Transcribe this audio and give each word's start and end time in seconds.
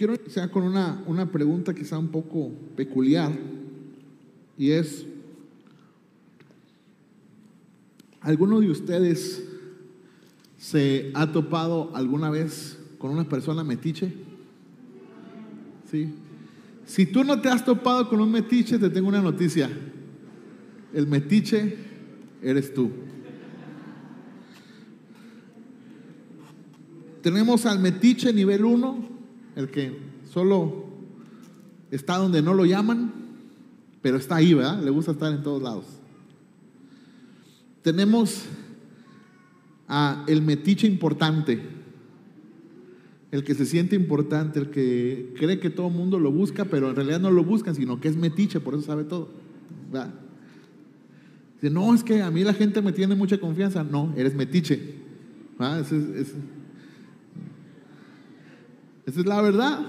quiero 0.00 0.14
iniciar 0.14 0.50
con 0.50 0.62
una, 0.62 1.04
una 1.06 1.30
pregunta 1.30 1.74
quizá 1.74 1.98
un 1.98 2.08
poco 2.08 2.50
peculiar 2.74 3.32
y 4.56 4.70
es, 4.70 5.04
¿alguno 8.22 8.60
de 8.60 8.70
ustedes 8.70 9.44
se 10.56 11.10
ha 11.12 11.30
topado 11.30 11.94
alguna 11.94 12.30
vez 12.30 12.78
con 12.96 13.10
una 13.10 13.28
persona 13.28 13.62
metiche? 13.62 14.10
Sí. 15.90 16.14
Si 16.86 17.04
tú 17.04 17.22
no 17.22 17.38
te 17.42 17.50
has 17.50 17.62
topado 17.62 18.08
con 18.08 18.22
un 18.22 18.30
metiche, 18.30 18.78
te 18.78 18.88
tengo 18.88 19.06
una 19.06 19.20
noticia. 19.20 19.68
El 20.94 21.08
metiche 21.08 21.76
eres 22.40 22.72
tú. 22.72 22.90
Tenemos 27.20 27.66
al 27.66 27.80
metiche 27.80 28.32
nivel 28.32 28.64
1, 28.64 29.19
el 29.60 29.70
que 29.70 29.96
solo 30.32 30.84
está 31.90 32.16
donde 32.16 32.42
no 32.42 32.54
lo 32.54 32.64
llaman, 32.64 33.12
pero 34.02 34.16
está 34.16 34.36
ahí, 34.36 34.54
¿verdad? 34.54 34.82
Le 34.82 34.90
gusta 34.90 35.12
estar 35.12 35.32
en 35.32 35.42
todos 35.42 35.62
lados. 35.62 35.84
Tenemos 37.82 38.44
a 39.88 40.24
el 40.28 40.42
metiche 40.42 40.86
importante, 40.86 41.60
el 43.30 43.44
que 43.44 43.54
se 43.54 43.66
siente 43.66 43.96
importante, 43.96 44.58
el 44.58 44.70
que 44.70 45.34
cree 45.38 45.60
que 45.60 45.70
todo 45.70 45.88
el 45.88 45.94
mundo 45.94 46.18
lo 46.18 46.32
busca, 46.32 46.64
pero 46.64 46.90
en 46.90 46.96
realidad 46.96 47.20
no 47.20 47.30
lo 47.30 47.44
buscan, 47.44 47.74
sino 47.74 48.00
que 48.00 48.08
es 48.08 48.16
metiche, 48.16 48.60
por 48.60 48.74
eso 48.74 48.82
sabe 48.84 49.04
todo. 49.04 49.28
¿verdad? 49.92 50.14
Dice, 51.54 51.72
no, 51.72 51.94
es 51.94 52.02
que 52.02 52.22
a 52.22 52.30
mí 52.30 52.42
la 52.42 52.54
gente 52.54 52.80
me 52.82 52.92
tiene 52.92 53.14
mucha 53.14 53.38
confianza. 53.38 53.84
No, 53.84 54.12
eres 54.16 54.34
metiche. 54.34 54.94
¿verdad? 55.58 55.80
Es- 55.80 56.34
esa 59.10 59.20
es 59.20 59.26
la 59.26 59.42
verdad. 59.42 59.80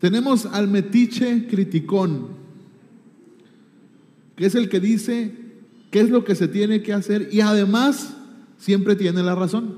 Tenemos 0.00 0.46
al 0.46 0.66
metiche 0.66 1.46
criticón, 1.46 2.28
que 4.34 4.46
es 4.46 4.54
el 4.54 4.68
que 4.68 4.80
dice 4.80 5.34
qué 5.90 6.00
es 6.00 6.10
lo 6.10 6.24
que 6.24 6.34
se 6.34 6.48
tiene 6.48 6.82
que 6.82 6.92
hacer 6.92 7.28
y 7.30 7.40
además 7.40 8.16
siempre 8.58 8.96
tiene 8.96 9.22
la 9.22 9.34
razón. 9.34 9.76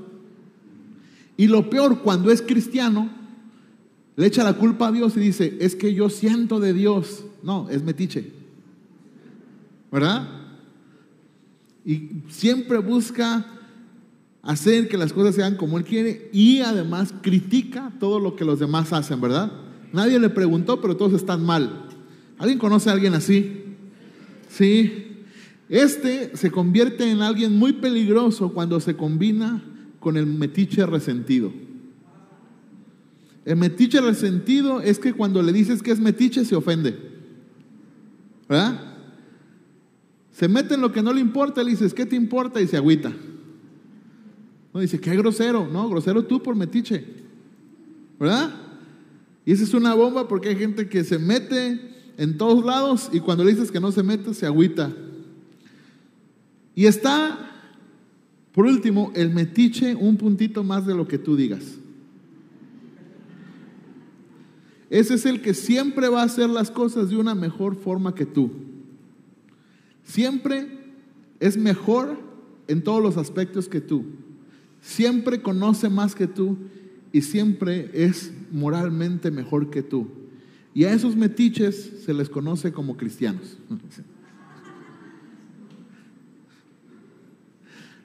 Y 1.37 1.47
lo 1.47 1.69
peor, 1.69 2.01
cuando 2.01 2.31
es 2.31 2.41
cristiano, 2.41 3.09
le 4.15 4.25
echa 4.25 4.43
la 4.43 4.53
culpa 4.53 4.87
a 4.87 4.91
Dios 4.91 5.15
y 5.17 5.19
dice, 5.19 5.57
es 5.59 5.75
que 5.75 5.93
yo 5.93 6.09
siento 6.09 6.59
de 6.59 6.73
Dios. 6.73 7.25
No, 7.43 7.69
es 7.69 7.83
metiche. 7.83 8.31
¿Verdad? 9.91 10.27
Y 11.85 12.09
siempre 12.29 12.79
busca 12.79 13.45
hacer 14.43 14.89
que 14.89 14.97
las 14.97 15.13
cosas 15.13 15.35
sean 15.35 15.55
como 15.55 15.77
Él 15.77 15.85
quiere 15.85 16.29
y 16.33 16.59
además 16.59 17.13
critica 17.21 17.91
todo 17.99 18.19
lo 18.19 18.35
que 18.35 18.45
los 18.45 18.59
demás 18.59 18.91
hacen, 18.91 19.19
¿verdad? 19.19 19.51
Nadie 19.93 20.19
le 20.19 20.29
preguntó, 20.29 20.81
pero 20.81 20.97
todos 20.97 21.13
están 21.13 21.43
mal. 21.45 21.85
¿Alguien 22.37 22.59
conoce 22.59 22.89
a 22.89 22.93
alguien 22.93 23.13
así? 23.13 23.63
Sí. 24.49 25.07
Este 25.69 26.35
se 26.35 26.51
convierte 26.51 27.09
en 27.09 27.21
alguien 27.21 27.57
muy 27.57 27.73
peligroso 27.73 28.53
cuando 28.53 28.79
se 28.79 28.95
combina 28.95 29.63
con 29.99 30.17
el 30.17 30.25
metiche 30.25 30.85
resentido. 30.85 31.53
El 33.45 33.55
metiche 33.55 34.01
resentido 34.01 34.81
es 34.81 34.99
que 34.99 35.13
cuando 35.13 35.41
le 35.41 35.53
dices 35.53 35.81
que 35.81 35.91
es 35.91 35.99
metiche 35.99 36.43
se 36.43 36.55
ofende. 36.55 36.97
¿Verdad? 38.49 38.97
Se 40.31 40.47
mete 40.47 40.73
en 40.73 40.81
lo 40.81 40.91
que 40.91 41.01
no 41.01 41.13
le 41.13 41.21
importa, 41.21 41.63
le 41.63 41.71
dices, 41.71 41.93
¿qué 41.93 42.05
te 42.05 42.15
importa? 42.15 42.59
Y 42.59 42.67
se 42.67 42.75
agüita. 42.75 43.13
No 44.73 44.79
dice, 44.79 44.99
qué 44.99 45.15
grosero. 45.15 45.67
No, 45.67 45.87
grosero 45.89 46.25
tú 46.25 46.41
por 46.41 46.55
metiche. 46.55 47.05
¿Verdad? 48.19 48.53
Y 49.45 49.51
esa 49.51 49.63
es 49.63 49.73
una 49.73 49.93
bomba 49.93 50.27
porque 50.27 50.49
hay 50.49 50.55
gente 50.55 50.87
que 50.87 51.03
se 51.03 51.19
mete 51.19 51.79
en 52.17 52.37
todos 52.37 52.65
lados 52.65 53.09
y 53.11 53.19
cuando 53.19 53.43
le 53.43 53.51
dices 53.51 53.71
que 53.71 53.79
no 53.79 53.91
se 53.91 54.03
mete, 54.03 54.33
se 54.33 54.45
agüita. 54.45 54.91
Y 56.75 56.85
está, 56.85 57.51
por 58.51 58.65
último, 58.65 59.11
el 59.15 59.29
metiche 59.29 59.95
un 59.95 60.17
puntito 60.17 60.63
más 60.63 60.87
de 60.87 60.95
lo 60.95 61.07
que 61.07 61.17
tú 61.17 61.35
digas. 61.35 61.77
Ese 64.89 65.15
es 65.15 65.25
el 65.25 65.41
que 65.41 65.53
siempre 65.53 66.07
va 66.07 66.21
a 66.21 66.25
hacer 66.25 66.49
las 66.49 66.69
cosas 66.69 67.09
de 67.09 67.17
una 67.17 67.35
mejor 67.35 67.75
forma 67.75 68.13
que 68.15 68.25
tú. 68.25 68.51
Siempre 70.03 70.67
es 71.39 71.57
mejor 71.57 72.19
en 72.67 72.83
todos 72.83 73.01
los 73.01 73.17
aspectos 73.17 73.67
que 73.67 73.81
tú. 73.81 74.05
Siempre 74.83 75.41
conoce 75.41 75.89
más 75.89 76.13
que 76.13 76.27
tú 76.27 76.57
y 77.13 77.21
siempre 77.21 77.89
es 77.93 78.33
moralmente 78.51 79.31
mejor 79.31 79.69
que 79.69 79.81
tú. 79.81 80.07
Y 80.75 80.83
a 80.83 80.91
esos 80.91 81.15
metiches 81.15 82.03
se 82.05 82.13
les 82.13 82.29
conoce 82.29 82.73
como 82.73 82.97
cristianos. 82.97 83.57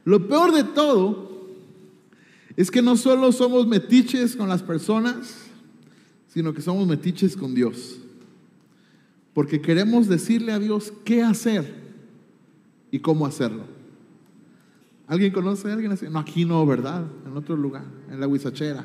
Lo 0.04 0.28
peor 0.28 0.54
de 0.54 0.62
todo 0.62 1.48
es 2.56 2.70
que 2.70 2.80
no 2.80 2.96
solo 2.96 3.32
somos 3.32 3.66
metiches 3.66 4.36
con 4.36 4.48
las 4.48 4.62
personas, 4.62 5.36
sino 6.28 6.54
que 6.54 6.62
somos 6.62 6.86
metiches 6.86 7.36
con 7.36 7.54
Dios. 7.56 7.98
Porque 9.34 9.60
queremos 9.60 10.06
decirle 10.06 10.52
a 10.52 10.60
Dios 10.60 10.92
qué 11.04 11.22
hacer 11.22 11.74
y 12.92 13.00
cómo 13.00 13.26
hacerlo. 13.26 13.77
¿Alguien 15.08 15.32
conoce 15.32 15.70
a 15.70 15.72
alguien 15.72 15.90
así? 15.90 16.06
No, 16.10 16.18
aquí 16.18 16.44
no, 16.44 16.64
¿verdad? 16.66 17.04
En 17.26 17.36
otro 17.36 17.56
lugar, 17.56 17.84
en 18.10 18.20
la 18.20 18.28
Huizachera. 18.28 18.84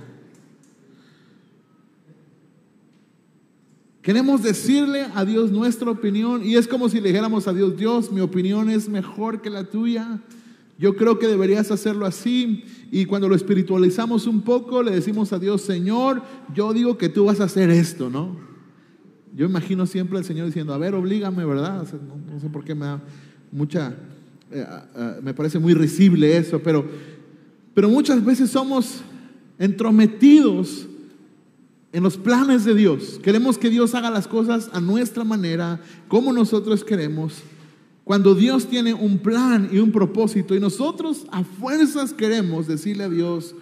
Queremos 4.01 4.41
decirle 4.41 5.07
a 5.15 5.23
Dios 5.25 5.51
nuestra 5.51 5.89
opinión 5.89 6.43
y 6.43 6.55
es 6.55 6.67
como 6.67 6.89
si 6.89 6.99
le 6.99 7.09
dijéramos 7.09 7.47
a 7.47 7.53
Dios, 7.53 7.77
Dios, 7.77 8.11
mi 8.11 8.21
opinión 8.21 8.69
es 8.69 8.89
mejor 8.89 9.41
que 9.41 9.49
la 9.49 9.65
tuya. 9.65 10.19
Yo 10.77 10.95
creo 10.95 11.19
que 11.19 11.27
deberías 11.27 11.71
hacerlo 11.71 12.05
así. 12.05 12.63
Y 12.91 13.05
cuando 13.05 13.29
lo 13.29 13.35
espiritualizamos 13.35 14.27
un 14.27 14.41
poco, 14.41 14.83
le 14.83 14.91
decimos 14.91 15.31
a 15.33 15.39
Dios, 15.39 15.61
Señor, 15.61 16.21
yo 16.53 16.73
digo 16.73 16.97
que 16.97 17.09
tú 17.09 17.25
vas 17.25 17.39
a 17.39 17.45
hacer 17.45 17.69
esto, 17.69 18.09
¿no? 18.09 18.35
Yo 19.35 19.45
imagino 19.45 19.85
siempre 19.85 20.17
al 20.17 20.25
Señor 20.25 20.47
diciendo, 20.47 20.73
a 20.73 20.77
ver, 20.77 20.93
oblígame, 20.95 21.45
¿verdad? 21.45 21.87
No 22.31 22.39
sé 22.39 22.49
por 22.49 22.63
qué 22.63 22.75
me 22.75 22.85
da 22.85 23.01
mucha, 23.51 23.95
eh, 24.53 24.65
eh, 24.95 25.19
me 25.21 25.33
parece 25.33 25.59
muy 25.59 25.73
risible 25.73 26.37
eso, 26.37 26.59
pero, 26.59 26.85
pero 27.73 27.89
muchas 27.89 28.23
veces 28.23 28.49
somos 28.49 29.01
entrometidos 29.57 30.87
en 31.91 32.03
los 32.03 32.17
planes 32.17 32.65
de 32.65 32.73
Dios. 32.73 33.19
Queremos 33.21 33.57
que 33.57 33.69
Dios 33.69 33.93
haga 33.95 34.09
las 34.09 34.27
cosas 34.27 34.69
a 34.73 34.81
nuestra 34.81 35.23
manera, 35.23 35.79
como 36.07 36.33
nosotros 36.33 36.83
queremos. 36.83 37.35
Cuando 38.03 38.35
Dios 38.35 38.67
tiene 38.67 38.93
un 38.93 39.19
plan 39.19 39.69
y 39.71 39.77
un 39.77 39.91
propósito 39.91 40.55
y 40.55 40.59
nosotros 40.59 41.25
a 41.31 41.43
fuerzas 41.43 42.11
queremos 42.11 42.67
decirle 42.67 43.05
a 43.05 43.09
Dios 43.09 43.55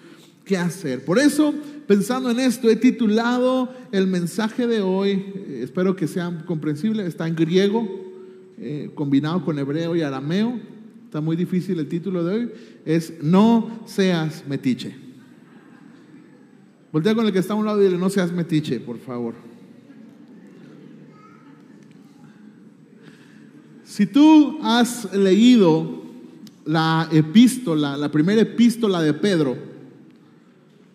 qué 0.46 0.58
hacer. 0.58 1.06
Por 1.06 1.20
eso, 1.20 1.54
pensando 1.88 2.32
en 2.32 2.40
esto, 2.40 2.70
he 2.70 2.76
titulado 2.76 3.70
el 3.92 4.08
mensaje 4.08 4.66
de 4.66 4.82
hoy, 4.82 5.12
eh, 5.12 5.62
espero 5.64 5.96
que 5.96 6.08
sea 6.08 6.44
comprensible, 6.46 7.06
está 7.06 7.28
en 7.28 7.36
griego, 7.36 7.88
eh, 8.58 8.90
combinado 8.96 9.46
con 9.46 9.60
hebreo 9.60 9.96
y 9.96 10.02
arameo, 10.02 10.60
está 11.12 11.20
muy 11.20 11.36
difícil 11.36 11.78
el 11.78 11.90
título 11.90 12.24
de 12.24 12.34
hoy, 12.34 12.52
es 12.86 13.22
No 13.22 13.82
seas 13.86 14.46
metiche. 14.48 14.96
Voltea 16.90 17.14
con 17.14 17.26
el 17.26 17.34
que 17.34 17.40
está 17.40 17.52
a 17.52 17.58
un 17.58 17.66
lado 17.66 17.82
y 17.82 17.84
dile, 17.84 17.98
no 17.98 18.10
seas 18.10 18.32
metiche, 18.32 18.80
por 18.80 18.98
favor. 18.98 19.34
Si 23.84 24.06
tú 24.06 24.60
has 24.64 25.14
leído 25.14 26.02
la 26.64 27.10
epístola, 27.12 27.98
la 27.98 28.10
primera 28.10 28.44
epístola 28.44 29.02
de 29.02 29.14
Pedro, 29.14 29.58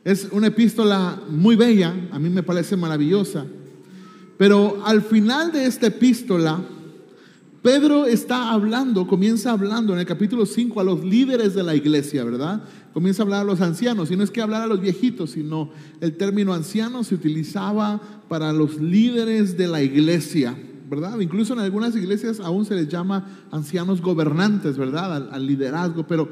es 0.02 0.28
una 0.32 0.46
epístola 0.46 1.20
muy 1.28 1.56
bella, 1.56 1.94
a 2.10 2.18
mí 2.18 2.30
me 2.30 2.42
parece 2.42 2.74
maravillosa, 2.74 3.44
pero 4.38 4.82
al 4.82 5.02
final 5.02 5.52
de 5.52 5.66
esta 5.66 5.88
epístola, 5.88 6.58
Pedro 7.66 8.06
está 8.06 8.52
hablando, 8.52 9.08
comienza 9.08 9.50
hablando 9.50 9.92
en 9.92 9.98
el 9.98 10.06
capítulo 10.06 10.46
5 10.46 10.80
a 10.80 10.84
los 10.84 11.02
líderes 11.02 11.52
de 11.52 11.64
la 11.64 11.74
iglesia, 11.74 12.22
¿verdad? 12.22 12.62
Comienza 12.94 13.22
a 13.22 13.24
hablar 13.24 13.40
a 13.40 13.44
los 13.44 13.60
ancianos, 13.60 14.08
y 14.12 14.16
no 14.16 14.22
es 14.22 14.30
que 14.30 14.40
hablar 14.40 14.62
a 14.62 14.68
los 14.68 14.80
viejitos, 14.80 15.30
sino 15.30 15.70
el 16.00 16.16
término 16.16 16.54
anciano 16.54 17.02
se 17.02 17.16
utilizaba 17.16 18.00
para 18.28 18.52
los 18.52 18.80
líderes 18.80 19.56
de 19.58 19.66
la 19.66 19.82
iglesia, 19.82 20.56
¿verdad? 20.88 21.18
Incluso 21.18 21.54
en 21.54 21.58
algunas 21.58 21.96
iglesias 21.96 22.38
aún 22.38 22.66
se 22.66 22.76
les 22.76 22.86
llama 22.86 23.26
ancianos 23.50 24.00
gobernantes, 24.00 24.78
¿verdad? 24.78 25.28
Al, 25.32 25.44
liderazgo, 25.44 26.06
pero, 26.06 26.28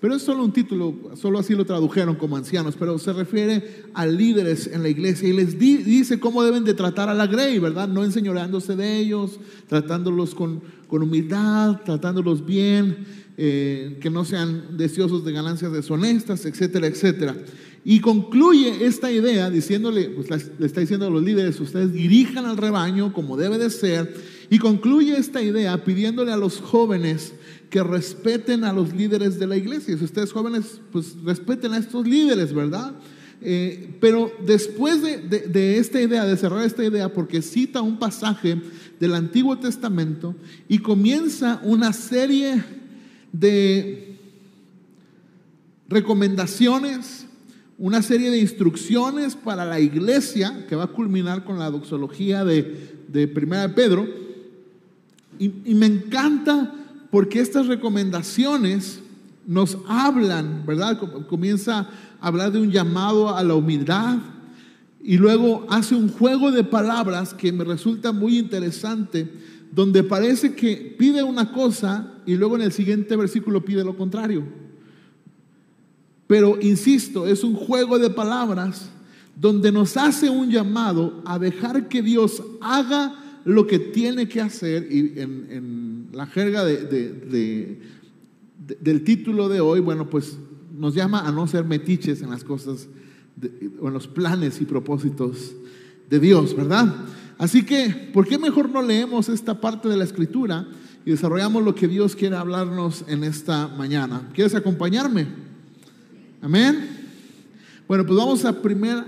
pero 0.00 0.14
es 0.14 0.22
solo 0.22 0.42
un 0.42 0.52
título, 0.52 1.10
solo 1.16 1.38
así 1.38 1.54
lo 1.54 1.66
tradujeron 1.66 2.14
como 2.14 2.38
ancianos, 2.38 2.76
pero 2.78 2.98
se 2.98 3.12
refiere 3.12 3.84
a 3.92 4.06
líderes 4.06 4.66
en 4.68 4.82
la 4.82 4.88
iglesia 4.88 5.28
y 5.28 5.34
les 5.34 5.58
di- 5.58 5.82
dice 5.82 6.18
cómo 6.18 6.42
deben 6.42 6.64
de 6.64 6.72
tratar 6.72 7.10
a 7.10 7.14
la 7.14 7.26
grey, 7.26 7.58
¿verdad? 7.58 7.88
No 7.88 8.04
enseñoreándose 8.04 8.74
de 8.74 8.96
ellos, 8.96 9.38
tratándolos 9.66 10.34
con, 10.34 10.77
con 10.88 11.02
humildad, 11.02 11.82
tratándolos 11.84 12.44
bien, 12.44 13.06
eh, 13.36 13.98
que 14.00 14.10
no 14.10 14.24
sean 14.24 14.76
deseosos 14.76 15.24
de 15.24 15.32
ganancias 15.32 15.72
deshonestas, 15.72 16.44
etcétera, 16.44 16.88
etcétera. 16.88 17.36
Y 17.84 18.00
concluye 18.00 18.84
esta 18.84 19.12
idea 19.12 19.48
diciéndole, 19.48 20.08
pues 20.10 20.28
le 20.58 20.66
está 20.66 20.80
diciendo 20.80 21.06
a 21.06 21.10
los 21.10 21.22
líderes, 21.22 21.60
ustedes 21.60 21.92
dirijan 21.92 22.44
al 22.46 22.56
rebaño 22.56 23.12
como 23.12 23.36
debe 23.36 23.58
de 23.58 23.70
ser. 23.70 24.12
Y 24.50 24.58
concluye 24.58 25.16
esta 25.16 25.42
idea 25.42 25.84
pidiéndole 25.84 26.32
a 26.32 26.36
los 26.36 26.60
jóvenes 26.60 27.34
que 27.70 27.82
respeten 27.82 28.64
a 28.64 28.72
los 28.72 28.94
líderes 28.94 29.38
de 29.38 29.46
la 29.46 29.56
iglesia. 29.56 29.96
Si 29.96 30.04
ustedes 30.04 30.32
jóvenes, 30.32 30.80
pues 30.90 31.14
respeten 31.22 31.72
a 31.74 31.78
estos 31.78 32.06
líderes, 32.06 32.52
¿verdad? 32.52 32.94
Eh, 33.40 33.96
pero 34.00 34.32
después 34.44 35.00
de, 35.02 35.18
de, 35.18 35.78
esta 35.78 36.00
idea, 36.00 36.24
de 36.24 36.36
cerrar 36.36 36.64
esta 36.64 36.84
idea, 36.84 37.12
porque 37.12 37.40
cita 37.40 37.82
un 37.82 37.98
pasaje 37.98 38.60
del 39.00 39.14
Antiguo 39.14 39.58
Testamento 39.58 40.34
y 40.68 40.78
comienza 40.78 41.60
una 41.62 41.92
serie 41.92 42.62
de 43.32 44.16
recomendaciones, 45.88 47.26
una 47.78 48.02
serie 48.02 48.30
de 48.30 48.38
instrucciones 48.38 49.36
para 49.36 49.64
la 49.64 49.80
iglesia 49.80 50.66
que 50.68 50.76
va 50.76 50.84
a 50.84 50.88
culminar 50.88 51.44
con 51.44 51.58
la 51.58 51.70
doxología 51.70 52.44
de, 52.44 53.04
de 53.08 53.28
Primera 53.28 53.68
de 53.68 53.74
Pedro. 53.74 54.06
Y, 55.38 55.52
y 55.64 55.74
me 55.74 55.86
encanta 55.86 56.74
porque 57.10 57.40
estas 57.40 57.66
recomendaciones 57.66 59.00
nos 59.46 59.78
hablan, 59.86 60.64
¿verdad? 60.66 60.98
Comienza 61.26 61.88
a 62.20 62.26
hablar 62.26 62.52
de 62.52 62.60
un 62.60 62.70
llamado 62.70 63.34
a 63.34 63.42
la 63.42 63.54
humildad 63.54 64.18
y 65.08 65.16
luego 65.16 65.64
hace 65.70 65.94
un 65.94 66.10
juego 66.10 66.52
de 66.52 66.64
palabras 66.64 67.32
que 67.32 67.50
me 67.50 67.64
resulta 67.64 68.12
muy 68.12 68.36
interesante, 68.36 69.26
donde 69.72 70.02
parece 70.02 70.54
que 70.54 70.94
pide 70.98 71.22
una 71.22 71.50
cosa 71.50 72.20
y 72.26 72.34
luego 72.34 72.56
en 72.56 72.60
el 72.60 72.72
siguiente 72.72 73.16
versículo 73.16 73.64
pide 73.64 73.82
lo 73.82 73.96
contrario. 73.96 74.44
Pero 76.26 76.58
insisto, 76.60 77.26
es 77.26 77.42
un 77.42 77.54
juego 77.54 77.98
de 77.98 78.10
palabras 78.10 78.90
donde 79.34 79.72
nos 79.72 79.96
hace 79.96 80.28
un 80.28 80.50
llamado 80.50 81.22
a 81.24 81.38
dejar 81.38 81.88
que 81.88 82.02
Dios 82.02 82.42
haga 82.60 83.40
lo 83.46 83.66
que 83.66 83.78
tiene 83.78 84.28
que 84.28 84.42
hacer 84.42 84.92
y 84.92 85.18
en, 85.18 86.08
la 86.12 86.26
jerga 86.26 86.66
de 86.66 87.78
del 88.82 89.04
título 89.04 89.48
de 89.48 89.62
hoy, 89.62 89.80
bueno, 89.80 90.10
pues 90.10 90.36
nos 90.76 90.94
llama 90.94 91.26
a 91.26 91.32
no 91.32 91.46
ser 91.46 91.64
metiches 91.64 92.20
en 92.20 92.28
las 92.28 92.44
cosas 92.44 92.88
en 93.42 93.92
los 93.92 94.06
planes 94.06 94.60
y 94.60 94.64
propósitos 94.64 95.52
de 96.08 96.18
Dios, 96.18 96.56
¿verdad? 96.56 96.94
Así 97.38 97.64
que, 97.64 98.10
¿por 98.12 98.26
qué 98.26 98.38
mejor 98.38 98.68
no 98.68 98.82
leemos 98.82 99.28
esta 99.28 99.60
parte 99.60 99.88
de 99.88 99.96
la 99.96 100.04
escritura 100.04 100.66
y 101.04 101.10
desarrollamos 101.10 101.62
lo 101.62 101.74
que 101.74 101.86
Dios 101.86 102.16
quiere 102.16 102.36
hablarnos 102.36 103.04
en 103.06 103.22
esta 103.22 103.68
mañana? 103.68 104.28
¿Quieres 104.34 104.54
acompañarme? 104.54 105.26
Amén. 106.42 106.88
Bueno, 107.86 108.04
pues 108.04 108.18
vamos 108.18 108.44
a 108.44 108.60
primera, 108.60 109.06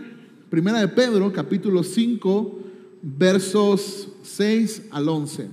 primera 0.48 0.80
de 0.80 0.88
Pedro, 0.88 1.32
capítulo 1.32 1.82
5, 1.82 2.60
versos 3.02 4.08
6 4.22 4.82
al 4.90 5.08
11. 5.08 5.48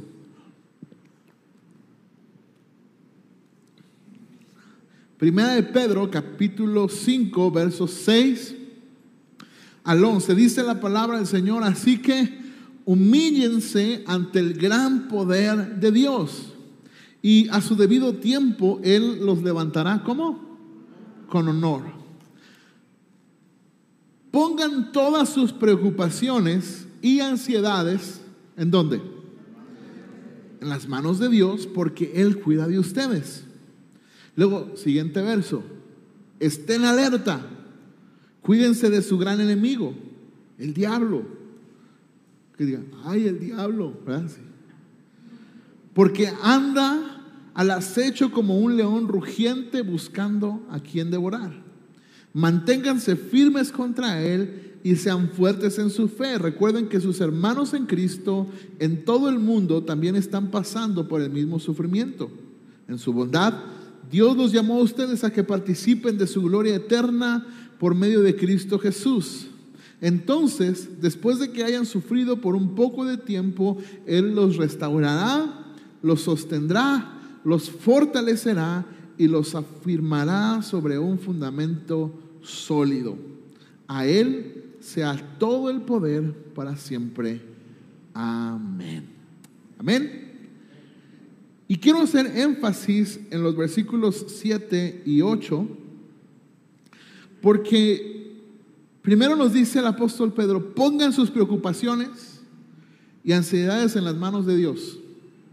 Primera 5.17 5.55
de 5.55 5.63
Pedro, 5.63 6.11
capítulo 6.11 6.87
5, 6.87 7.51
versos 7.51 7.89
6 8.05 8.56
al 9.87 10.03
11. 10.03 10.35
Dice 10.35 10.63
la 10.63 10.79
palabra 10.79 11.17
del 11.17 11.25
Señor, 11.25 11.63
así 11.63 11.99
que 11.99 12.39
humíllense 12.85 14.03
ante 14.05 14.39
el 14.39 14.53
gran 14.53 15.07
poder 15.07 15.79
de 15.79 15.91
Dios 15.91 16.53
y 17.21 17.47
a 17.49 17.61
su 17.61 17.75
debido 17.75 18.13
tiempo 18.15 18.79
Él 18.83 19.25
los 19.25 19.41
levantará 19.41 20.03
como 20.03 20.45
con 21.29 21.47
honor. 21.47 21.83
Pongan 24.29 24.91
todas 24.91 25.29
sus 25.29 25.53
preocupaciones 25.53 26.85
y 27.01 27.21
ansiedades 27.21 28.21
en 28.57 28.69
dónde? 28.69 29.01
En 30.59 30.67
las 30.67 30.87
manos 30.87 31.17
de 31.17 31.29
Dios 31.29 31.65
porque 31.65 32.11
Él 32.15 32.41
cuida 32.41 32.67
de 32.67 32.77
ustedes. 32.77 33.45
Luego, 34.35 34.75
siguiente 34.75 35.21
verso. 35.21 35.63
Estén 36.41 36.83
alerta. 36.83 37.56
Cuídense 38.47 38.89
de 38.89 39.01
su 39.01 39.17
gran 39.17 39.41
enemigo, 39.41 39.93
el 40.57 40.73
diablo. 40.73 41.23
Que 42.55 42.63
digan, 42.63 42.85
ay, 43.03 43.27
el 43.27 43.41
diablo. 43.41 43.93
Porque 45.93 46.31
anda 46.41 47.25
al 47.53 47.71
acecho 47.71 48.31
como 48.31 48.57
un 48.57 48.77
león 48.77 49.09
rugiente 49.09 49.81
buscando 49.81 50.65
a 50.69 50.79
quien 50.79 51.11
devorar. 51.11 51.61
Manténganse 52.31 53.17
firmes 53.17 53.69
contra 53.69 54.23
él 54.23 54.77
y 54.81 54.95
sean 54.95 55.27
fuertes 55.27 55.77
en 55.77 55.89
su 55.89 56.07
fe. 56.07 56.37
Recuerden 56.37 56.87
que 56.87 57.01
sus 57.01 57.19
hermanos 57.19 57.73
en 57.73 57.85
Cristo 57.85 58.47
en 58.79 59.03
todo 59.03 59.27
el 59.27 59.39
mundo 59.39 59.83
también 59.83 60.15
están 60.15 60.51
pasando 60.51 61.09
por 61.09 61.21
el 61.21 61.31
mismo 61.31 61.59
sufrimiento. 61.59 62.31
En 62.87 62.97
su 62.97 63.11
bondad 63.11 63.55
Dios 64.09 64.37
los 64.37 64.51
llamó 64.51 64.79
a 64.79 64.83
ustedes 64.83 65.23
a 65.23 65.31
que 65.31 65.43
participen 65.43 66.17
de 66.17 66.27
su 66.27 66.41
gloria 66.41 66.75
eterna 66.75 67.45
por 67.79 67.95
medio 67.95 68.21
de 68.21 68.35
Cristo 68.35 68.79
Jesús. 68.79 69.47
Entonces, 69.99 71.01
después 71.01 71.39
de 71.39 71.51
que 71.51 71.63
hayan 71.63 71.85
sufrido 71.85 72.39
por 72.39 72.55
un 72.55 72.75
poco 72.75 73.05
de 73.05 73.17
tiempo, 73.17 73.77
Él 74.05 74.35
los 74.35 74.57
restaurará, 74.57 75.73
los 76.01 76.21
sostendrá, 76.21 77.39
los 77.43 77.69
fortalecerá 77.69 78.85
y 79.17 79.27
los 79.27 79.55
afirmará 79.55 80.61
sobre 80.61 80.99
un 80.99 81.17
fundamento 81.17 82.13
sólido. 82.41 83.17
A 83.87 84.05
Él 84.05 84.75
sea 84.79 85.17
todo 85.39 85.69
el 85.69 85.81
poder 85.81 86.31
para 86.53 86.75
siempre. 86.75 87.41
Amén. 88.13 89.05
Amén. 89.79 90.26
Y 91.67 91.77
quiero 91.77 91.99
hacer 91.99 92.25
énfasis 92.37 93.19
en 93.29 93.43
los 93.43 93.55
versículos 93.55 94.25
7 94.27 95.03
y 95.05 95.21
8, 95.21 95.67
porque 97.41 98.35
primero 99.01 99.35
nos 99.35 99.53
dice 99.53 99.79
el 99.79 99.87
apóstol 99.87 100.33
Pedro, 100.33 100.73
pongan 100.73 101.11
sus 101.11 101.29
preocupaciones 101.29 102.41
y 103.23 103.33
ansiedades 103.33 103.95
en 103.97 104.05
las 104.05 104.15
manos 104.15 104.45
de 104.45 104.55
Dios. 104.55 104.97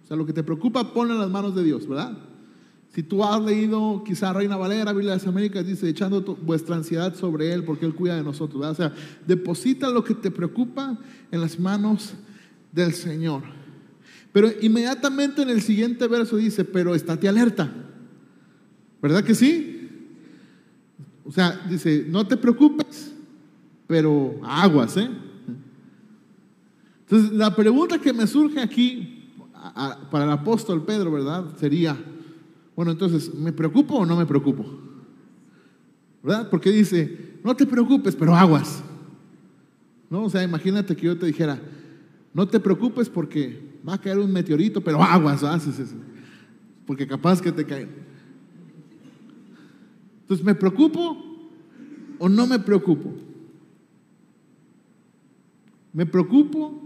O 0.05 0.07
sea, 0.07 0.17
lo 0.17 0.25
que 0.25 0.33
te 0.33 0.45
preocupa, 0.45 0.93
ponlo 0.93 1.15
en 1.15 1.21
las 1.21 1.31
manos 1.31 1.55
de 1.57 1.65
Dios, 1.65 1.89
¿verdad? 1.89 2.17
Si 2.95 3.03
tú 3.03 3.25
has 3.25 3.43
leído 3.43 4.05
quizá 4.07 4.33
Reina 4.33 4.57
Valera, 4.57 4.93
Biblia 4.93 5.13
de 5.13 5.17
las 5.17 5.27
Américas, 5.27 5.67
dice, 5.67 5.89
echando 5.89 6.23
vuestra 6.43 6.77
ansiedad 6.77 7.13
sobre 7.17 7.53
Él 7.53 7.65
porque 7.65 7.87
Él 7.87 7.95
cuida 7.95 8.15
de 8.15 8.23
nosotros. 8.23 8.65
O 8.65 8.75
sea, 8.75 8.95
deposita 9.27 9.91
lo 9.91 10.05
que 10.05 10.15
te 10.15 10.31
preocupa 10.31 10.97
en 11.33 11.41
las 11.41 11.59
manos 11.59 12.15
del 12.71 12.95
Señor. 12.95 13.43
Pero 14.35 14.51
inmediatamente 14.61 15.43
en 15.43 15.49
el 15.49 15.63
siguiente 15.63 16.09
verso 16.09 16.37
dice, 16.37 16.65
pero 16.65 16.97
estate 16.97 17.29
alerta. 17.29 17.73
¿Verdad 19.01 19.23
que 19.23 19.33
sí? 19.33 19.89
O 21.25 21.31
sea, 21.31 21.65
dice, 21.71 22.05
no 22.09 22.27
te 22.27 22.37
preocupes, 22.37 23.15
pero 23.87 24.41
aguas, 24.43 24.97
¿eh? 24.97 25.09
Entonces, 27.03 27.31
la 27.31 27.55
pregunta 27.55 28.01
que 28.01 28.13
me 28.13 28.27
surge 28.27 28.59
aquí 28.59 29.31
para 30.11 30.25
el 30.25 30.31
apóstol 30.33 30.85
Pedro, 30.85 31.13
¿verdad? 31.13 31.57
Sería, 31.61 31.97
bueno, 32.75 32.91
entonces, 32.91 33.33
¿me 33.33 33.53
preocupo 33.53 33.99
o 33.99 34.05
no 34.05 34.17
me 34.17 34.27
preocupo? 34.27 34.67
¿Verdad? 36.25 36.51
Porque 36.51 36.73
dice, 36.73 37.37
no 37.45 37.55
te 37.55 37.67
preocupes, 37.67 38.17
pero 38.17 38.35
aguas. 38.35 38.83
¿No? 40.11 40.25
O 40.25 40.29
sea, 40.29 40.43
imagínate 40.43 40.97
que 40.97 41.07
yo 41.07 41.17
te 41.17 41.27
dijera, 41.27 41.63
no 42.33 42.49
te 42.49 42.59
preocupes 42.59 43.09
porque 43.09 43.74
va 43.87 43.95
a 43.95 44.01
caer 44.01 44.19
un 44.19 44.33
meteorito, 44.33 44.81
pero 44.81 45.03
aguas, 45.03 45.43
haces 45.43 45.95
porque 46.87 47.07
capaz 47.07 47.41
que 47.41 47.53
te 47.53 47.65
cae. 47.65 47.89
Entonces, 50.23 50.45
¿me 50.45 50.55
preocupo 50.55 51.17
o 52.19 52.29
no 52.29 52.47
me 52.47 52.59
preocupo? 52.59 53.13
¿Me 55.93 56.07
preocupo 56.07 56.83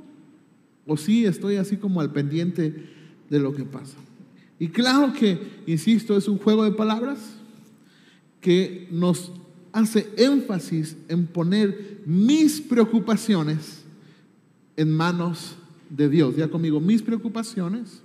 o 0.86 0.96
sí 0.96 1.24
estoy 1.24 1.56
así 1.56 1.76
como 1.76 2.00
al 2.00 2.12
pendiente 2.12 2.88
de 3.30 3.38
lo 3.38 3.54
que 3.54 3.64
pasa? 3.64 3.96
Y 4.58 4.68
claro 4.68 5.12
que, 5.12 5.62
insisto, 5.66 6.16
es 6.16 6.28
un 6.28 6.38
juego 6.38 6.64
de 6.64 6.72
palabras 6.72 7.36
que 8.40 8.88
nos 8.90 9.32
hace 9.72 10.08
énfasis 10.16 10.96
en 11.08 11.26
poner 11.26 12.02
mis 12.06 12.60
preocupaciones 12.60 13.84
en 14.76 14.92
manos 14.92 15.57
de 15.90 16.09
Dios. 16.09 16.37
Ya 16.37 16.49
conmigo, 16.49 16.80
mis 16.80 17.02
preocupaciones 17.02 18.02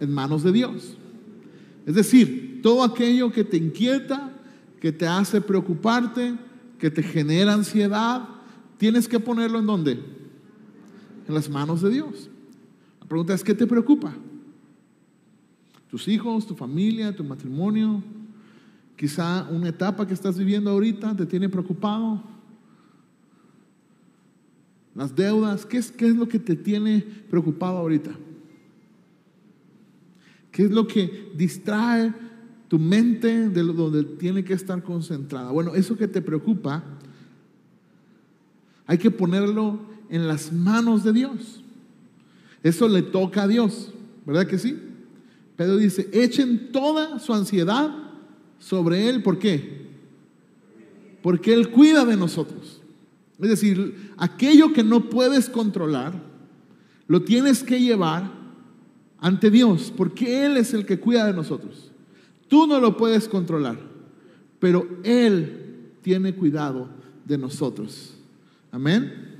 en 0.00 0.12
manos 0.12 0.42
de 0.42 0.52
Dios. 0.52 0.96
Es 1.86 1.94
decir, 1.94 2.60
todo 2.62 2.82
aquello 2.82 3.30
que 3.30 3.44
te 3.44 3.56
inquieta, 3.56 4.32
que 4.80 4.92
te 4.92 5.06
hace 5.06 5.40
preocuparte, 5.40 6.34
que 6.78 6.90
te 6.90 7.02
genera 7.02 7.52
ansiedad, 7.52 8.28
tienes 8.78 9.08
que 9.08 9.20
ponerlo 9.20 9.58
en 9.58 9.66
dónde? 9.66 9.92
En 11.26 11.34
las 11.34 11.48
manos 11.48 11.82
de 11.82 11.90
Dios. 11.90 12.28
La 13.00 13.06
pregunta 13.06 13.34
es, 13.34 13.44
¿qué 13.44 13.54
te 13.54 13.66
preocupa? 13.66 14.14
¿Tus 15.90 16.08
hijos, 16.08 16.46
tu 16.46 16.54
familia, 16.54 17.14
tu 17.14 17.22
matrimonio? 17.22 18.02
Quizá 18.96 19.46
una 19.50 19.68
etapa 19.68 20.06
que 20.06 20.14
estás 20.14 20.38
viviendo 20.38 20.70
ahorita 20.70 21.16
te 21.16 21.26
tiene 21.26 21.48
preocupado. 21.48 22.22
Las 24.94 25.14
deudas, 25.14 25.66
¿qué 25.66 25.78
es, 25.78 25.90
qué 25.90 26.06
es 26.06 26.16
lo 26.16 26.28
que 26.28 26.38
te 26.38 26.54
tiene 26.54 27.04
preocupado 27.28 27.78
ahorita? 27.78 28.12
¿Qué 30.52 30.64
es 30.64 30.70
lo 30.70 30.86
que 30.86 31.32
distrae 31.36 32.12
tu 32.68 32.78
mente 32.78 33.48
de 33.48 33.62
donde 33.62 34.04
tiene 34.04 34.44
que 34.44 34.52
estar 34.52 34.82
concentrada? 34.84 35.50
Bueno, 35.50 35.74
eso 35.74 35.96
que 35.96 36.06
te 36.06 36.22
preocupa, 36.22 36.84
hay 38.86 38.98
que 38.98 39.10
ponerlo 39.10 39.80
en 40.08 40.28
las 40.28 40.52
manos 40.52 41.02
de 41.02 41.12
Dios. 41.12 41.62
Eso 42.62 42.88
le 42.88 43.02
toca 43.02 43.42
a 43.42 43.48
Dios, 43.48 43.92
¿verdad 44.24 44.46
que 44.46 44.58
sí? 44.58 44.78
Pedro 45.56 45.76
dice, 45.76 46.08
echen 46.12 46.70
toda 46.70 47.18
su 47.18 47.34
ansiedad 47.34 47.92
sobre 48.60 49.08
Él. 49.08 49.22
¿Por 49.22 49.38
qué? 49.38 49.88
Porque 51.20 51.52
Él 51.52 51.70
cuida 51.70 52.04
de 52.04 52.16
nosotros. 52.16 52.80
Es 53.40 53.48
decir, 53.48 54.12
aquello 54.16 54.72
que 54.72 54.84
no 54.84 55.10
puedes 55.10 55.48
controlar, 55.48 56.14
lo 57.06 57.22
tienes 57.22 57.62
que 57.62 57.80
llevar 57.80 58.30
ante 59.18 59.50
Dios, 59.50 59.92
porque 59.96 60.44
Él 60.44 60.56
es 60.56 60.74
el 60.74 60.86
que 60.86 61.00
cuida 61.00 61.26
de 61.26 61.32
nosotros. 61.32 61.90
Tú 62.48 62.66
no 62.66 62.78
lo 62.80 62.96
puedes 62.96 63.28
controlar, 63.28 63.78
pero 64.60 64.86
Él 65.02 65.90
tiene 66.02 66.34
cuidado 66.34 66.88
de 67.24 67.38
nosotros. 67.38 68.14
Amén. 68.70 69.34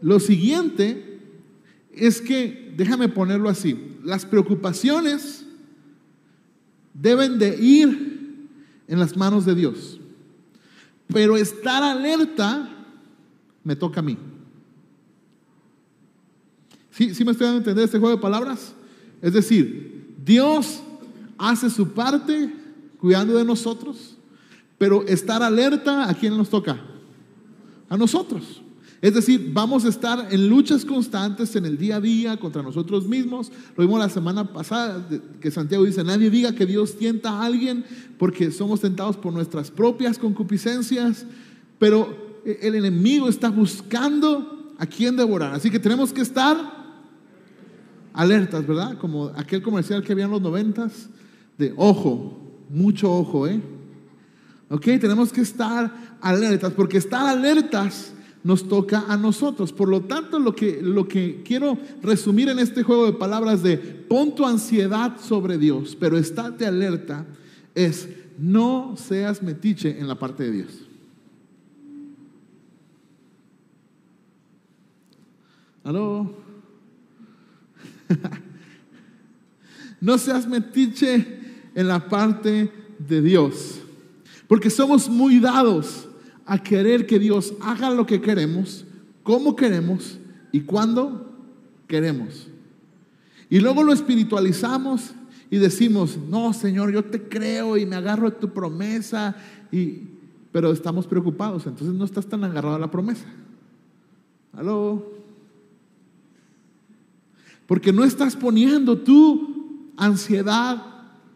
Lo 0.00 0.20
siguiente 0.20 1.20
es 1.92 2.20
que, 2.20 2.72
déjame 2.76 3.08
ponerlo 3.08 3.48
así, 3.48 3.96
las 4.04 4.24
preocupaciones 4.24 5.44
deben 6.94 7.38
de 7.38 7.56
ir 7.60 8.48
en 8.86 8.98
las 8.98 9.16
manos 9.16 9.44
de 9.44 9.54
Dios. 9.54 10.00
Pero 11.08 11.36
estar 11.36 11.82
alerta 11.82 12.68
me 13.64 13.76
toca 13.76 14.00
a 14.00 14.02
mí. 14.02 14.16
¿Sí, 16.90 17.14
¿Sí 17.14 17.24
me 17.24 17.32
estoy 17.32 17.46
dando 17.46 17.58
a 17.58 17.60
entender 17.60 17.84
este 17.84 17.98
juego 17.98 18.16
de 18.16 18.22
palabras? 18.22 18.74
Es 19.20 19.32
decir, 19.32 20.14
Dios 20.24 20.82
hace 21.38 21.68
su 21.70 21.92
parte 21.92 22.52
cuidando 22.98 23.36
de 23.36 23.44
nosotros, 23.44 24.16
pero 24.78 25.06
estar 25.06 25.42
alerta, 25.42 26.08
¿a 26.08 26.14
quién 26.14 26.36
nos 26.36 26.48
toca? 26.48 26.80
A 27.88 27.96
nosotros. 27.96 28.62
Es 29.02 29.14
decir, 29.14 29.50
vamos 29.52 29.84
a 29.84 29.88
estar 29.88 30.28
en 30.30 30.48
luchas 30.48 30.84
constantes 30.84 31.54
en 31.54 31.66
el 31.66 31.76
día 31.76 31.96
a 31.96 32.00
día 32.00 32.36
contra 32.38 32.62
nosotros 32.62 33.06
mismos. 33.06 33.52
Lo 33.76 33.84
vimos 33.84 34.00
la 34.00 34.08
semana 34.08 34.52
pasada, 34.52 35.06
que 35.40 35.50
Santiago 35.50 35.84
dice, 35.84 36.02
nadie 36.02 36.30
diga 36.30 36.54
que 36.54 36.64
Dios 36.64 36.96
tienta 36.96 37.30
a 37.30 37.44
alguien 37.44 37.84
porque 38.18 38.50
somos 38.50 38.80
tentados 38.80 39.16
por 39.16 39.32
nuestras 39.32 39.70
propias 39.70 40.18
concupiscencias, 40.18 41.26
pero 41.78 42.40
el 42.44 42.74
enemigo 42.74 43.28
está 43.28 43.50
buscando 43.50 44.74
a 44.78 44.86
quién 44.86 45.16
devorar. 45.16 45.54
Así 45.54 45.70
que 45.70 45.78
tenemos 45.78 46.12
que 46.12 46.22
estar 46.22 46.56
alertas, 48.14 48.66
¿verdad? 48.66 48.96
Como 48.98 49.26
aquel 49.36 49.60
comercial 49.62 50.02
que 50.02 50.12
había 50.12 50.24
en 50.24 50.30
los 50.30 50.42
noventas, 50.42 51.10
de 51.58 51.74
ojo, 51.76 52.64
mucho 52.70 53.12
ojo, 53.12 53.46
¿eh? 53.46 53.60
Ok, 54.68 54.84
tenemos 55.00 55.32
que 55.32 55.42
estar 55.42 56.18
alertas, 56.20 56.72
porque 56.72 56.96
estar 56.96 57.26
alertas 57.26 58.12
nos 58.46 58.68
toca 58.68 59.06
a 59.08 59.16
nosotros. 59.16 59.72
Por 59.72 59.88
lo 59.88 60.02
tanto, 60.02 60.38
lo 60.38 60.54
que, 60.54 60.80
lo 60.80 61.08
que 61.08 61.42
quiero 61.44 61.76
resumir 62.00 62.48
en 62.48 62.60
este 62.60 62.84
juego 62.84 63.06
de 63.06 63.12
palabras 63.12 63.60
de 63.60 63.76
pon 63.76 64.36
tu 64.36 64.46
ansiedad 64.46 65.18
sobre 65.20 65.58
Dios, 65.58 65.96
pero 65.98 66.16
estate 66.16 66.64
alerta, 66.64 67.26
es 67.74 68.08
no 68.38 68.94
seas 68.96 69.42
metiche 69.42 69.98
en 69.98 70.06
la 70.06 70.14
parte 70.14 70.44
de 70.44 70.52
Dios. 70.52 70.68
¿Aló? 75.82 76.32
no 80.00 80.18
seas 80.18 80.46
metiche 80.46 81.40
en 81.74 81.88
la 81.88 82.08
parte 82.08 82.70
de 83.00 83.22
Dios, 83.22 83.80
porque 84.46 84.70
somos 84.70 85.08
muy 85.08 85.40
dados 85.40 86.05
a 86.46 86.62
querer 86.62 87.06
que 87.06 87.18
Dios 87.18 87.54
haga 87.60 87.90
lo 87.90 88.06
que 88.06 88.20
queremos, 88.20 88.84
como 89.22 89.56
queremos 89.56 90.18
y 90.52 90.60
cuando 90.60 91.32
queremos. 91.88 92.48
Y 93.50 93.60
luego 93.60 93.82
lo 93.82 93.92
espiritualizamos 93.92 95.12
y 95.50 95.58
decimos, 95.58 96.18
no, 96.28 96.52
Señor, 96.52 96.92
yo 96.92 97.04
te 97.04 97.28
creo 97.28 97.76
y 97.76 97.86
me 97.86 97.96
agarro 97.96 98.28
a 98.28 98.38
tu 98.38 98.52
promesa, 98.52 99.36
y, 99.70 100.02
pero 100.52 100.72
estamos 100.72 101.06
preocupados, 101.06 101.66
entonces 101.66 101.94
no 101.94 102.04
estás 102.04 102.26
tan 102.26 102.42
agarrado 102.44 102.76
a 102.76 102.80
la 102.80 102.90
promesa. 102.90 103.26
¿Aló? 104.52 105.12
Porque 107.66 107.92
no 107.92 108.04
estás 108.04 108.36
poniendo 108.36 108.96
tu 108.98 109.92
ansiedad 109.96 110.82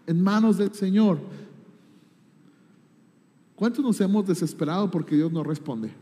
en 0.07 0.23
manos 0.23 0.59
del 0.59 0.73
Señor. 0.75 1.19
¿Cuántos 3.61 3.85
nos 3.85 4.01
hemos 4.01 4.27
desesperado 4.27 4.91
porque 4.91 5.15
Dios 5.15 5.31
no 5.31 5.45
responde? 5.45 5.93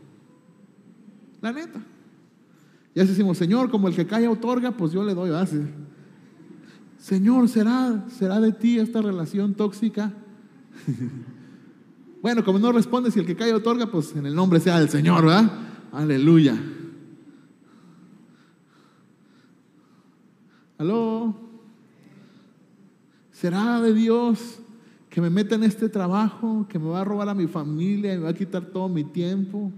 La 1.41 1.51
neta. 1.51 1.81
Ya 2.95 3.03
decimos, 3.03 3.37
Señor, 3.37 3.69
como 3.69 3.89
el 3.89 3.95
que 3.95 4.07
calla 4.07 4.31
otorga, 4.31 4.71
pues 4.71 4.93
yo 4.93 5.03
le 5.03 5.13
doy. 5.13 5.31
base. 5.31 5.67
Señor, 6.97 7.49
¿será, 7.49 8.05
¿será 8.17 8.39
de 8.39 8.53
ti 8.53 8.79
esta 8.79 9.01
relación 9.01 9.55
tóxica? 9.55 10.13
bueno, 12.21 12.45
como 12.45 12.59
no 12.59 12.71
responde, 12.71 13.11
si 13.11 13.19
el 13.19 13.25
que 13.25 13.35
calla 13.35 13.57
otorga, 13.57 13.91
pues 13.91 14.15
en 14.15 14.25
el 14.25 14.33
nombre 14.33 14.61
sea 14.61 14.79
del 14.79 14.87
Señor, 14.87 15.25
¿verdad? 15.25 15.51
Aleluya. 15.91 16.57
¿Aló? 20.77 21.35
¿Será 23.33 23.81
de 23.81 23.93
Dios 23.93 24.61
que 25.09 25.21
me 25.21 25.29
meta 25.29 25.55
en 25.55 25.63
este 25.63 25.89
trabajo, 25.89 26.67
que 26.69 26.77
me 26.77 26.87
va 26.87 27.01
a 27.01 27.03
robar 27.03 27.29
a 27.29 27.33
mi 27.33 27.47
familia 27.47 28.13
me 28.15 28.23
va 28.23 28.29
a 28.29 28.33
quitar 28.33 28.65
todo 28.65 28.87
mi 28.87 29.03
tiempo. 29.03 29.71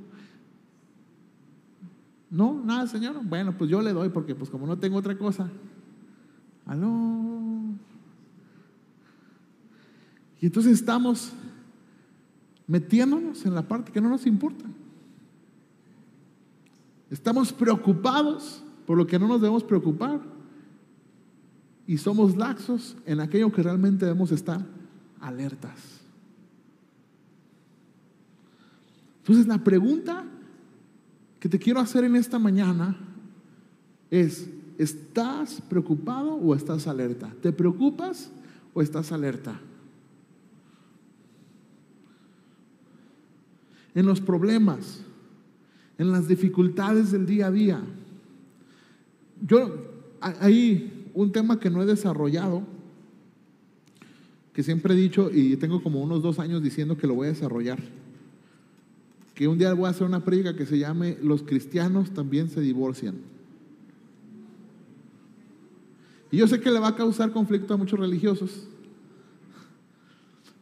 No, 2.29 2.61
nada, 2.63 2.87
Señor. 2.87 3.15
Bueno, 3.23 3.57
pues 3.57 3.69
yo 3.69 3.81
le 3.81 3.93
doy 3.93 4.09
porque 4.09 4.35
pues 4.35 4.49
como 4.49 4.67
no 4.67 4.77
tengo 4.77 4.97
otra 4.97 5.17
cosa. 5.17 5.49
Aló. 6.65 7.21
Y 10.39 10.45
entonces 10.45 10.73
estamos 10.73 11.33
metiéndonos 12.67 13.45
en 13.45 13.55
la 13.55 13.67
parte 13.67 13.91
que 13.91 14.01
no 14.01 14.09
nos 14.09 14.25
importa. 14.25 14.65
Estamos 17.09 17.53
preocupados 17.53 18.63
por 18.85 18.97
lo 18.97 19.07
que 19.07 19.19
no 19.19 19.27
nos 19.27 19.41
debemos 19.41 19.63
preocupar. 19.63 20.19
Y 21.87 21.97
somos 21.97 22.35
laxos 22.35 22.97
en 23.05 23.19
aquello 23.19 23.51
que 23.51 23.63
realmente 23.63 24.05
debemos 24.05 24.31
estar 24.31 24.80
alertas. 25.21 26.01
Entonces 29.19 29.47
la 29.47 29.63
pregunta 29.63 30.25
que 31.39 31.47
te 31.47 31.59
quiero 31.59 31.79
hacer 31.79 32.03
en 32.03 32.15
esta 32.15 32.39
mañana 32.39 32.97
es, 34.09 34.49
¿estás 34.77 35.61
preocupado 35.61 36.33
o 36.35 36.55
estás 36.55 36.87
alerta? 36.87 37.33
¿Te 37.41 37.51
preocupas 37.51 38.31
o 38.73 38.81
estás 38.81 39.11
alerta? 39.11 39.59
En 43.93 44.05
los 44.05 44.21
problemas, 44.21 45.01
en 45.97 46.11
las 46.11 46.27
dificultades 46.27 47.11
del 47.11 47.25
día 47.25 47.47
a 47.47 47.51
día. 47.51 47.81
Yo, 49.45 49.91
hay 50.19 51.09
un 51.13 51.31
tema 51.31 51.59
que 51.59 51.69
no 51.69 51.81
he 51.81 51.85
desarrollado, 51.85 52.63
que 54.53 54.63
siempre 54.63 54.93
he 54.93 54.97
dicho 54.97 55.29
y 55.31 55.55
tengo 55.57 55.81
como 55.81 56.01
unos 56.01 56.21
dos 56.21 56.39
años 56.39 56.61
diciendo 56.61 56.97
que 56.97 57.07
lo 57.07 57.15
voy 57.15 57.27
a 57.27 57.31
desarrollar. 57.31 57.79
Que 59.33 59.47
un 59.47 59.57
día 59.57 59.73
voy 59.73 59.87
a 59.87 59.89
hacer 59.89 60.05
una 60.05 60.23
prédica 60.23 60.55
que 60.55 60.65
se 60.65 60.77
llame 60.77 61.17
Los 61.21 61.43
cristianos 61.43 62.11
también 62.11 62.49
se 62.49 62.61
divorcian. 62.61 63.15
Y 66.31 66.37
yo 66.37 66.47
sé 66.47 66.59
que 66.59 66.71
le 66.71 66.79
va 66.79 66.89
a 66.89 66.95
causar 66.95 67.31
conflicto 67.31 67.73
a 67.73 67.77
muchos 67.77 67.99
religiosos. 67.99 68.67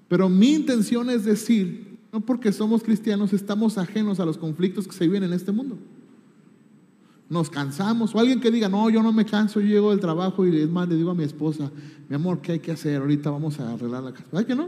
Pero 0.07 0.29
mi 0.29 0.53
intención 0.53 1.09
es 1.09 1.25
decir, 1.25 1.97
no 2.11 2.21
porque 2.21 2.51
somos 2.51 2.83
cristianos 2.83 3.33
estamos 3.33 3.77
ajenos 3.77 4.19
a 4.19 4.25
los 4.25 4.37
conflictos 4.37 4.87
que 4.87 4.93
se 4.93 5.05
viven 5.05 5.23
en 5.23 5.33
este 5.33 5.51
mundo 5.51 5.77
nos 7.29 7.49
cansamos, 7.49 8.15
o 8.15 8.19
alguien 8.19 8.39
que 8.39 8.49
diga, 8.49 8.67
no, 8.67 8.89
yo 8.89 9.03
no 9.03 9.13
me 9.13 9.23
canso, 9.23 9.61
yo 9.61 9.67
llego 9.67 9.91
del 9.91 9.99
trabajo 9.99 10.47
y 10.47 10.61
es 10.61 10.69
más, 10.69 10.89
le 10.89 10.95
digo 10.95 11.11
a 11.11 11.15
mi 11.15 11.23
esposa, 11.23 11.71
mi 12.07 12.15
amor, 12.15 12.41
¿qué 12.41 12.53
hay 12.53 12.59
que 12.59 12.71
hacer? 12.71 13.01
Ahorita 13.01 13.29
vamos 13.29 13.59
a 13.59 13.73
arreglar 13.73 14.03
la 14.03 14.13
casa. 14.13 14.25
¿Hay 14.33 14.45
que 14.45 14.55
no? 14.55 14.67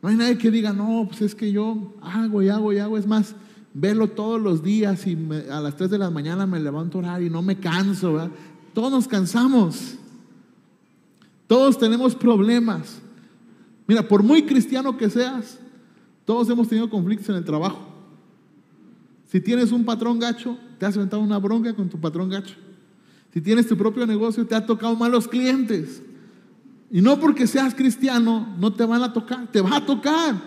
No 0.00 0.08
hay 0.08 0.16
nadie 0.16 0.38
que 0.38 0.52
diga, 0.52 0.72
no, 0.72 1.06
pues 1.08 1.22
es 1.22 1.34
que 1.34 1.50
yo 1.50 1.94
hago 2.00 2.40
y 2.40 2.48
hago 2.48 2.72
y 2.72 2.78
hago. 2.78 2.96
Es 2.96 3.08
más, 3.08 3.34
verlo 3.74 4.08
todos 4.08 4.40
los 4.40 4.62
días 4.62 5.04
y 5.06 5.18
a 5.50 5.60
las 5.60 5.74
3 5.74 5.90
de 5.90 5.98
la 5.98 6.10
mañana 6.10 6.46
me 6.46 6.60
levanto 6.60 6.98
a 6.98 7.00
orar 7.00 7.22
y 7.22 7.30
no 7.30 7.42
me 7.42 7.58
canso. 7.58 8.30
Todos 8.72 8.92
nos 8.92 9.08
cansamos. 9.08 9.96
Todos 11.48 11.78
tenemos 11.78 12.14
problemas. 12.14 13.00
Mira, 13.88 14.06
por 14.06 14.22
muy 14.22 14.44
cristiano 14.44 14.96
que 14.96 15.10
seas, 15.10 15.58
todos 16.24 16.48
hemos 16.48 16.68
tenido 16.68 16.88
conflictos 16.88 17.28
en 17.30 17.36
el 17.36 17.44
trabajo. 17.44 17.85
Si 19.26 19.40
tienes 19.40 19.72
un 19.72 19.84
patrón 19.84 20.18
gacho, 20.18 20.58
te 20.78 20.86
has 20.86 20.96
aventado 20.96 21.22
una 21.22 21.38
bronca 21.38 21.74
con 21.74 21.88
tu 21.88 21.98
patrón 22.00 22.30
gacho. 22.30 22.54
Si 23.32 23.40
tienes 23.40 23.66
tu 23.66 23.76
propio 23.76 24.06
negocio, 24.06 24.46
te 24.46 24.54
ha 24.54 24.64
tocado 24.64 24.94
malos 24.96 25.28
clientes. 25.28 26.02
Y 26.90 27.02
no 27.02 27.18
porque 27.18 27.46
seas 27.46 27.74
cristiano, 27.74 28.56
no 28.58 28.72
te 28.72 28.84
van 28.84 29.02
a 29.02 29.12
tocar, 29.12 29.50
te 29.50 29.60
va 29.60 29.76
a 29.76 29.84
tocar. 29.84 30.40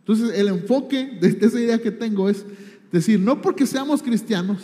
Entonces, 0.00 0.38
el 0.38 0.48
enfoque 0.48 1.18
de 1.20 1.38
esa 1.40 1.60
idea 1.60 1.80
que 1.80 1.90
tengo 1.90 2.28
es 2.28 2.44
decir, 2.90 3.20
no 3.20 3.42
porque 3.42 3.66
seamos 3.66 4.02
cristianos, 4.02 4.62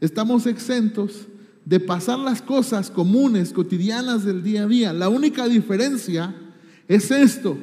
estamos 0.00 0.46
exentos 0.46 1.26
de 1.64 1.80
pasar 1.80 2.18
las 2.18 2.42
cosas 2.42 2.90
comunes, 2.90 3.52
cotidianas 3.52 4.24
del 4.24 4.42
día 4.42 4.64
a 4.64 4.66
día. 4.66 4.92
La 4.92 5.08
única 5.08 5.46
diferencia 5.46 6.34
es 6.88 7.10
esto, 7.10 7.56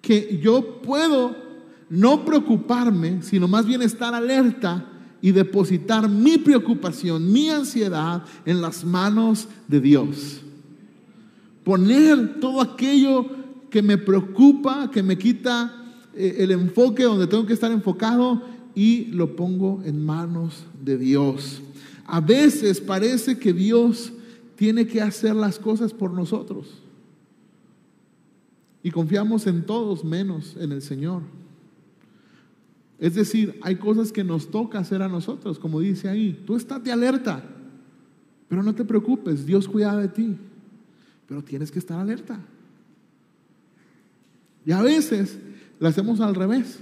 que 0.00 0.40
yo 0.42 0.80
puedo 0.82 1.45
no 1.88 2.24
preocuparme, 2.24 3.22
sino 3.22 3.48
más 3.48 3.66
bien 3.66 3.82
estar 3.82 4.14
alerta 4.14 4.86
y 5.20 5.32
depositar 5.32 6.08
mi 6.08 6.38
preocupación, 6.38 7.32
mi 7.32 7.48
ansiedad 7.48 8.24
en 8.44 8.60
las 8.60 8.84
manos 8.84 9.48
de 9.68 9.80
Dios. 9.80 10.40
Poner 11.64 12.38
todo 12.40 12.60
aquello 12.60 13.26
que 13.70 13.82
me 13.82 13.98
preocupa, 13.98 14.90
que 14.90 15.02
me 15.02 15.18
quita 15.18 15.84
eh, 16.14 16.36
el 16.38 16.52
enfoque 16.52 17.02
donde 17.02 17.26
tengo 17.26 17.46
que 17.46 17.52
estar 17.52 17.72
enfocado 17.72 18.42
y 18.74 19.06
lo 19.06 19.34
pongo 19.34 19.82
en 19.84 20.04
manos 20.04 20.64
de 20.84 20.96
Dios. 20.96 21.60
A 22.06 22.20
veces 22.20 22.80
parece 22.80 23.38
que 23.38 23.52
Dios 23.52 24.12
tiene 24.54 24.86
que 24.86 25.02
hacer 25.02 25.34
las 25.34 25.58
cosas 25.58 25.92
por 25.92 26.12
nosotros. 26.12 26.82
Y 28.82 28.90
confiamos 28.90 29.46
en 29.46 29.66
todos 29.66 30.04
menos 30.04 30.56
en 30.60 30.70
el 30.72 30.82
Señor. 30.82 31.22
Es 32.98 33.14
decir, 33.14 33.58
hay 33.62 33.76
cosas 33.76 34.10
que 34.10 34.24
nos 34.24 34.50
toca 34.50 34.78
hacer 34.78 35.02
a 35.02 35.08
nosotros, 35.08 35.58
como 35.58 35.80
dice 35.80 36.08
ahí. 36.08 36.42
Tú 36.46 36.56
estate 36.56 36.90
alerta, 36.90 37.44
pero 38.48 38.62
no 38.62 38.74
te 38.74 38.84
preocupes, 38.84 39.44
Dios 39.44 39.68
cuida 39.68 39.96
de 39.96 40.08
ti. 40.08 40.36
Pero 41.26 41.42
tienes 41.42 41.70
que 41.70 41.78
estar 41.78 41.98
alerta. 41.98 42.40
Y 44.64 44.72
a 44.72 44.82
veces 44.82 45.38
lo 45.78 45.88
hacemos 45.88 46.20
al 46.20 46.34
revés, 46.34 46.78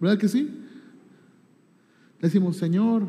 ¿verdad 0.00 0.18
que 0.18 0.28
sí? 0.28 0.48
Decimos, 2.20 2.56
Señor, 2.56 3.08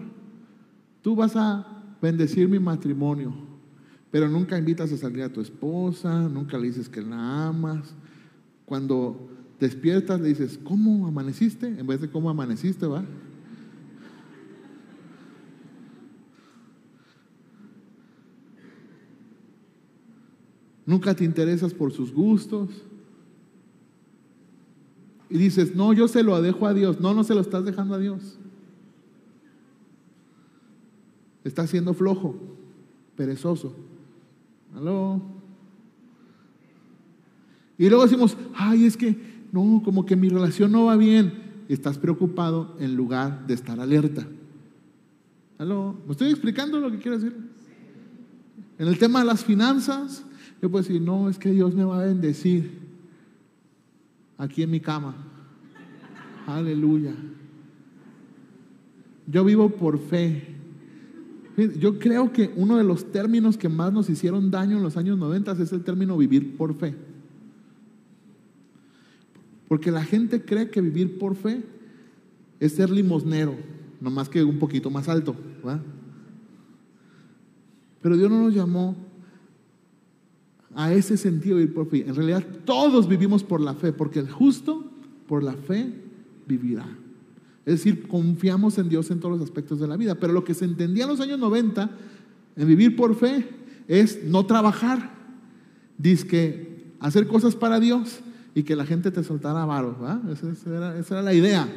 tú 1.02 1.16
vas 1.16 1.36
a 1.36 1.66
bendecir 2.02 2.48
mi 2.48 2.60
matrimonio, 2.60 3.34
pero 4.12 4.28
nunca 4.28 4.58
invitas 4.58 4.92
a 4.92 4.98
salir 4.98 5.24
a 5.24 5.32
tu 5.32 5.42
esposa, 5.42 6.28
nunca 6.28 6.58
le 6.58 6.68
dices 6.68 6.90
que 6.90 7.02
la 7.02 7.48
amas. 7.48 7.94
Cuando 8.66 9.30
despiertas, 9.60 10.20
le 10.20 10.30
dices, 10.30 10.60
¿cómo 10.64 11.08
amaneciste? 11.08 11.68
En 11.68 11.86
vez 11.86 12.02
de 12.02 12.10
cómo 12.10 12.30
amaneciste, 12.30 12.86
¿va? 12.86 13.04
Nunca 20.86 21.14
te 21.14 21.24
interesas 21.24 21.74
por 21.74 21.92
sus 21.92 22.12
gustos. 22.12 22.70
Y 25.30 25.38
dices, 25.38 25.76
no, 25.76 25.94
yo 25.94 26.08
se 26.08 26.24
lo 26.24 26.42
dejo 26.42 26.66
a 26.66 26.74
Dios. 26.74 27.00
No, 27.00 27.14
no 27.14 27.24
se 27.24 27.36
lo 27.36 27.42
estás 27.42 27.64
dejando 27.64 27.94
a 27.94 28.00
Dios. 28.00 28.40
Estás 31.44 31.70
siendo 31.70 31.94
flojo, 31.94 32.36
perezoso. 33.16 33.76
¿Aló? 34.76 35.22
Y 37.78 37.88
luego 37.88 38.04
decimos, 38.04 38.36
ay, 38.56 38.86
es 38.86 38.98
que 38.98 39.29
no, 39.52 39.82
como 39.84 40.06
que 40.06 40.16
mi 40.16 40.30
relación 40.30 40.72
no 40.72 40.86
va 40.86 40.96
bien. 40.96 41.34
Estás 41.68 41.98
preocupado 41.98 42.76
en 42.80 42.96
lugar 42.96 43.46
de 43.48 43.54
estar 43.54 43.80
alerta. 43.80 44.28
¿Aló? 45.58 45.96
¿Me 46.06 46.12
estoy 46.12 46.30
explicando 46.30 46.80
lo 46.80 46.92
que 46.92 46.98
quiero 47.00 47.20
decir? 47.20 47.36
En 48.78 48.88
el 48.88 48.98
tema 48.98 49.20
de 49.20 49.26
las 49.26 49.44
finanzas, 49.44 50.24
yo 50.62 50.70
puedo 50.72 50.84
decir, 50.84 51.02
no, 51.02 51.30
es 51.30 51.38
que 51.38 51.52
Dios 51.52 51.76
me 51.76 51.84
va 51.84 52.02
a 52.02 52.06
bendecir 52.06 52.80
aquí 54.38 54.64
en 54.64 54.72
mi 54.72 54.80
cama. 54.80 55.16
Aleluya. 56.48 57.14
Yo 59.28 59.44
vivo 59.44 59.70
por 59.70 60.00
fe. 60.00 60.56
Yo 61.78 62.00
creo 62.00 62.32
que 62.32 62.54
uno 62.56 62.78
de 62.78 62.84
los 62.84 63.12
términos 63.12 63.58
que 63.58 63.70
más 63.70 63.92
nos 63.92 64.10
hicieron 64.10 64.50
daño 64.50 64.78
en 64.78 64.84
los 64.84 64.96
años 64.96 65.18
90 65.18 65.52
es 65.52 65.74
el 65.74 65.84
término 65.84 66.18
vivir 66.18 66.56
por 66.56 66.74
fe. 66.74 66.96
Porque 69.70 69.92
la 69.92 70.04
gente 70.04 70.42
cree 70.42 70.72
que 70.72 70.82
vivir 70.82 71.20
por 71.20 71.36
fe 71.36 71.62
es 72.60 72.74
ser 72.74 72.90
limosnero, 72.90 73.56
no 74.02 74.10
más 74.10 74.28
que 74.28 74.44
un 74.44 74.58
poquito 74.58 74.90
más 74.90 75.08
alto. 75.08 75.36
Pero 78.02 78.18
Dios 78.18 78.32
no 78.32 78.44
nos 78.44 78.54
llamó 78.54 78.96
a 80.74 80.92
ese 80.92 81.18
sentido 81.18 81.56
de 81.56 81.62
vivir 81.62 81.76
por 81.76 81.88
fe. 81.88 82.04
En 82.08 82.16
realidad 82.16 82.44
todos 82.66 83.08
vivimos 83.08 83.44
por 83.44 83.62
la 83.62 83.76
fe, 83.76 83.94
porque 83.94 84.20
el 84.20 84.30
justo 84.30 84.84
por 85.28 85.44
la 85.44 85.54
fe 85.54 85.94
vivirá. 86.48 86.88
Es 87.64 87.76
decir, 87.76 88.08
confiamos 88.08 88.80
en 88.80 88.90
Dios 88.90 89.12
en 89.12 89.20
todos 89.20 89.38
los 89.38 89.48
aspectos 89.48 89.80
de 89.80 89.88
la 89.88 89.98
vida. 89.98 90.16
Pero 90.16 90.34
lo 90.34 90.44
que 90.44 90.56
se 90.56 90.66
entendía 90.66 91.04
en 91.04 91.12
los 91.12 91.20
años 91.20 91.38
90 91.38 91.92
en 92.56 92.68
vivir 92.68 92.96
por 92.96 93.16
fe 93.16 93.48
es 93.88 94.24
no 94.24 94.48
trabajar, 94.48 95.14
dice 96.00 96.26
que 96.26 96.90
hacer 97.00 97.28
cosas 97.28 97.56
para 97.56 97.80
Dios 97.80 98.22
y 98.54 98.64
que 98.64 98.76
la 98.76 98.86
gente 98.86 99.12
te 99.12 99.24
soltara 99.24 99.66
varos. 99.66 99.96
Esa, 100.32 100.76
era, 100.76 100.98
esa 100.98 101.16
era 101.16 101.24
la 101.24 101.34
idea. 101.34 101.68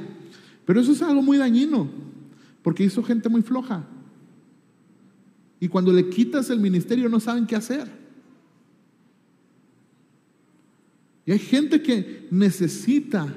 Pero 0.65 0.81
eso 0.81 0.93
es 0.93 1.03
algo 1.03 1.23
muy 1.23 1.39
dañino, 1.39 1.89
porque 2.63 2.85
hizo 2.85 3.03
gente 3.03 3.29
muy 3.29 3.43
floja. 3.43 3.85
Y 5.61 5.69
cuando 5.69 5.93
le 5.93 6.09
quitas 6.09 6.51
el 6.51 6.61
ministerio 6.61 7.09
no 7.09 7.21
saben 7.21 7.47
qué 7.47 7.57
hacer. 7.57 7.89
Y 11.25 11.33
hay 11.33 11.39
gente 11.39 11.83
que 11.83 12.27
necesita 12.31 13.33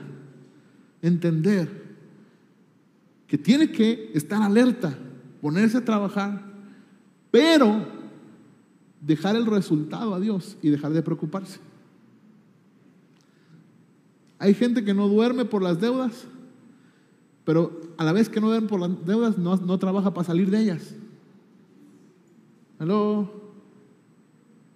entender 1.01 1.85
que 3.27 3.37
tiene 3.37 3.71
que 3.71 4.11
estar 4.13 4.41
alerta, 4.41 4.97
ponerse 5.41 5.77
a 5.77 5.85
trabajar, 5.85 6.41
pero 7.29 7.85
dejar 9.01 9.35
el 9.35 9.45
resultado 9.45 10.15
a 10.15 10.19
Dios 10.19 10.57
y 10.61 10.69
dejar 10.69 10.93
de 10.93 11.03
preocuparse. 11.03 11.59
Hay 14.45 14.53
gente 14.53 14.83
que 14.83 14.93
no 14.93 15.07
duerme 15.07 15.43
por 15.43 15.63
las 15.63 15.81
deudas, 15.81 16.25
pero 17.45 17.81
a 17.97 18.03
la 18.03 18.11
vez 18.11 18.29
que 18.29 18.39
no 18.39 18.45
duerme 18.45 18.67
por 18.67 18.79
las 18.79 19.03
deudas, 19.03 19.39
no, 19.39 19.79
trabaja 19.79 20.13
para 20.13 20.27
salir 20.27 20.51
de 20.51 20.59
ellas. 20.59 20.93
¿Aló? 22.77 23.27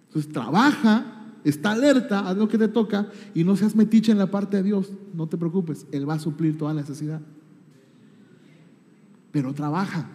Entonces 0.08 0.32
trabaja, 0.32 1.36
está 1.44 1.70
alerta, 1.70 2.28
haz 2.28 2.36
lo 2.36 2.48
que 2.48 2.58
te 2.58 2.66
toca 2.66 3.12
y 3.32 3.44
no 3.44 3.54
seas 3.54 3.76
metiche 3.76 4.10
en 4.10 4.18
la 4.18 4.28
parte 4.28 4.56
de 4.56 4.64
Dios. 4.64 4.90
No 5.14 5.28
te 5.28 5.38
preocupes, 5.38 5.86
Él 5.92 6.08
va 6.08 6.14
a 6.14 6.18
suplir 6.18 6.58
toda 6.58 6.74
necesidad. 6.74 7.20
Pero 9.30 9.54
trabaja. 9.54 10.08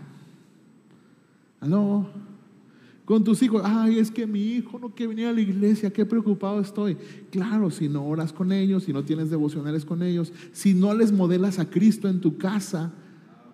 ¿Aló? 1.62 2.10
Con 3.06 3.24
tus 3.24 3.42
hijos. 3.44 3.62
Ay, 3.64 4.00
es 4.00 4.12
que 4.12 4.28
mi 4.28 4.42
hijo 4.42 4.80
no 4.80 4.90
quiere 4.90 5.10
venir 5.10 5.28
a 5.28 5.34
la 5.34 5.42
iglesia, 5.42 5.94
qué 5.94 6.06
preocupado 6.06 6.60
estoy. 6.60 6.98
Claro, 7.30 7.70
si 7.70 7.88
no 7.88 8.06
oras 8.06 8.34
con 8.34 8.52
ellos, 8.52 8.84
si 8.84 8.94
no 8.94 9.04
tienes 9.04 9.30
devocionales 9.30 9.86
con 9.86 10.02
ellos, 10.04 10.34
si 10.52 10.74
no 10.74 10.94
les 10.94 11.12
modelas 11.12 11.60
a 11.60 11.70
Cristo 11.70 12.10
en 12.10 12.20
tu 12.20 12.38
casa, 12.38 12.92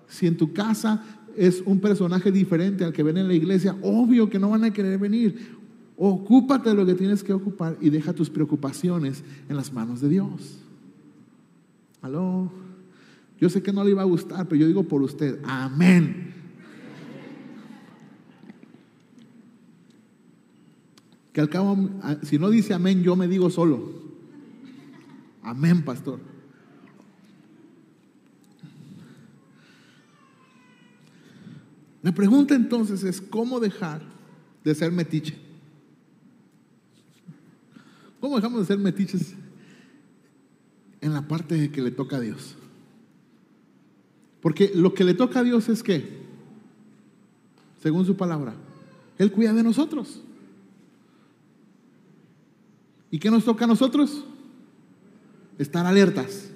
si 0.08 0.28
en 0.28 0.38
tu 0.38 0.54
casa 0.54 1.04
es 1.36 1.62
un 1.66 1.80
personaje 1.80 2.32
diferente 2.32 2.84
al 2.84 2.94
que 2.94 3.04
ven 3.04 3.18
en 3.18 3.28
la 3.28 3.34
iglesia, 3.34 3.76
obvio 3.82 4.30
que 4.30 4.40
no 4.40 4.50
van 4.50 4.64
a 4.64 4.74
querer 4.74 4.98
venir. 4.98 5.60
Ocúpate 5.98 6.70
de 6.70 6.76
lo 6.76 6.86
que 6.86 6.96
tienes 6.96 7.24
que 7.24 7.34
ocupar 7.34 7.78
y 7.80 7.90
deja 7.90 8.14
tus 8.14 8.30
preocupaciones 8.30 9.24
en 9.50 9.56
las 9.56 9.72
manos 9.72 10.02
de 10.02 10.10
Dios. 10.10 10.60
Aló. 12.02 12.52
Yo 13.40 13.50
sé 13.50 13.62
que 13.62 13.72
no 13.72 13.84
le 13.84 13.92
iba 13.92 14.02
a 14.02 14.06
gustar, 14.06 14.48
pero 14.48 14.62
yo 14.62 14.68
digo 14.68 14.84
por 14.84 15.02
usted, 15.02 15.40
amén. 15.44 16.41
Que 21.34 21.42
al 21.42 21.50
cabo, 21.50 21.78
si 22.24 22.38
no 22.38 22.50
dice 22.50 22.74
amén, 22.74 23.04
yo 23.04 23.16
me 23.16 23.28
digo 23.28 23.50
solo. 23.50 23.92
Amén, 25.42 25.84
pastor. 25.84 26.20
La 32.02 32.12
pregunta 32.12 32.56
entonces 32.56 33.04
es, 33.04 33.22
¿cómo 33.22 33.60
dejar 33.60 34.02
de 34.64 34.76
ser 34.76 34.92
metiche? 34.92 35.38
¿Cómo 38.20 38.36
dejamos 38.36 38.62
de 38.62 38.66
ser 38.66 38.78
metiches 38.78 39.34
en 41.00 41.14
la 41.14 41.28
parte 41.28 41.72
que 41.72 41.82
le 41.82 41.92
toca 41.92 42.18
a 42.18 42.20
Dios? 42.20 42.56
Porque 44.42 44.72
lo 44.74 44.94
que 44.94 45.04
le 45.04 45.14
toca 45.14 45.40
a 45.40 45.44
Dios 45.44 45.70
es 45.70 45.84
que, 45.84 46.22
según 47.82 48.06
su 48.06 48.18
palabra, 48.18 48.54
Él 49.18 49.32
cuida 49.32 49.54
de 49.54 49.64
nosotros. 49.64 50.22
¿Y 53.12 53.20
qué 53.20 53.30
nos 53.30 53.44
toca 53.44 53.66
a 53.66 53.68
nosotros? 53.68 54.24
Estar 55.60 55.86
alertas. 55.86 56.50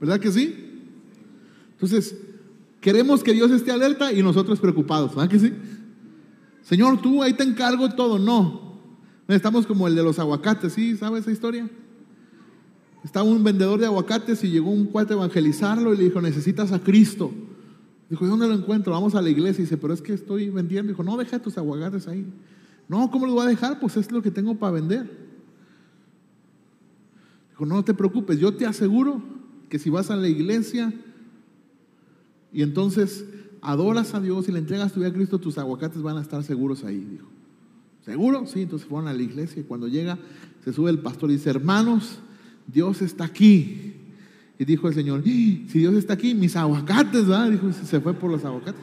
¿Verdad 0.00 0.18
que 0.18 0.32
sí? 0.32 0.80
Entonces, 1.72 2.16
queremos 2.80 3.22
que 3.22 3.32
Dios 3.32 3.50
esté 3.50 3.70
alerta 3.70 4.12
y 4.12 4.22
nosotros 4.22 4.58
preocupados. 4.58 5.14
¿Verdad 5.14 5.30
que 5.30 5.38
sí? 5.38 5.52
Señor, 6.62 7.00
tú 7.02 7.22
ahí 7.22 7.34
te 7.34 7.44
encargo 7.44 7.90
todo. 7.90 8.18
No. 8.18 8.78
Estamos 9.28 9.66
como 9.66 9.86
el 9.86 9.94
de 9.94 10.02
los 10.02 10.18
aguacates, 10.18 10.72
¿sí? 10.72 10.96
¿Sabes 10.96 11.22
esa 11.22 11.32
historia? 11.32 11.68
Estaba 13.04 13.26
un 13.26 13.44
vendedor 13.44 13.78
de 13.78 13.86
aguacates 13.86 14.42
y 14.44 14.50
llegó 14.50 14.70
un 14.70 14.86
cuate 14.86 15.12
a 15.12 15.16
evangelizarlo 15.16 15.92
y 15.92 15.98
le 15.98 16.04
dijo, 16.04 16.22
necesitas 16.22 16.72
a 16.72 16.78
Cristo. 16.78 17.30
Dijo, 18.08 18.26
¿dónde 18.26 18.48
lo 18.48 18.54
encuentro? 18.54 18.92
Vamos 18.92 19.14
a 19.14 19.20
la 19.20 19.28
iglesia. 19.28 19.60
Y 19.60 19.64
dice, 19.64 19.76
pero 19.76 19.92
es 19.92 20.00
que 20.00 20.14
estoy 20.14 20.48
vendiendo. 20.48 20.90
Dijo, 20.90 21.02
no, 21.02 21.16
deja 21.18 21.38
tus 21.38 21.58
aguacates 21.58 22.08
ahí. 22.08 22.26
No, 22.88 23.10
¿cómo 23.10 23.26
los 23.26 23.34
voy 23.34 23.44
a 23.44 23.48
dejar? 23.48 23.78
Pues 23.80 23.98
es 23.98 24.10
lo 24.10 24.22
que 24.22 24.30
tengo 24.30 24.54
para 24.56 24.72
vender. 24.72 25.23
Dijo, 27.54 27.66
no 27.66 27.84
te 27.84 27.94
preocupes, 27.94 28.40
yo 28.40 28.54
te 28.54 28.66
aseguro 28.66 29.22
que 29.68 29.78
si 29.78 29.88
vas 29.88 30.10
a 30.10 30.16
la 30.16 30.26
iglesia 30.26 30.92
y 32.52 32.62
entonces 32.62 33.24
adoras 33.62 34.12
a 34.14 34.20
Dios 34.20 34.48
y 34.48 34.52
le 34.52 34.58
entregas 34.58 34.92
tu 34.92 34.98
vida 34.98 35.10
a 35.10 35.12
Cristo, 35.12 35.38
tus 35.38 35.56
aguacates 35.56 36.02
van 36.02 36.16
a 36.16 36.20
estar 36.20 36.42
seguros 36.42 36.82
ahí, 36.82 36.98
dijo. 36.98 37.28
¿Seguro? 38.04 38.44
Sí, 38.46 38.62
entonces 38.62 38.88
fueron 38.88 39.08
a 39.08 39.12
la 39.12 39.22
iglesia 39.22 39.60
y 39.60 39.64
cuando 39.64 39.86
llega 39.86 40.18
se 40.64 40.72
sube 40.72 40.90
el 40.90 40.98
pastor 40.98 41.30
y 41.30 41.34
dice, 41.34 41.50
hermanos, 41.50 42.18
Dios 42.66 43.02
está 43.02 43.24
aquí. 43.24 43.94
Y 44.58 44.64
dijo 44.64 44.88
el 44.88 44.94
Señor, 44.94 45.20
¡Ah! 45.20 45.24
si 45.24 45.78
Dios 45.78 45.94
está 45.94 46.14
aquí, 46.14 46.34
mis 46.34 46.56
aguacates, 46.56 47.26
¿verdad? 47.26 47.50
Dijo, 47.50 47.72
se 47.72 48.00
fue 48.00 48.14
por 48.14 48.32
los 48.32 48.44
aguacates. 48.44 48.82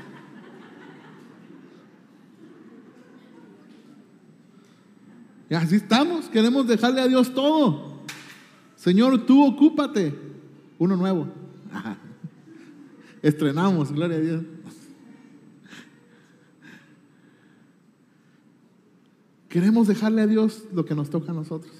Y 5.49 5.53
así 5.53 5.75
estamos, 5.75 6.29
queremos 6.29 6.65
dejarle 6.65 7.01
a 7.01 7.09
Dios 7.09 7.33
todo. 7.33 8.00
Señor, 8.81 9.27
tú 9.27 9.45
ocúpate. 9.45 10.11
Uno 10.79 10.97
nuevo. 10.97 11.27
Estrenamos, 13.21 13.91
gloria 13.91 14.17
a 14.17 14.19
Dios. 14.19 14.41
Queremos 19.47 19.87
dejarle 19.87 20.23
a 20.23 20.27
Dios 20.27 20.63
lo 20.73 20.83
que 20.83 20.95
nos 20.95 21.11
toca 21.11 21.31
a 21.31 21.35
nosotros. 21.35 21.71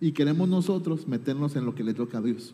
Y 0.00 0.10
queremos 0.10 0.48
nosotros 0.48 1.06
meternos 1.06 1.54
en 1.54 1.66
lo 1.66 1.76
que 1.76 1.84
le 1.84 1.94
toca 1.94 2.18
a 2.18 2.20
Dios. 2.20 2.52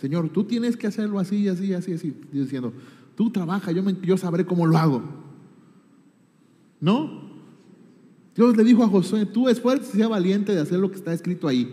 Señor, 0.00 0.28
tú 0.30 0.42
tienes 0.42 0.76
que 0.76 0.88
hacerlo 0.88 1.20
así, 1.20 1.46
así, 1.46 1.72
así, 1.72 1.92
así. 1.92 2.16
Diciendo, 2.32 2.72
tú 3.14 3.30
trabaja, 3.30 3.70
yo, 3.70 3.88
yo 4.02 4.16
sabré 4.16 4.44
cómo 4.44 4.66
lo 4.66 4.76
hago. 4.76 5.04
¿No? 6.80 7.29
Dios 8.34 8.56
le 8.56 8.64
dijo 8.64 8.82
a 8.82 8.88
Josué, 8.88 9.26
tú 9.26 9.48
esfuerzo 9.48 9.90
y 9.92 9.96
sea 9.98 10.08
valiente 10.08 10.54
de 10.54 10.60
hacer 10.60 10.78
lo 10.78 10.90
que 10.90 10.96
está 10.96 11.12
escrito 11.12 11.48
ahí. 11.48 11.72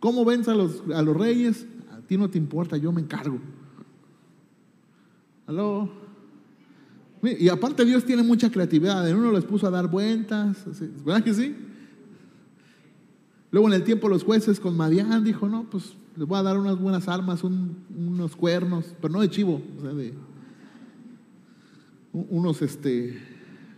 ¿Cómo 0.00 0.24
vence 0.24 0.50
a 0.50 0.54
los, 0.54 0.82
a 0.94 1.02
los 1.02 1.16
reyes? 1.16 1.66
A 1.92 2.00
ti 2.00 2.16
no 2.16 2.28
te 2.28 2.38
importa, 2.38 2.76
yo 2.76 2.92
me 2.92 3.00
encargo. 3.00 3.38
¿Aló? 5.46 5.90
Y 7.22 7.48
aparte 7.48 7.84
Dios 7.84 8.04
tiene 8.04 8.22
mucha 8.22 8.50
creatividad. 8.50 9.08
En 9.08 9.16
uno 9.16 9.32
les 9.32 9.44
puso 9.44 9.66
a 9.66 9.70
dar 9.70 9.88
vueltas. 9.88 10.58
¿Verdad 11.04 11.24
que 11.24 11.34
sí? 11.34 11.54
Luego 13.50 13.68
en 13.68 13.74
el 13.74 13.84
tiempo 13.84 14.08
los 14.08 14.24
jueces 14.24 14.60
con 14.60 14.76
Madián 14.76 15.24
dijo, 15.24 15.48
no, 15.48 15.64
pues 15.70 15.94
les 16.16 16.26
voy 16.26 16.38
a 16.38 16.42
dar 16.42 16.58
unas 16.58 16.78
buenas 16.78 17.08
armas, 17.08 17.42
unos 17.44 18.36
cuernos, 18.36 18.94
pero 19.00 19.12
no 19.12 19.20
de 19.20 19.30
chivo, 19.30 19.62
o 19.78 19.80
sea, 19.80 19.92
de 19.92 20.12
unos 22.12 22.62
este, 22.62 23.18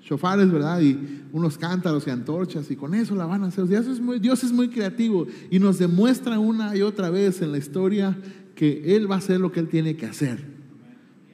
chofares, 0.07 0.51
¿verdad? 0.51 0.81
Y 0.81 1.25
unos 1.33 1.59
cántaros 1.59 2.07
y 2.07 2.11
antorchas, 2.11 2.71
y 2.71 2.77
con 2.77 2.95
eso 2.95 3.17
la 3.17 3.27
van 3.27 3.43
a 3.43 3.49
hacer. 3.49 3.67
Dios 3.67 3.87
es, 3.87 4.01
muy, 4.01 4.21
Dios 4.21 4.45
es 4.45 4.53
muy 4.53 4.69
creativo 4.69 5.27
y 5.51 5.59
nos 5.59 5.79
demuestra 5.79 6.39
una 6.39 6.77
y 6.77 6.83
otra 6.83 7.11
vez 7.11 7.43
en 7.43 7.51
la 7.51 7.59
historia 7.59 8.17
que 8.55 8.97
Él 8.97 9.11
va 9.11 9.17
a 9.17 9.19
hacer 9.19 9.41
lo 9.41 9.51
que 9.51 9.59
Él 9.59 9.69
tiene 9.69 9.97
que 9.97 10.07
hacer, 10.07 10.45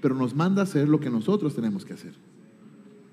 pero 0.01 0.15
nos 0.15 0.35
manda 0.35 0.63
a 0.63 0.65
hacer 0.65 0.89
lo 0.89 1.01
que 1.01 1.11
nosotros 1.11 1.55
tenemos 1.55 1.85
que 1.85 1.93
hacer. 1.93 2.15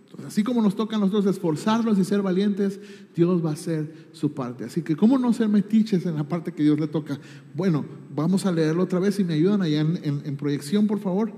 Entonces, 0.06 0.28
así 0.28 0.44
como 0.44 0.62
nos 0.62 0.78
toca 0.78 0.96
a 0.96 1.00
nosotros 1.00 1.26
esforzarnos 1.26 2.00
y 2.00 2.06
ser 2.06 2.22
valientes, 2.22 2.80
Dios 3.14 3.46
va 3.46 3.50
a 3.50 3.54
hacer 3.54 4.08
su 4.14 4.34
parte. 4.34 4.64
Así 4.64 4.82
que, 4.82 4.96
¿cómo 4.96 5.20
no 5.20 5.34
ser 5.34 5.50
metiches 5.50 6.06
en 6.06 6.16
la 6.16 6.24
parte 6.24 6.54
que 6.54 6.64
Dios 6.64 6.80
le 6.80 6.88
toca? 6.88 7.20
Bueno, 7.54 7.86
vamos 8.16 8.46
a 8.46 8.52
leerlo 8.52 8.84
otra 8.84 9.00
vez 9.00 9.20
y 9.20 9.26
me 9.26 9.34
ayudan 9.34 9.62
allá 9.62 9.82
en, 9.82 10.38
proyección, 10.38 10.88
por 10.88 11.00
favor. 11.00 11.34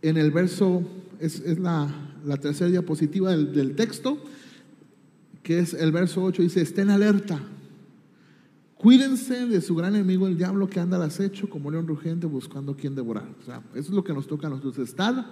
En 0.00 0.16
el 0.16 0.30
verso, 0.30 0.82
es, 1.20 1.58
la, 1.58 1.88
tercera 2.40 2.70
diapositiva 2.70 3.30
del, 3.30 3.52
del 3.52 3.76
texto, 3.76 4.18
que 5.42 5.58
es 5.58 5.74
el 5.74 5.92
verso 5.92 6.22
8, 6.22 6.42
dice, 6.42 6.60
estén 6.60 6.90
alerta. 6.90 7.40
Cuídense 8.76 9.46
de 9.46 9.60
su 9.60 9.74
gran 9.74 9.94
enemigo, 9.94 10.26
el 10.26 10.38
diablo 10.38 10.68
que 10.68 10.80
anda 10.80 10.96
al 10.96 11.02
acecho 11.02 11.50
como 11.50 11.70
león 11.70 11.86
rugente 11.86 12.26
buscando 12.26 12.74
quien 12.74 12.94
devorar. 12.94 13.28
O 13.40 13.44
sea, 13.44 13.62
eso 13.74 13.88
es 13.88 13.90
lo 13.90 14.02
que 14.02 14.14
nos 14.14 14.26
toca 14.26 14.46
a 14.46 14.50
nosotros, 14.50 14.78
estar 14.78 15.26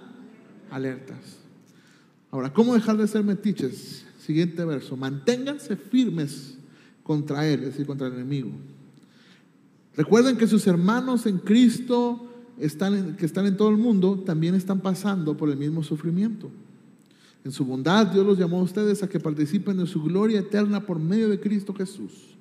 alertas. 0.69 1.39
Ahora, 2.29 2.53
¿cómo 2.53 2.75
dejar 2.75 2.97
de 2.97 3.07
ser 3.07 3.23
metiches? 3.23 4.05
Siguiente 4.19 4.63
verso. 4.65 4.95
Manténganse 4.95 5.75
firmes 5.75 6.57
contra 7.01 7.47
él, 7.47 7.61
es 7.61 7.65
decir, 7.69 7.87
contra 7.87 8.05
el 8.05 8.13
enemigo. 8.13 8.51
Recuerden 9.95 10.37
que 10.37 10.45
sus 10.45 10.67
hermanos 10.67 11.25
en 11.25 11.39
Cristo 11.39 12.28
que 12.59 13.25
están 13.25 13.45
en 13.45 13.57
todo 13.57 13.69
el 13.69 13.77
mundo 13.77 14.19
también 14.19 14.53
están 14.53 14.81
pasando 14.81 15.35
por 15.37 15.49
el 15.49 15.57
mismo 15.57 15.81
sufrimiento. 15.81 16.51
En 17.45 17.51
su 17.51 17.65
bondad 17.65 18.07
Dios 18.07 18.25
los 18.25 18.37
llamó 18.37 18.59
a 18.59 18.63
ustedes 18.63 19.01
a 19.01 19.07
que 19.07 19.19
participen 19.19 19.77
de 19.77 19.87
su 19.87 20.03
gloria 20.03 20.39
eterna 20.39 20.85
por 20.85 20.99
medio 20.99 21.29
de 21.29 21.39
Cristo 21.39 21.73
Jesús. 21.73 22.35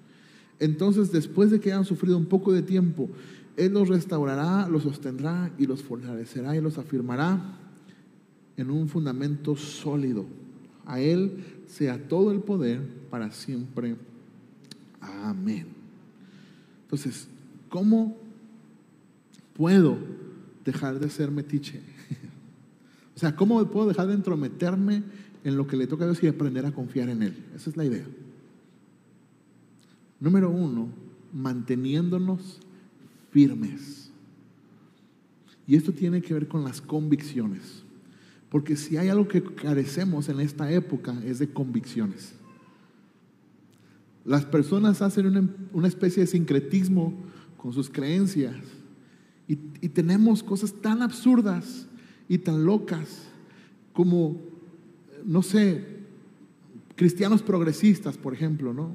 Entonces, 0.58 1.12
después 1.12 1.50
de 1.50 1.60
que 1.60 1.72
hayan 1.72 1.84
sufrido 1.84 2.18
un 2.18 2.26
poco 2.26 2.52
de 2.52 2.62
tiempo, 2.62 3.08
Él 3.56 3.72
los 3.72 3.88
restaurará, 3.88 4.68
los 4.68 4.82
sostendrá 4.82 5.52
y 5.56 5.66
los 5.66 5.82
fortalecerá 5.82 6.56
y 6.56 6.60
los 6.60 6.78
afirmará 6.78 7.56
en 8.56 8.70
un 8.70 8.88
fundamento 8.88 9.54
sólido. 9.54 10.26
A 10.84 11.00
Él 11.00 11.44
sea 11.68 12.08
todo 12.08 12.32
el 12.32 12.40
poder 12.40 12.80
para 13.08 13.30
siempre. 13.30 13.94
Amén. 15.00 15.66
Entonces, 16.82 17.28
¿cómo 17.68 18.16
puedo 19.58 19.98
dejar 20.64 20.98
de 21.00 21.10
ser 21.10 21.30
metiche? 21.30 21.82
o 23.14 23.18
sea, 23.18 23.36
¿cómo 23.36 23.62
puedo 23.66 23.88
dejar 23.88 24.06
de 24.06 24.14
entrometerme 24.14 25.02
en 25.44 25.56
lo 25.56 25.66
que 25.66 25.76
le 25.76 25.86
toca 25.86 26.04
a 26.04 26.06
Dios 26.06 26.22
y 26.22 26.28
aprender 26.28 26.64
a 26.64 26.72
confiar 26.72 27.10
en 27.10 27.22
Él? 27.22 27.44
Esa 27.54 27.68
es 27.68 27.76
la 27.76 27.84
idea. 27.84 28.06
Número 30.20 30.48
uno, 30.48 30.88
manteniéndonos 31.32 32.60
firmes. 33.30 34.10
Y 35.66 35.76
esto 35.76 35.92
tiene 35.92 36.22
que 36.22 36.34
ver 36.34 36.48
con 36.48 36.64
las 36.64 36.80
convicciones. 36.80 37.82
Porque 38.48 38.76
si 38.76 38.96
hay 38.96 39.08
algo 39.08 39.28
que 39.28 39.42
carecemos 39.42 40.28
en 40.28 40.40
esta 40.40 40.70
época 40.72 41.20
es 41.24 41.40
de 41.40 41.48
convicciones. 41.52 42.32
Las 44.24 44.44
personas 44.44 45.02
hacen 45.02 45.50
una, 45.72 45.88
especie 45.88 46.22
de 46.22 46.26
sincretismo 46.26 47.14
con 47.56 47.72
sus 47.72 47.90
creencias 47.90 48.54
y, 49.48 49.56
tenemos 49.88 50.42
cosas 50.42 50.72
tan 50.74 51.02
absurdas 51.02 51.86
y 52.28 52.38
tan 52.38 52.64
locas 52.64 53.22
como, 53.92 54.36
no 55.24 55.42
sé, 55.42 55.84
cristianos 56.94 57.42
progresistas, 57.42 58.16
por 58.16 58.34
ejemplo, 58.34 58.74
¿no? 58.74 58.90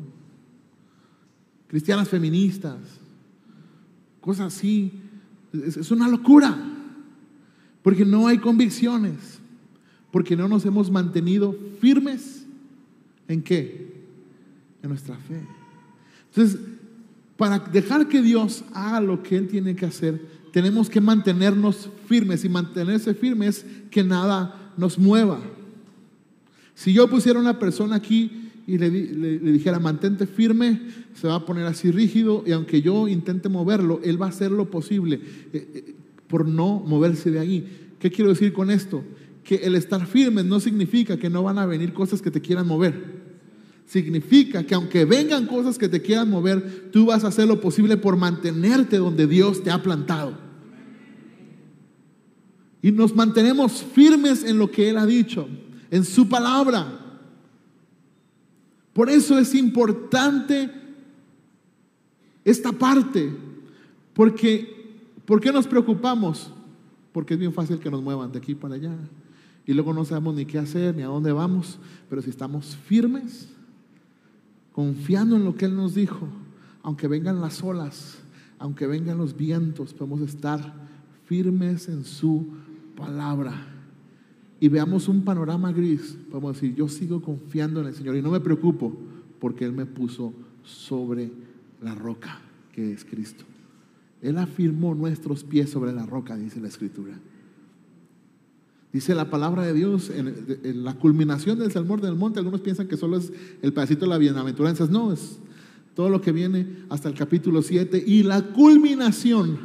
Cristianas 1.68 2.08
feministas, 2.08 2.78
cosas 4.22 4.56
así. 4.56 4.92
es 5.52 5.90
una 5.90 6.08
locura, 6.08 6.56
porque 7.82 8.06
no 8.06 8.28
hay 8.28 8.38
convicciones. 8.38 9.42
Porque 10.14 10.36
no 10.36 10.48
nos 10.48 10.64
hemos 10.64 10.92
mantenido 10.92 11.58
firmes 11.82 12.46
en 13.28 13.42
qué? 13.42 14.06
En 14.84 14.90
nuestra 14.90 15.18
fe. 15.18 15.42
Entonces, 16.30 16.60
para 17.36 17.58
dejar 17.58 18.08
que 18.08 18.22
Dios 18.22 18.64
haga 18.76 19.02
lo 19.02 19.24
que 19.24 19.38
Él 19.38 19.48
tiene 19.48 19.76
que 19.76 19.88
hacer, 19.88 20.22
tenemos 20.54 20.90
que 20.90 21.02
mantenernos 21.02 21.90
firmes 22.08 22.46
y 22.46 22.50
mantenerse 22.50 23.14
firmes 23.14 23.66
que 23.92 24.06
nada 24.06 24.72
nos 24.78 24.98
mueva. 24.98 25.42
Si 26.74 26.94
yo 26.94 27.10
pusiera 27.10 27.38
una 27.38 27.60
persona 27.60 27.98
aquí 27.98 28.52
y 28.66 28.78
le, 28.78 28.90
dijera, 28.90 29.80
mantente 29.80 30.26
firme, 30.26 30.80
se 31.14 31.28
va 31.28 31.36
a 31.36 31.46
poner 31.46 31.66
así 31.66 31.92
rígido 31.92 32.46
y 32.48 32.54
aunque 32.54 32.82
yo 32.82 33.10
intente 33.10 33.50
moverlo, 33.50 34.00
Él 34.02 34.22
va 34.22 34.28
a 34.28 34.30
hacer 34.30 34.52
lo 34.52 34.72
posible 34.72 35.20
eh, 35.52 35.70
eh, 35.74 35.96
por 36.28 36.48
no 36.48 36.80
moverse 36.80 37.30
de 37.30 37.40
ahí. 37.40 37.96
¿Qué 38.00 38.10
quiero 38.10 38.30
decir 38.30 38.54
con 38.54 38.72
esto? 38.72 39.04
que 39.44 39.56
el 39.56 39.76
estar 39.76 40.06
firmes 40.08 40.46
no 40.46 40.60
significa 40.60 41.18
que 41.18 41.30
no 41.30 41.44
van 41.44 41.58
a 41.58 41.66
venir 41.66 41.94
cosas 41.94 42.22
que 42.22 42.32
te 42.32 42.42
quieran 42.42 42.68
mover. 42.68 43.22
Significa 43.86 44.64
que 44.64 44.74
aunque 44.74 45.06
vengan 45.06 45.46
cosas 45.46 45.78
que 45.78 45.90
te 45.90 46.02
quieran 46.02 46.30
mover, 46.30 46.90
tú 46.92 47.08
vas 47.08 47.24
a 47.24 47.28
hacer 47.28 47.48
lo 47.48 47.60
posible 47.60 47.98
por 47.98 48.16
mantenerte 48.16 48.98
donde 48.98 49.28
Dios 49.28 49.62
te 49.62 49.72
ha 49.72 49.84
plantado. 49.84 50.38
Y 52.84 52.92
nos 52.92 53.16
mantenemos 53.16 53.82
firmes 53.82 54.44
en 54.44 54.60
lo 54.60 54.70
que 54.70 54.90
Él 54.90 54.98
ha 55.00 55.06
dicho, 55.08 55.48
en 55.90 56.04
su 56.04 56.30
palabra. 56.30 57.00
Por 58.94 59.10
eso 59.10 59.40
es 59.40 59.56
importante 59.56 60.70
esta 62.46 62.72
parte, 62.72 63.34
porque 64.14 65.00
¿por 65.26 65.40
qué 65.40 65.52
nos 65.52 65.66
preocupamos? 65.66 66.52
Porque 67.12 67.34
es 67.34 67.40
bien 67.40 67.54
fácil 67.54 67.80
que 67.80 67.90
nos 67.90 68.04
muevan 68.04 68.32
de 68.32 68.38
aquí 68.38 68.54
para 68.54 68.76
allá 68.76 68.96
y 69.66 69.74
luego 69.74 69.94
no 69.94 70.04
sabemos 70.04 70.36
ni 70.36 70.46
qué 70.46 70.60
hacer 70.60 70.96
ni 70.96 71.04
a 71.04 71.08
dónde 71.08 71.32
vamos, 71.32 71.80
pero 72.10 72.22
si 72.22 72.30
estamos 72.30 72.76
firmes, 72.76 73.48
confiando 74.74 75.38
en 75.38 75.46
lo 75.46 75.56
que 75.56 75.66
Él 75.66 75.76
nos 75.76 75.96
dijo, 75.96 76.28
aunque 76.82 77.08
vengan 77.08 77.40
las 77.40 77.64
olas, 77.64 78.18
aunque 78.60 78.88
vengan 78.88 79.18
los 79.18 79.38
vientos, 79.38 79.94
podemos 79.94 80.22
estar 80.22 80.74
firmes 81.26 81.88
en 81.88 82.04
su 82.04 82.48
palabra 82.96 83.68
y 84.60 84.70
veamos 84.70 85.08
un 85.08 85.24
panorama 85.24 85.72
gris, 85.72 86.18
podemos 86.32 86.56
decir, 86.56 86.74
yo 86.76 86.88
sigo 86.88 87.22
confiando 87.22 87.82
en 87.82 87.88
el 87.88 87.94
Señor 87.94 88.16
y 88.16 88.22
no 88.22 88.32
me 88.32 88.40
preocupo 88.40 88.96
porque 89.40 89.66
Él 89.66 89.74
me 89.74 89.86
puso 89.86 90.34
sobre 90.64 91.32
la 91.82 91.96
roca 91.96 92.40
que 92.72 92.94
es 92.94 93.04
Cristo. 93.04 93.44
Él 94.22 94.38
afirmó 94.38 94.96
nuestros 94.96 95.44
pies 95.44 95.70
sobre 95.70 95.92
la 95.92 96.06
roca, 96.06 96.38
dice 96.38 96.62
la 96.62 96.70
Escritura. 96.70 97.14
Dice 98.94 99.16
la 99.16 99.30
palabra 99.30 99.64
de 99.64 99.74
Dios 99.74 100.10
en, 100.10 100.84
la 100.84 100.94
culminación 100.94 101.60
del 101.60 101.72
Sermón 101.72 102.00
del 102.00 102.16
Monte. 102.16 102.40
Algunos 102.40 102.62
piensan 102.62 102.88
que 102.88 102.96
solo 102.96 103.18
es 103.18 103.34
el 103.62 103.74
pedacito 103.74 104.06
de 104.06 104.12
la 104.12 104.18
bienaventuranzas. 104.18 104.90
No, 104.90 105.12
es 105.12 105.40
todo 105.96 106.10
lo 106.10 106.22
que 106.22 106.32
viene 106.32 106.86
hasta 106.90 107.10
el 107.10 107.16
capítulo 107.16 107.64
7. 107.64 108.02
Y 108.06 108.24
la 108.24 108.54
culminación 108.54 109.58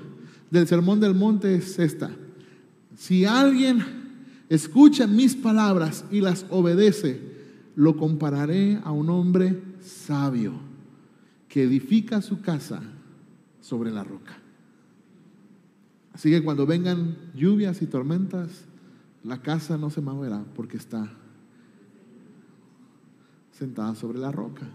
del 0.51 0.67
Sermón 0.67 0.99
del 0.99 1.15
Monte 1.15 1.55
es 1.55 1.79
esta. 1.79 2.11
Si 2.99 3.25
alguien 3.25 3.79
escucha 4.49 5.07
mis 5.07 5.37
palabras 5.37 6.05
y 6.11 6.21
las 6.21 6.45
obedece, 6.51 7.21
lo 7.77 7.97
compararé 7.97 8.81
a 8.83 8.91
un 8.91 9.09
hombre 9.09 9.63
sabio 9.81 10.55
que 11.49 11.63
edifica 11.63 12.21
su 12.23 12.41
casa 12.41 12.83
sobre 13.61 13.93
la 13.93 14.03
roca. 14.03 14.37
Así 16.13 16.29
que 16.29 16.43
cuando 16.43 16.67
vengan 16.67 17.17
lluvias 17.37 17.83
y 17.83 17.87
tormentas, 17.87 18.65
la 19.23 19.41
casa 19.43 19.79
no 19.79 19.91
se 19.91 20.01
moverá 20.01 20.45
porque 20.57 20.77
está 20.77 21.09
sentada 23.53 23.95
sobre 23.95 24.19
la 24.19 24.33
roca. 24.33 24.67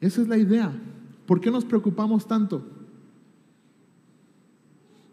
Esa 0.00 0.20
es 0.20 0.26
la 0.26 0.36
idea. 0.36 0.72
¿Por 1.26 1.40
qué 1.40 1.52
nos 1.52 1.64
preocupamos 1.64 2.26
tanto? 2.26 2.75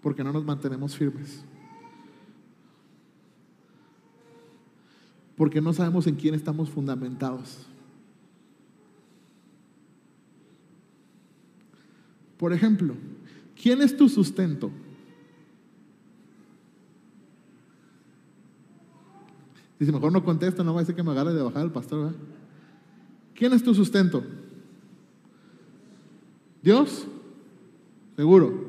Porque 0.03 0.23
no 0.23 0.31
nos 0.31 0.45
mantenemos 0.45 0.95
firmes. 0.95 1.43
Porque 5.35 5.61
no 5.61 5.73
sabemos 5.73 6.05
en 6.05 6.15
quién 6.15 6.35
estamos 6.35 6.69
fundamentados. 6.69 7.65
Por 12.37 12.53
ejemplo, 12.53 12.93
¿quién 13.59 13.81
es 13.81 13.97
tu 13.97 14.07
sustento? 14.07 14.69
si 19.85 19.91
mejor 19.91 20.11
no 20.11 20.23
contesta, 20.23 20.63
no 20.63 20.73
va 20.73 20.79
a 20.79 20.83
decir 20.83 20.95
que 20.95 21.03
me 21.03 21.11
agarre 21.11 21.33
de 21.33 21.41
bajar 21.41 21.63
el 21.63 21.71
pastor. 21.71 22.13
¿Quién 23.33 23.53
es 23.53 23.63
tu 23.63 23.73
sustento? 23.73 24.23
¿Dios? 26.61 27.05
Seguro. 28.15 28.62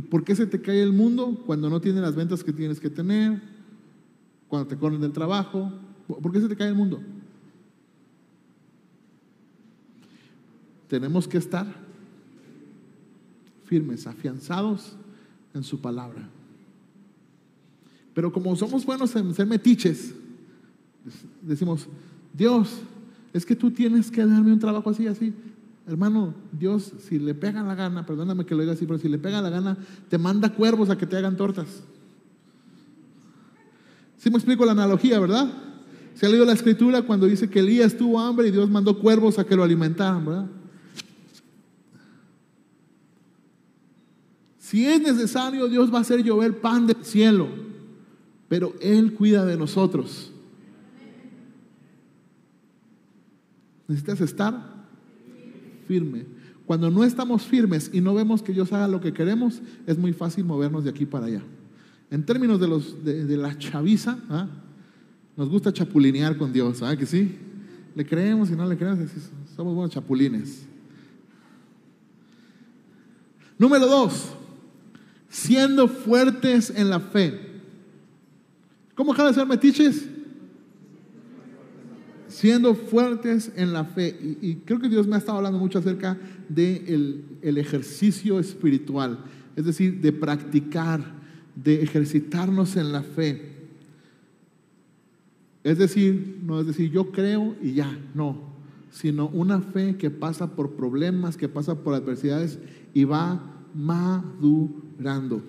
¿Y 0.00 0.02
por 0.02 0.24
qué 0.24 0.34
se 0.34 0.46
te 0.46 0.62
cae 0.62 0.82
el 0.82 0.94
mundo 0.94 1.42
cuando 1.44 1.68
no 1.68 1.78
tienes 1.78 2.00
las 2.00 2.16
ventas 2.16 2.42
que 2.42 2.54
tienes 2.54 2.80
que 2.80 2.88
tener? 2.88 3.38
Cuando 4.48 4.66
te 4.66 4.74
corren 4.74 4.98
del 4.98 5.12
trabajo. 5.12 5.70
¿Por 6.06 6.32
qué 6.32 6.40
se 6.40 6.48
te 6.48 6.56
cae 6.56 6.68
el 6.68 6.74
mundo? 6.74 7.02
Tenemos 10.88 11.28
que 11.28 11.36
estar 11.36 11.66
firmes, 13.66 14.06
afianzados 14.06 14.96
en 15.52 15.62
su 15.62 15.78
palabra. 15.82 16.26
Pero 18.14 18.32
como 18.32 18.56
somos 18.56 18.86
buenos 18.86 19.14
en 19.16 19.34
ser 19.34 19.46
metiches, 19.46 20.14
decimos, 21.42 21.86
Dios, 22.32 22.80
es 23.34 23.44
que 23.44 23.54
tú 23.54 23.70
tienes 23.70 24.10
que 24.10 24.24
darme 24.24 24.50
un 24.50 24.60
trabajo 24.60 24.88
así, 24.88 25.06
así. 25.06 25.34
Hermano, 25.86 26.34
Dios, 26.52 26.92
si 27.08 27.18
le 27.18 27.34
pega 27.34 27.62
la 27.62 27.74
gana, 27.74 28.06
perdóname 28.06 28.46
que 28.46 28.54
lo 28.54 28.60
diga 28.60 28.74
así, 28.74 28.86
pero 28.86 28.98
si 28.98 29.08
le 29.08 29.18
pega 29.18 29.42
la 29.42 29.50
gana, 29.50 29.76
te 30.08 30.18
manda 30.18 30.54
cuervos 30.54 30.90
a 30.90 30.96
que 30.96 31.06
te 31.06 31.16
hagan 31.16 31.36
tortas. 31.36 31.82
Si 34.18 34.30
me 34.30 34.36
explico 34.36 34.64
la 34.64 34.72
analogía, 34.72 35.18
¿verdad? 35.18 35.50
Se 36.14 36.26
ha 36.26 36.28
leído 36.28 36.44
la 36.44 36.52
escritura 36.52 37.02
cuando 37.02 37.26
dice 37.26 37.48
que 37.48 37.60
Elías 37.60 37.96
tuvo 37.96 38.20
hambre 38.20 38.48
y 38.48 38.50
Dios 38.50 38.68
mandó 38.70 38.98
cuervos 38.98 39.38
a 39.38 39.44
que 39.44 39.56
lo 39.56 39.62
alimentaran, 39.62 40.24
¿verdad? 40.24 40.46
Si 44.58 44.86
es 44.86 45.00
necesario, 45.00 45.68
Dios 45.68 45.92
va 45.92 45.98
a 45.98 46.02
hacer 46.02 46.22
llover 46.22 46.60
pan 46.60 46.86
del 46.86 47.04
cielo 47.04 47.70
pero 48.50 48.74
Él 48.80 49.14
cuida 49.14 49.46
de 49.46 49.56
nosotros. 49.56 50.32
Necesitas 53.86 54.20
estar 54.22 54.69
firme. 55.90 56.24
Cuando 56.66 56.88
no 56.88 57.02
estamos 57.02 57.42
firmes 57.42 57.90
y 57.92 58.00
no 58.00 58.14
vemos 58.14 58.42
que 58.42 58.52
Dios 58.52 58.72
haga 58.72 58.86
lo 58.86 59.00
que 59.00 59.12
queremos, 59.12 59.60
es 59.88 59.98
muy 59.98 60.12
fácil 60.12 60.44
movernos 60.44 60.84
de 60.84 60.90
aquí 60.90 61.04
para 61.04 61.26
allá. 61.26 61.42
En 62.12 62.24
términos 62.24 62.60
de, 62.60 62.68
los, 62.68 63.04
de, 63.04 63.36
la 63.36 63.58
chaviza, 63.58 64.16
¿ah? 64.28 64.46
nos 65.36 65.48
gusta 65.48 65.72
chapulinear 65.72 66.36
con 66.36 66.52
Dios, 66.52 66.78
¿sabes 66.78 66.96
que 66.96 67.06
sí? 67.06 67.36
Le 67.96 68.06
creemos 68.06 68.50
y 68.50 68.52
no 68.52 68.68
le 68.68 68.76
creemos, 68.76 69.10
somos 69.56 69.74
buenos 69.74 69.92
chapulines. 69.92 70.64
Número 73.58 73.88
dos, 73.88 74.28
siendo 75.28 75.88
fuertes 75.88 76.70
en 76.70 76.88
la 76.88 77.00
fe. 77.00 77.36
¿Cómo 78.94 79.10
dejar 79.10 79.26
de 79.26 79.34
ser 79.34 79.46
metiches? 79.48 80.06
Siendo 82.40 82.74
fuertes 82.74 83.52
en 83.54 83.74
la 83.74 83.84
fe. 83.84 84.18
Y, 84.40 84.54
creo 84.64 84.80
que 84.80 84.88
Dios 84.88 85.06
me 85.06 85.14
ha 85.14 85.18
estado 85.18 85.36
hablando 85.36 85.58
mucho 85.58 85.78
acerca 85.78 86.16
del 86.48 87.22
de 87.42 87.60
ejercicio 87.60 88.40
espiritual, 88.40 89.18
es 89.56 89.66
decir, 89.66 90.00
de 90.00 90.10
practicar, 90.10 91.04
de 91.54 91.82
ejercitarnos 91.82 92.76
en 92.76 92.92
la 92.92 93.02
fe. 93.02 93.42
Es 95.62 95.76
decir, 95.76 96.38
no 96.42 96.60
es 96.60 96.66
decir 96.66 96.90
yo 96.90 97.12
creo 97.12 97.56
y 97.60 97.74
ya, 97.74 97.98
no, 98.14 98.38
sino 98.90 99.28
una 99.28 99.60
fe 99.60 99.98
que 99.98 100.08
pasa 100.08 100.56
por 100.56 100.70
problemas, 100.76 101.36
que 101.36 101.50
pasa 101.50 101.74
por 101.74 101.92
adversidades 101.92 102.58
y 102.94 103.04
va 103.04 103.38
madurando. 103.74 105.42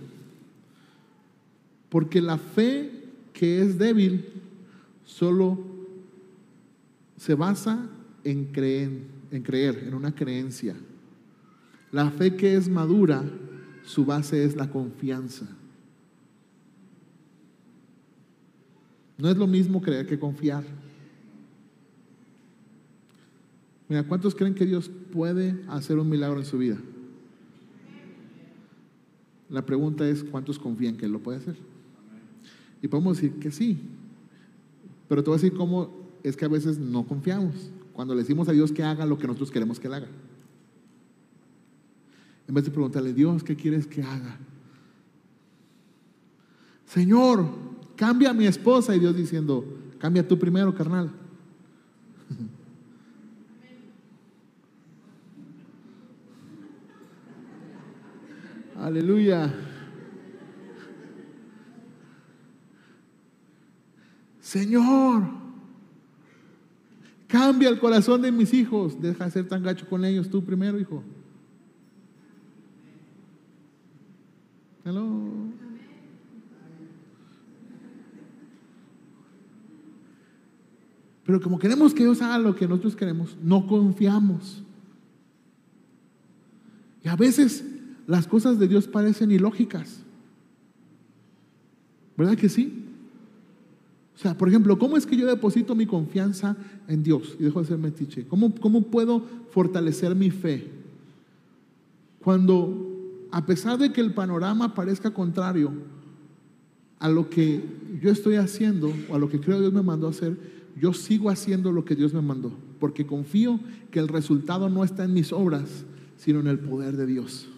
Porque 1.87 2.19
la 2.19 2.37
fe 2.37 2.91
que 3.31 3.61
es 3.61 3.77
débil 3.77 4.25
solo 5.05 5.70
se 7.21 7.35
basa 7.35 7.87
en 8.23 8.45
creer, 8.45 8.89
en 9.29 9.43
creer, 9.43 9.83
en 9.85 9.93
una 9.93 10.15
creencia. 10.15 10.75
La 11.91 12.09
fe 12.09 12.35
que 12.35 12.55
es 12.55 12.67
madura, 12.67 13.23
su 13.83 14.05
base 14.05 14.43
es 14.43 14.55
la 14.55 14.71
confianza. 14.71 15.45
No 19.19 19.29
es 19.29 19.37
lo 19.37 19.45
mismo 19.45 19.83
creer 19.83 20.07
que 20.07 20.17
confiar. 20.17 20.63
Mira, 23.87 24.01
¿cuántos 24.01 24.33
creen 24.33 24.55
que 24.55 24.65
Dios 24.65 24.89
puede 25.13 25.63
hacer 25.67 25.99
un 25.99 26.09
milagro 26.09 26.39
en 26.39 26.45
su 26.45 26.57
vida? 26.57 26.77
La 29.47 29.63
pregunta 29.63 30.09
es, 30.09 30.23
¿cuántos 30.23 30.57
confían 30.57 30.97
que 30.97 31.05
Él 31.05 31.11
lo 31.11 31.19
puede 31.19 31.37
hacer? 31.37 31.55
Y 32.81 32.87
podemos 32.87 33.17
decir 33.17 33.37
que 33.37 33.51
sí. 33.51 33.77
Pero 35.07 35.23
te 35.23 35.29
voy 35.29 35.37
a 35.37 35.39
decir 35.39 35.55
cómo 35.55 36.00
es 36.23 36.35
que 36.35 36.45
a 36.45 36.49
veces 36.49 36.77
no 36.77 37.05
confiamos. 37.05 37.71
Cuando 37.93 38.15
le 38.15 38.21
decimos 38.21 38.47
a 38.47 38.51
Dios 38.51 38.71
que 38.71 38.83
haga 38.83 39.05
lo 39.05 39.17
que 39.17 39.27
nosotros 39.27 39.51
queremos 39.51 39.79
que 39.79 39.87
Él 39.87 39.93
haga. 39.93 40.07
En 42.47 42.55
vez 42.55 42.65
de 42.65 42.71
preguntarle, 42.71 43.13
Dios, 43.13 43.43
¿qué 43.43 43.55
quieres 43.55 43.87
que 43.87 44.03
haga? 44.03 44.37
Señor, 46.85 47.47
cambia 47.95 48.31
a 48.31 48.33
mi 48.33 48.45
esposa. 48.45 48.93
Y 48.95 48.99
Dios 48.99 49.15
diciendo, 49.15 49.63
cambia 49.97 50.27
tú 50.27 50.37
primero, 50.37 50.75
carnal. 50.75 51.09
Aleluya. 58.75 59.53
Señor, 64.41 65.40
cambia 67.31 67.69
el 67.69 67.79
corazón 67.79 68.21
de 68.21 68.31
mis 68.31 68.53
hijos. 68.53 69.01
Deja 69.01 69.25
de 69.25 69.31
ser 69.31 69.47
tan 69.47 69.63
gacho 69.63 69.87
con 69.87 70.03
ellos 70.03 70.29
tú 70.29 70.43
primero, 70.43 70.79
hijo. 70.79 71.01
Pero 81.23 81.39
como 81.39 81.59
queremos 81.59 81.93
que 81.93 82.03
Dios 82.03 82.21
haga 82.21 82.37
lo 82.37 82.55
que 82.55 82.67
nosotros 82.67 82.95
queremos, 82.95 83.37
no 83.41 83.65
confiamos. 83.65 84.63
Y 87.03 87.07
a 87.07 87.15
veces 87.15 87.63
las 88.05 88.27
cosas 88.27 88.59
de 88.59 88.67
Dios 88.67 88.87
parecen 88.87 89.31
ilógicas. 89.31 90.03
¿Verdad 92.17 92.35
que 92.35 92.49
sí? 92.49 92.80
O 94.21 94.23
sea, 94.23 94.37
por 94.37 94.47
ejemplo, 94.47 94.77
¿cómo 94.77 94.97
es 94.97 95.07
que 95.07 95.17
yo 95.17 95.25
deposito 95.25 95.73
mi 95.73 95.87
confianza 95.87 96.55
en 96.87 97.01
Dios 97.01 97.35
y 97.39 97.43
dejo 97.43 97.59
de 97.59 97.65
ser 97.65 97.79
metiche? 97.79 98.27
¿Cómo, 98.27 98.53
¿Cómo 98.53 98.83
puedo 98.83 99.25
fortalecer 99.49 100.13
mi 100.13 100.29
fe? 100.29 100.69
Cuando, 102.23 103.25
a 103.31 103.43
pesar 103.47 103.79
de 103.79 103.91
que 103.91 103.99
el 103.99 104.13
panorama 104.13 104.75
parezca 104.75 105.11
contrario 105.11 105.71
a 106.99 107.09
lo 107.09 107.31
que 107.31 107.63
yo 107.99 108.11
estoy 108.11 108.35
haciendo 108.35 108.93
o 109.09 109.15
a 109.15 109.17
lo 109.17 109.27
que 109.27 109.39
creo 109.39 109.59
Dios 109.59 109.73
me 109.73 109.81
mandó 109.81 110.05
a 110.05 110.11
hacer, 110.11 110.37
yo 110.79 110.93
sigo 110.93 111.31
haciendo 111.31 111.71
lo 111.71 111.83
que 111.83 111.95
Dios 111.95 112.13
me 112.13 112.21
mandó, 112.21 112.51
porque 112.79 113.07
confío 113.07 113.59
que 113.89 113.97
el 113.97 114.07
resultado 114.07 114.69
no 114.69 114.83
está 114.83 115.03
en 115.03 115.15
mis 115.15 115.33
obras, 115.33 115.83
sino 116.17 116.41
en 116.41 116.47
el 116.47 116.59
poder 116.59 116.95
de 116.95 117.07
Dios. 117.07 117.49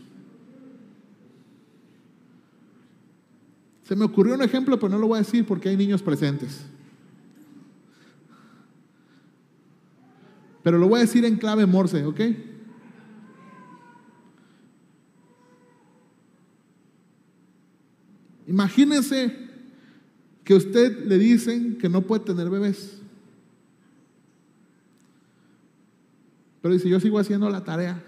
Se 3.84 3.96
me 3.96 4.06
ocurrió 4.06 4.36
un 4.36 4.42
ejemplo, 4.42 4.80
pero 4.80 4.90
no 4.90 4.98
lo 4.98 5.08
voy 5.08 5.18
a 5.18 5.22
decir 5.22 5.46
porque 5.46 5.70
hay 5.70 5.78
niños 5.78 6.02
presentes. 6.02 6.66
Pero 10.64 10.78
lo 10.78 10.88
voy 10.88 11.00
a 11.00 11.02
decir 11.02 11.26
en 11.26 11.36
clave 11.36 11.66
morse, 11.66 12.06
¿ok? 12.06 12.22
Imagínense 18.48 19.36
que 20.44 20.54
usted 20.54 21.06
le 21.06 21.18
dicen 21.18 21.78
que 21.78 21.90
no 21.90 22.02
puede 22.02 22.24
tener 22.24 22.50
bebés. 22.50 23.02
Pero 26.62 26.74
dice, 26.74 26.88
yo 26.88 27.00
sigo 27.02 27.20
haciendo 27.20 27.50
la 27.50 27.66
tarea. 27.66 28.02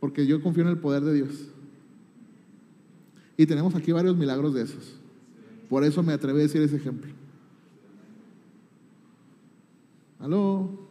Porque 0.00 0.26
yo 0.26 0.42
confío 0.42 0.62
en 0.62 0.70
el 0.70 0.78
poder 0.78 1.02
de 1.02 1.14
Dios. 1.14 1.48
Y 3.38 3.46
tenemos 3.46 3.72
aquí 3.76 3.92
varios 3.92 4.16
milagros 4.16 4.52
de 4.52 4.62
esos. 4.62 4.96
Por 5.68 5.84
eso 5.84 6.02
me 6.02 6.12
atreví 6.12 6.40
a 6.40 6.42
decir 6.42 6.60
ese 6.60 6.76
ejemplo. 6.76 7.12
¿Aló? 10.18 10.88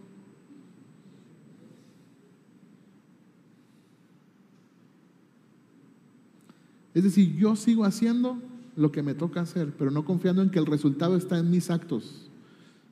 Es 6.93 7.03
decir, 7.03 7.35
yo 7.35 7.57
sigo 7.57 7.83
haciendo 7.83 8.41
lo 8.77 8.93
que 8.93 9.03
me 9.03 9.13
toca 9.13 9.41
hacer, 9.41 9.73
pero 9.77 9.91
no 9.91 10.05
confiando 10.05 10.41
en 10.41 10.49
que 10.49 10.59
el 10.59 10.65
resultado 10.65 11.17
está 11.17 11.37
en 11.37 11.51
mis 11.51 11.69
actos, 11.69 12.29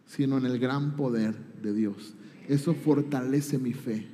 sino 0.06 0.38
en 0.38 0.46
el 0.46 0.60
gran 0.60 0.98
poder 0.98 1.34
de 1.64 1.74
Dios. 1.74 2.14
Eso 2.50 2.74
fortalece 2.74 3.58
mi 3.58 3.72
fe. 3.72 4.06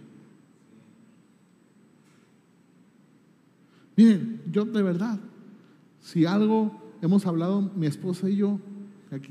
Miren, 3.98 4.42
yo 4.52 4.66
de 4.66 4.84
verdad, 4.84 5.20
si 6.02 6.26
algo 6.26 6.72
hemos 7.02 7.26
hablado 7.26 7.62
mi 7.62 7.88
esposa 7.88 8.30
y 8.30 8.38
yo, 8.38 8.60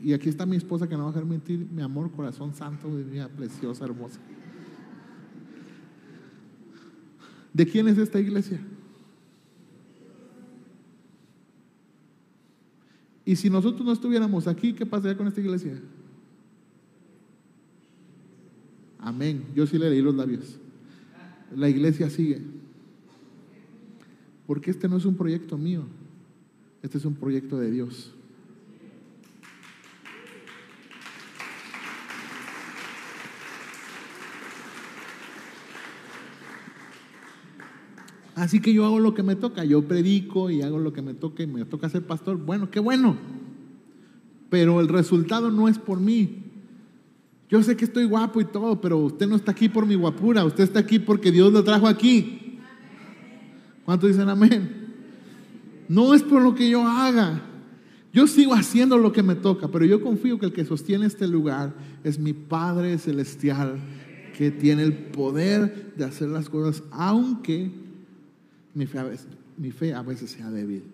y 0.03 0.13
aquí 0.13 0.29
está 0.29 0.47
mi 0.47 0.57
esposa 0.57 0.89
que 0.89 0.97
no 0.97 1.05
va 1.05 1.11
a 1.11 1.13
dejar 1.13 1.27
mentir, 1.27 1.67
mi 1.71 1.83
amor, 1.83 2.11
corazón 2.11 2.55
santo, 2.55 2.89
mi 2.89 3.21
preciosa, 3.37 3.85
hermosa. 3.85 4.21
¿De 7.53 7.67
quién 7.67 7.89
es 7.89 7.99
esta 7.99 8.21
iglesia? 8.21 8.61
Y 13.25 13.37
si 13.37 13.49
nosotros 13.51 13.85
no 13.85 13.93
estuviéramos 13.93 14.47
aquí, 14.47 14.73
¿qué 14.73 14.87
pasaría 14.87 15.17
con 15.17 15.27
esta 15.27 15.41
iglesia? 15.41 15.81
Amén. 18.99 19.45
Yo 19.55 19.67
sí 19.67 19.79
le 19.79 19.89
leí 19.89 20.03
los 20.03 20.15
labios. 20.15 20.59
La 21.55 21.69
iglesia 21.69 22.11
sigue. 22.11 22.43
Porque 24.47 24.71
este 24.71 24.89
no 24.89 24.97
es 24.97 25.05
un 25.05 25.17
proyecto 25.17 25.57
mío. 25.57 25.85
Este 26.83 26.99
es 26.99 27.05
un 27.05 27.15
proyecto 27.15 27.59
de 27.59 27.71
Dios. 27.71 28.15
Así 38.35 38.61
que 38.61 38.73
yo 38.73 38.87
hago 38.87 39.01
lo 39.01 39.13
que 39.13 39.23
me 39.23 39.37
toca, 39.37 39.65
yo 39.65 39.83
predico 39.83 40.49
y 40.49 40.63
hago 40.63 40.79
lo 40.79 40.95
que 40.95 41.03
me 41.03 41.13
toca 41.13 41.43
y 41.43 41.47
me 41.47 41.67
toca 41.67 41.91
ser 41.91 42.07
pastor. 42.07 42.39
Bueno, 42.39 42.71
qué 42.71 42.81
bueno. 42.81 43.19
Pero 44.49 44.81
el 44.81 44.89
resultado 44.89 45.51
no 45.51 45.69
es 45.69 45.79
por 45.79 46.01
mí. 46.01 46.45
Yo 47.51 47.63
sé 47.63 47.77
que 47.77 47.85
estoy 47.85 48.07
guapo 48.07 48.41
y 48.41 48.47
todo, 48.47 48.81
pero 48.81 48.97
usted 48.97 49.27
no 49.27 49.37
está 49.37 49.53
aquí 49.53 49.69
por 49.69 49.85
mi 49.85 49.95
guapura, 49.95 50.45
usted 50.45 50.65
está 50.65 50.79
aquí 50.79 50.99
porque 50.99 51.31
Dios 51.31 51.53
lo 51.53 51.63
trajo 51.65 51.87
aquí. 51.87 52.59
¿Cuántos 53.85 54.09
dicen 54.09 54.29
amén? 54.29 54.80
No 55.91 56.15
es 56.15 56.23
por 56.23 56.41
lo 56.41 56.55
que 56.55 56.71
yo 56.71 56.87
haga. 56.87 57.43
Yo 58.13 58.29
sigo 58.29 58.55
haciendo 58.55 58.97
lo 58.97 59.11
que 59.11 59.25
me 59.25 59.35
toca, 59.35 59.67
pero 59.67 59.85
yo 59.85 60.01
confío 60.01 60.39
que 60.39 60.47
el 60.47 60.53
que 60.53 60.65
sostiene 60.65 61.05
este 61.05 61.27
lugar 61.27 61.75
es 62.05 62.17
mi 62.17 62.33
Padre 62.33 62.97
Celestial, 62.97 63.81
que 64.39 64.53
tiene 64.53 64.85
el 64.85 64.93
poder 64.93 65.93
de 65.97 66.05
hacer 66.05 66.29
las 66.29 66.49
cosas, 66.49 66.85
aunque 66.93 67.73
mi 68.73 68.87
fe 68.87 69.93
a 69.93 70.03
veces, 70.03 70.31
sea 70.31 70.49
débil. 70.49 70.85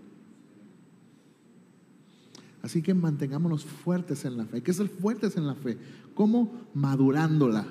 Así 2.63 2.81
que 2.81 2.95
mantengámonos 2.95 3.67
fuertes 3.67 4.25
en 4.25 4.39
la 4.39 4.47
fe. 4.47 4.63
¿Qué 4.63 4.71
es 4.71 4.81
el 4.81 4.89
fuertes 4.89 5.37
en 5.37 5.47
la 5.47 5.57
fe? 5.57 5.77
¿Cómo? 6.15 6.55
Madurándola, 6.73 7.67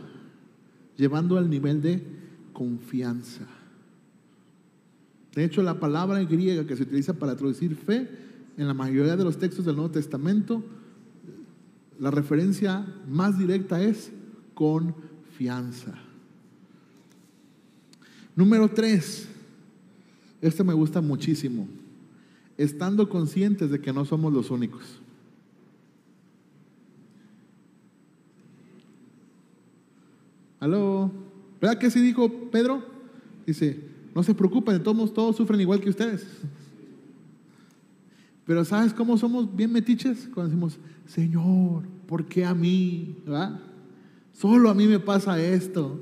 llevando 0.95 1.39
al 1.39 1.49
nivel 1.49 1.81
de 1.81 2.03
confianza. 2.53 3.47
De 5.35 5.43
hecho, 5.43 5.61
la 5.61 5.79
palabra 5.79 6.23
griega 6.23 6.65
que 6.65 6.77
se 6.77 6.83
utiliza 6.83 7.13
para 7.13 7.35
traducir 7.35 7.75
fe 7.75 8.09
en 8.57 8.67
la 8.67 8.73
mayoría 8.73 9.17
de 9.17 9.23
los 9.25 9.37
textos 9.37 9.65
del 9.65 9.75
Nuevo 9.75 9.91
Testamento, 9.91 10.63
la 11.99 12.09
referencia 12.09 12.87
más 13.07 13.37
directa 13.37 13.81
es 13.81 14.11
confianza. 14.53 15.93
Número 18.33 18.69
tres, 18.69 19.27
este 20.41 20.63
me 20.63 20.73
gusta 20.73 21.01
muchísimo, 21.01 21.67
estando 22.57 23.09
conscientes 23.09 23.69
de 23.69 23.81
que 23.81 23.91
no 23.91 24.05
somos 24.05 24.31
los 24.31 24.51
únicos. 24.51 25.01
¿Aló? 30.61 31.11
¿Verdad 31.59 31.77
que 31.77 31.91
sí 31.91 32.01
dijo 32.01 32.49
Pedro? 32.51 32.83
Dice, 33.45 33.94
no 34.15 34.23
se 34.23 34.33
preocupen, 34.33 34.81
todos, 34.81 35.13
todos 35.13 35.35
sufren 35.35 35.59
igual 35.59 35.81
que 35.81 35.89
ustedes. 35.89 36.25
Pero 38.45 38.63
¿sabes 38.63 38.93
cómo 38.93 39.17
somos 39.17 39.53
bien 39.53 39.73
metiches? 39.73 40.29
Cuando 40.33 40.51
decimos, 40.51 40.79
Señor, 41.05 41.83
¿por 42.07 42.25
qué 42.25 42.45
a 42.45 42.53
mí? 42.53 43.17
Solo 44.31 44.69
a 44.69 44.73
mí 44.73 44.87
me 44.87 44.99
pasa 44.99 45.39
esto. 45.41 45.99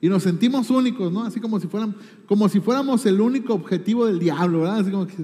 Y 0.00 0.08
nos 0.08 0.22
sentimos 0.22 0.70
únicos, 0.70 1.12
¿no? 1.12 1.24
Así 1.24 1.40
como 1.40 1.58
si, 1.58 1.66
fueran, 1.66 1.96
como 2.26 2.48
si 2.48 2.60
fuéramos 2.60 3.04
el 3.04 3.20
único 3.20 3.54
objetivo 3.54 4.06
del 4.06 4.20
diablo, 4.20 4.60
¿verdad? 4.60 4.80
Así 4.80 4.90
como 4.90 5.06
que 5.06 5.16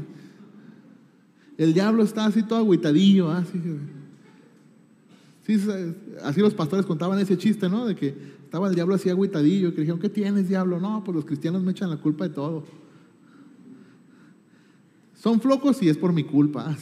el 1.58 1.74
diablo 1.74 2.02
está 2.02 2.24
así 2.24 2.42
todo 2.42 2.58
agüitadillo, 2.58 3.30
así, 3.30 3.60
así 6.22 6.40
los 6.40 6.54
pastores 6.54 6.86
contaban 6.86 7.18
ese 7.18 7.36
chiste, 7.36 7.68
¿no? 7.68 7.86
De 7.86 7.94
que 7.94 8.37
estaba 8.48 8.68
el 8.68 8.74
diablo 8.74 8.94
así 8.94 9.10
agüitadillo, 9.10 9.74
que 9.74 9.82
dijeron, 9.82 10.00
¿qué 10.00 10.08
tienes, 10.08 10.48
diablo? 10.48 10.80
No, 10.80 11.04
pues 11.04 11.14
los 11.14 11.26
cristianos 11.26 11.62
me 11.62 11.72
echan 11.72 11.90
la 11.90 11.98
culpa 11.98 12.26
de 12.26 12.34
todo. 12.34 12.64
Son 15.14 15.38
flocos 15.38 15.82
y 15.82 15.90
es 15.90 15.98
por 15.98 16.14
mi 16.14 16.24
culpa. 16.24 16.74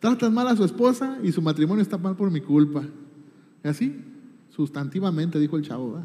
Tratan 0.00 0.32
mal 0.32 0.48
a 0.48 0.56
su 0.56 0.64
esposa 0.64 1.18
y 1.22 1.32
su 1.32 1.42
matrimonio 1.42 1.82
está 1.82 1.98
mal 1.98 2.16
por 2.16 2.30
mi 2.30 2.40
culpa. 2.40 2.82
Y 3.62 3.68
así, 3.68 4.02
sustantivamente, 4.48 5.38
dijo 5.38 5.58
el 5.58 5.64
chavo. 5.64 6.02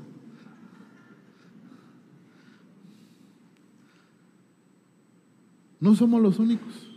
No 5.79 5.95
somos 5.95 6.21
los 6.21 6.37
únicos. 6.37 6.91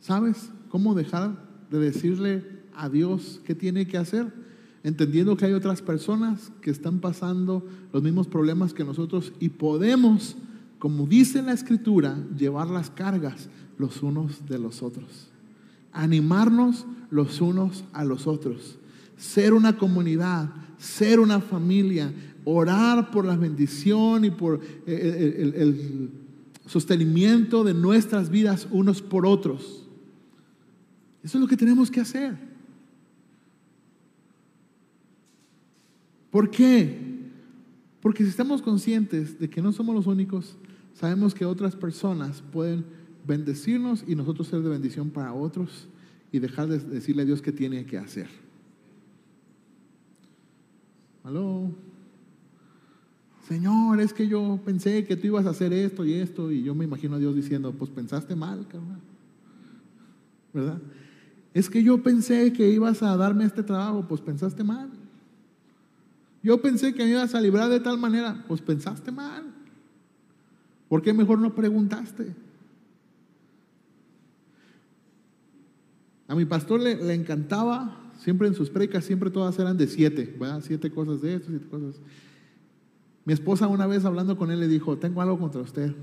¿Sabes 0.00 0.50
cómo 0.70 0.94
dejar 0.94 1.36
de 1.70 1.78
decirle 1.78 2.62
a 2.74 2.88
Dios 2.88 3.42
qué 3.44 3.54
tiene 3.54 3.86
que 3.86 3.98
hacer? 3.98 4.47
Entendiendo 4.82 5.36
que 5.36 5.46
hay 5.46 5.52
otras 5.52 5.82
personas 5.82 6.52
que 6.60 6.70
están 6.70 7.00
pasando 7.00 7.66
los 7.92 8.02
mismos 8.02 8.26
problemas 8.26 8.72
que 8.72 8.84
nosotros 8.84 9.32
y 9.40 9.50
podemos, 9.50 10.36
como 10.78 11.06
dice 11.06 11.42
la 11.42 11.52
escritura, 11.52 12.18
llevar 12.36 12.68
las 12.68 12.90
cargas 12.90 13.48
los 13.78 14.02
unos 14.02 14.46
de 14.46 14.58
los 14.58 14.82
otros, 14.82 15.28
animarnos 15.92 16.86
los 17.10 17.40
unos 17.40 17.84
a 17.92 18.04
los 18.04 18.26
otros, 18.26 18.78
ser 19.16 19.52
una 19.52 19.76
comunidad, 19.76 20.50
ser 20.78 21.20
una 21.20 21.40
familia, 21.40 22.12
orar 22.44 23.10
por 23.10 23.24
la 23.24 23.36
bendición 23.36 24.24
y 24.24 24.30
por 24.30 24.56
eh, 24.56 24.60
eh, 24.86 25.36
el, 25.38 25.54
el 25.54 26.10
sostenimiento 26.66 27.64
de 27.64 27.74
nuestras 27.74 28.30
vidas 28.30 28.68
unos 28.70 29.02
por 29.02 29.26
otros. 29.26 29.84
Eso 31.22 31.38
es 31.38 31.42
lo 31.42 31.48
que 31.48 31.56
tenemos 31.56 31.90
que 31.90 32.00
hacer. 32.00 32.47
¿Por 36.30 36.50
qué? 36.50 37.08
Porque 38.00 38.22
si 38.22 38.30
estamos 38.30 38.62
conscientes 38.62 39.38
de 39.38 39.48
que 39.48 39.62
no 39.62 39.72
somos 39.72 39.94
los 39.94 40.06
únicos, 40.06 40.56
sabemos 40.94 41.34
que 41.34 41.44
otras 41.44 41.74
personas 41.74 42.42
pueden 42.52 42.84
bendecirnos 43.26 44.04
y 44.06 44.14
nosotros 44.14 44.48
ser 44.48 44.62
de 44.62 44.68
bendición 44.68 45.10
para 45.10 45.32
otros 45.32 45.88
y 46.32 46.38
dejar 46.38 46.68
de 46.68 46.78
decirle 46.78 47.22
a 47.22 47.24
Dios 47.24 47.42
qué 47.42 47.52
tiene 47.52 47.84
que 47.86 47.98
hacer. 47.98 48.28
Aló. 51.24 51.70
Señor, 53.46 54.00
es 54.00 54.12
que 54.12 54.28
yo 54.28 54.60
pensé 54.64 55.06
que 55.06 55.16
tú 55.16 55.26
ibas 55.26 55.46
a 55.46 55.50
hacer 55.50 55.72
esto 55.72 56.04
y 56.04 56.14
esto, 56.14 56.52
y 56.52 56.62
yo 56.62 56.74
me 56.74 56.84
imagino 56.84 57.16
a 57.16 57.18
Dios 57.18 57.34
diciendo, 57.34 57.72
pues 57.72 57.90
pensaste 57.90 58.36
mal, 58.36 58.66
carnal. 58.68 59.00
¿Verdad? 60.52 60.78
Es 61.54 61.70
que 61.70 61.82
yo 61.82 62.02
pensé 62.02 62.52
que 62.52 62.70
ibas 62.70 63.02
a 63.02 63.16
darme 63.16 63.44
este 63.44 63.62
trabajo, 63.62 64.04
pues 64.06 64.20
pensaste 64.20 64.64
mal. 64.64 64.90
Yo 66.42 66.60
pensé 66.60 66.94
que 66.94 67.04
me 67.04 67.10
ibas 67.10 67.34
a 67.34 67.40
librar 67.40 67.68
de 67.68 67.80
tal 67.80 67.98
manera, 67.98 68.44
pues 68.46 68.60
pensaste 68.60 69.10
mal. 69.10 69.44
¿Por 70.88 71.02
qué 71.02 71.12
mejor 71.12 71.38
no 71.38 71.54
preguntaste? 71.54 72.34
A 76.28 76.34
mi 76.34 76.44
pastor 76.44 76.80
le, 76.80 77.14
encantaba, 77.14 78.12
siempre 78.18 78.48
en 78.48 78.54
sus 78.54 78.70
precas, 78.70 79.04
siempre 79.04 79.30
todas 79.30 79.58
eran 79.58 79.76
de 79.76 79.86
siete. 79.86 80.36
Siete 80.62 80.90
cosas 80.90 81.20
de 81.22 81.34
esto, 81.34 81.48
siete 81.48 81.66
cosas. 81.66 82.00
Mi 83.24 83.32
esposa 83.32 83.66
una 83.66 83.86
vez 83.86 84.04
hablando 84.04 84.36
con 84.36 84.50
él 84.50 84.60
le 84.60 84.68
dijo, 84.68 84.98
tengo 84.98 85.20
algo 85.22 85.38
contra 85.38 85.60
usted. 85.60 85.94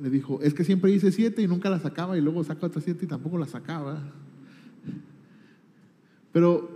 Le 0.00 0.10
dijo, 0.10 0.40
es 0.42 0.52
que 0.52 0.64
siempre 0.64 0.90
dice 0.90 1.12
siete 1.12 1.42
y 1.42 1.46
nunca 1.46 1.70
la 1.70 1.78
sacaba 1.78 2.18
y 2.18 2.20
luego 2.20 2.42
saca 2.42 2.66
otras 2.66 2.84
siete 2.84 3.04
y 3.04 3.08
tampoco 3.08 3.38
la 3.38 3.46
sacaba. 3.46 4.02
Pero 6.32 6.73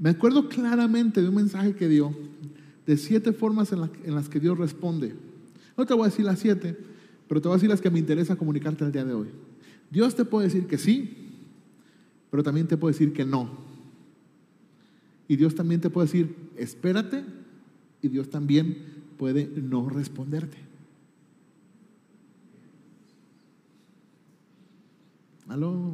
me 0.00 0.10
acuerdo 0.10 0.48
claramente 0.48 1.20
de 1.20 1.28
un 1.28 1.34
mensaje 1.34 1.74
que 1.74 1.86
dio 1.86 2.16
de 2.86 2.96
siete 2.96 3.32
formas 3.32 3.70
en, 3.70 3.80
las 4.14 4.28
que 4.30 4.40
Dios 4.40 4.56
responde. 4.56 5.14
No 5.76 5.84
te 5.84 5.92
voy 5.92 6.04
a 6.04 6.08
decir 6.08 6.24
las 6.24 6.38
siete, 6.38 6.74
pero 7.28 7.40
te 7.42 7.48
voy 7.48 7.54
a 7.54 7.58
decir 7.58 7.68
las 7.68 7.82
que 7.82 7.90
me 7.90 7.98
interesa 7.98 8.34
comunicarte 8.34 8.82
el 8.82 8.92
día 8.92 9.04
de 9.04 9.12
hoy. 9.12 9.28
Dios 9.90 10.14
te 10.14 10.24
puede 10.24 10.46
decir 10.46 10.66
que 10.66 10.78
sí, 10.78 11.34
pero 12.30 12.42
también 12.42 12.66
te 12.66 12.78
puede 12.78 12.94
decir 12.94 13.12
que 13.12 13.26
no. 13.26 13.50
Y 15.28 15.36
Dios 15.36 15.54
también 15.54 15.82
te 15.82 15.90
puede 15.90 16.06
decir, 16.06 16.34
espérate, 16.56 17.22
y 18.00 18.08
Dios 18.08 18.30
también 18.30 18.78
puede 19.18 19.50
no 19.54 19.90
responderte. 19.90 20.56
Aló. 25.46 25.92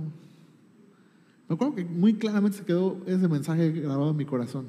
Me 1.49 1.55
acuerdo 1.55 1.75
que 1.75 1.85
muy 1.85 2.15
claramente 2.15 2.59
se 2.59 2.65
quedó 2.65 3.01
ese 3.07 3.29
mensaje 3.29 3.71
grabado 3.73 4.11
en 4.11 4.17
mi 4.17 4.25
corazón. 4.25 4.67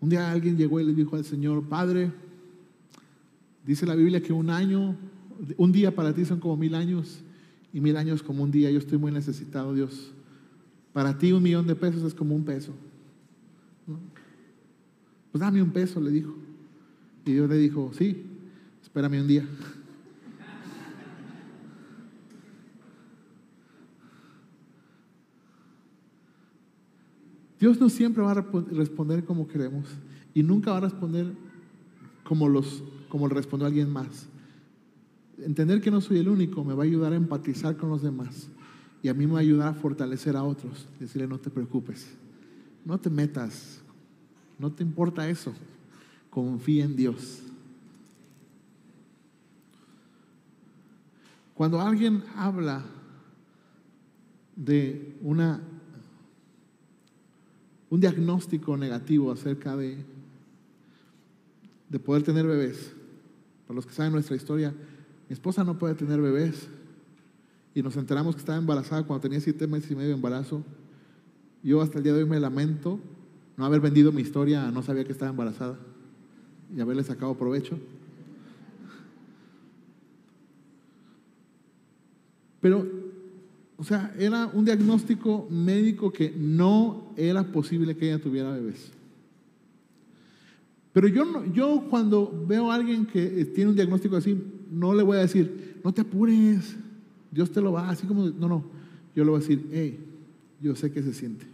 Un 0.00 0.08
día 0.08 0.30
alguien 0.30 0.56
llegó 0.56 0.80
y 0.80 0.84
le 0.84 0.94
dijo 0.94 1.14
al 1.14 1.24
Señor, 1.24 1.62
Padre, 1.68 2.10
dice 3.64 3.86
la 3.86 3.94
Biblia 3.94 4.20
que 4.20 4.32
un 4.32 4.50
año 4.50 4.96
un 5.56 5.72
día 5.72 5.94
para 5.94 6.14
ti 6.14 6.24
son 6.24 6.40
como 6.40 6.56
mil 6.56 6.74
años 6.74 7.20
y 7.72 7.80
mil 7.80 7.96
años 7.96 8.22
como 8.22 8.42
un 8.42 8.50
día. 8.50 8.70
Yo 8.70 8.78
estoy 8.78 8.98
muy 8.98 9.12
necesitado, 9.12 9.74
Dios. 9.74 10.12
Para 10.92 11.16
ti 11.18 11.32
un 11.32 11.42
millón 11.42 11.66
de 11.66 11.74
pesos 11.74 12.02
es 12.02 12.14
como 12.14 12.34
un 12.34 12.44
peso. 12.44 12.72
Pues 15.30 15.40
dame 15.40 15.62
un 15.62 15.70
peso, 15.70 16.00
le 16.00 16.10
dijo. 16.10 16.34
Y 17.24 17.32
Dios 17.32 17.48
le 17.48 17.56
dijo, 17.56 17.90
sí, 17.96 18.24
espérame 18.82 19.20
un 19.20 19.26
día. 19.26 19.48
Dios 27.62 27.80
no 27.80 27.88
siempre 27.88 28.24
va 28.24 28.32
a 28.32 28.44
responder 28.72 29.24
como 29.24 29.46
queremos 29.46 29.86
y 30.34 30.42
nunca 30.42 30.72
va 30.72 30.78
a 30.78 30.80
responder 30.80 31.32
como, 32.24 32.48
los, 32.48 32.82
como 33.08 33.28
le 33.28 33.34
respondió 33.34 33.68
alguien 33.68 33.88
más 33.88 34.26
entender 35.38 35.80
que 35.80 35.92
no 35.92 36.00
soy 36.00 36.18
el 36.18 36.28
único 36.28 36.64
me 36.64 36.74
va 36.74 36.82
a 36.82 36.86
ayudar 36.86 37.12
a 37.12 37.16
empatizar 37.16 37.76
con 37.76 37.90
los 37.90 38.02
demás 38.02 38.48
y 39.00 39.06
a 39.06 39.14
mí 39.14 39.28
me 39.28 39.34
va 39.34 39.38
a 39.38 39.42
ayudar 39.42 39.68
a 39.68 39.74
fortalecer 39.74 40.36
a 40.36 40.42
otros. 40.42 40.88
Decirle, 40.98 41.28
no 41.28 41.38
te 41.38 41.50
preocupes, 41.50 42.08
no 42.84 42.98
te 42.98 43.10
metas, 43.10 43.80
no 44.58 44.72
te 44.72 44.82
importa 44.82 45.28
eso, 45.28 45.52
confía 46.30 46.84
en 46.84 46.96
Dios. 46.96 47.44
Cuando 51.54 51.80
alguien 51.80 52.24
habla 52.34 52.84
de 54.56 55.16
una, 55.22 55.60
un 57.92 58.00
diagnóstico 58.00 58.74
negativo 58.74 59.30
acerca 59.30 59.76
de, 59.76 59.98
de 61.90 61.98
poder 61.98 62.22
tener 62.22 62.46
bebés, 62.46 62.90
para 63.66 63.74
los 63.76 63.84
que 63.84 63.92
saben 63.92 64.12
nuestra 64.14 64.34
historia, 64.34 64.70
mi 65.28 65.34
esposa 65.34 65.62
no 65.62 65.78
puede 65.78 65.94
tener 65.94 66.18
bebés. 66.18 66.70
Y 67.74 67.82
nos 67.82 67.94
enteramos 67.98 68.34
que 68.34 68.40
estaba 68.40 68.56
embarazada 68.56 69.02
cuando 69.02 69.20
tenía 69.20 69.40
siete 69.40 69.66
meses 69.66 69.90
y 69.90 69.94
medio 69.94 70.08
de 70.08 70.14
embarazo. 70.14 70.64
Yo 71.62 71.82
hasta 71.82 71.98
el 71.98 72.04
día 72.04 72.14
de 72.14 72.22
hoy 72.22 72.28
me 72.30 72.40
lamento 72.40 72.98
no 73.58 73.66
haber 73.66 73.82
vendido 73.82 74.10
mi 74.10 74.22
historia, 74.22 74.70
no 74.70 74.82
sabía 74.82 75.04
que 75.04 75.12
estaba 75.12 75.30
embarazada 75.30 75.78
y 76.74 76.80
haberle 76.80 77.04
sacado 77.04 77.36
provecho. 77.36 77.78
Pero, 82.62 83.01
o 83.76 83.84
sea, 83.84 84.14
era 84.18 84.46
un 84.46 84.64
diagnóstico 84.64 85.48
médico 85.50 86.12
que 86.12 86.32
no 86.36 87.12
era 87.16 87.42
posible 87.44 87.96
que 87.96 88.08
ella 88.08 88.22
tuviera 88.22 88.52
bebés. 88.52 88.92
Pero 90.92 91.08
yo, 91.08 91.44
yo 91.52 91.86
cuando 91.88 92.44
veo 92.46 92.70
a 92.70 92.74
alguien 92.74 93.06
que 93.06 93.44
tiene 93.46 93.70
un 93.70 93.76
diagnóstico 93.76 94.16
así, 94.16 94.38
no 94.70 94.94
le 94.94 95.02
voy 95.02 95.16
a 95.16 95.20
decir, 95.20 95.80
no 95.82 95.92
te 95.92 96.02
apures, 96.02 96.76
Dios 97.30 97.50
te 97.50 97.60
lo 97.60 97.72
va, 97.72 97.88
así 97.88 98.06
como, 98.06 98.28
no, 98.28 98.48
no, 98.48 98.64
yo 99.16 99.24
le 99.24 99.30
voy 99.30 99.38
a 99.38 99.40
decir, 99.40 99.66
hey, 99.72 99.98
yo 100.60 100.76
sé 100.76 100.92
que 100.92 101.02
se 101.02 101.14
siente, 101.14 101.46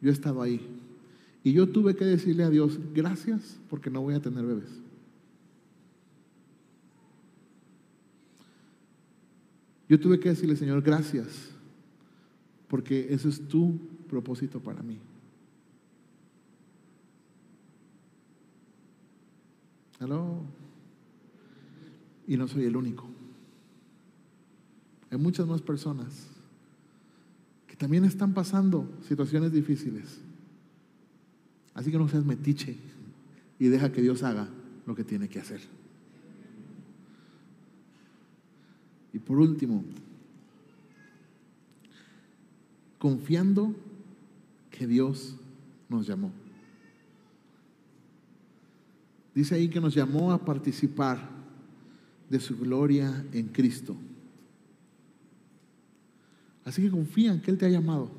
yo 0.00 0.10
he 0.10 0.12
estado 0.12 0.40
ahí. 0.40 0.60
Y 1.44 1.52
yo 1.52 1.68
tuve 1.68 1.94
que 1.94 2.04
decirle 2.04 2.44
a 2.44 2.50
Dios, 2.50 2.78
gracias 2.94 3.58
porque 3.68 3.90
no 3.90 4.00
voy 4.00 4.14
a 4.14 4.20
tener 4.20 4.44
bebés. 4.44 4.81
Yo 9.92 10.00
tuve 10.00 10.18
que 10.18 10.30
decirle, 10.30 10.56
Señor, 10.56 10.80
gracias, 10.80 11.50
porque 12.66 13.12
ese 13.12 13.28
es 13.28 13.46
tu 13.46 13.78
propósito 14.08 14.58
para 14.58 14.82
mí. 14.82 14.98
Hello 20.00 20.46
y 22.26 22.38
no 22.38 22.48
soy 22.48 22.64
el 22.64 22.74
único. 22.74 23.06
Hay 25.10 25.18
muchas 25.18 25.46
más 25.46 25.60
personas 25.60 26.26
que 27.66 27.76
también 27.76 28.06
están 28.06 28.32
pasando 28.32 28.90
situaciones 29.06 29.52
difíciles. 29.52 30.22
Así 31.74 31.90
que 31.90 31.98
no 31.98 32.08
seas 32.08 32.24
metiche 32.24 32.78
y 33.58 33.68
deja 33.68 33.92
que 33.92 34.00
Dios 34.00 34.22
haga 34.22 34.48
lo 34.86 34.94
que 34.94 35.04
tiene 35.04 35.28
que 35.28 35.38
hacer. 35.38 35.60
Y 39.12 39.18
por 39.18 39.38
último, 39.38 39.84
confiando 42.98 43.74
que 44.70 44.86
Dios 44.86 45.36
nos 45.88 46.06
llamó. 46.06 46.32
Dice 49.34 49.54
ahí 49.54 49.68
que 49.68 49.80
nos 49.80 49.94
llamó 49.94 50.32
a 50.32 50.44
participar 50.44 51.28
de 52.28 52.40
su 52.40 52.56
gloria 52.58 53.24
en 53.32 53.48
Cristo. 53.48 53.96
Así 56.64 56.82
que 56.82 56.90
confía 56.90 57.32
en 57.32 57.40
que 57.40 57.50
Él 57.50 57.58
te 57.58 57.66
ha 57.66 57.70
llamado. 57.70 58.10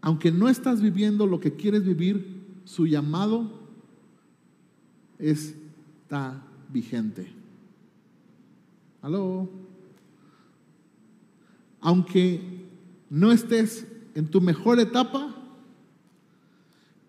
Aunque 0.00 0.30
no 0.30 0.48
estás 0.48 0.80
viviendo 0.80 1.26
lo 1.26 1.40
que 1.40 1.54
quieres 1.54 1.84
vivir, 1.84 2.42
su 2.64 2.86
llamado 2.86 3.68
está 5.18 6.42
vigente. 6.72 7.37
Aló. 9.02 9.48
Aunque 11.80 12.40
no 13.10 13.32
estés 13.32 13.86
en 14.14 14.26
tu 14.26 14.40
mejor 14.40 14.80
etapa, 14.80 15.34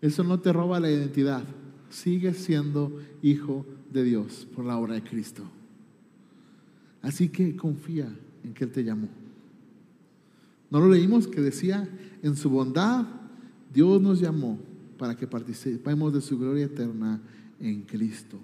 eso 0.01 0.23
no 0.23 0.39
te 0.39 0.53
roba 0.53 0.79
la 0.79 0.91
identidad. 0.91 1.43
Sigues 1.89 2.37
siendo 2.37 2.99
hijo 3.21 3.65
de 3.91 4.03
Dios 4.03 4.47
por 4.55 4.65
la 4.65 4.77
obra 4.77 4.93
de 4.93 5.03
Cristo. 5.03 5.43
Así 7.01 7.29
que 7.29 7.55
confía 7.55 8.07
en 8.43 8.53
que 8.53 8.65
Él 8.65 8.71
te 8.71 8.83
llamó. 8.83 9.07
¿No 10.69 10.79
lo 10.79 10.89
leímos 10.89 11.27
que 11.27 11.41
decía, 11.41 11.89
en 12.21 12.35
su 12.35 12.49
bondad 12.49 13.05
Dios 13.73 14.01
nos 14.01 14.19
llamó 14.19 14.59
para 14.97 15.15
que 15.15 15.25
participemos 15.25 16.13
de 16.13 16.21
su 16.21 16.37
gloria 16.37 16.65
eterna 16.65 17.19
en 17.59 17.81
Cristo? 17.81 18.37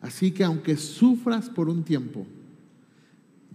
Así 0.00 0.30
que 0.30 0.44
aunque 0.44 0.76
sufras 0.76 1.48
por 1.48 1.70
un 1.70 1.82
tiempo, 1.82 2.26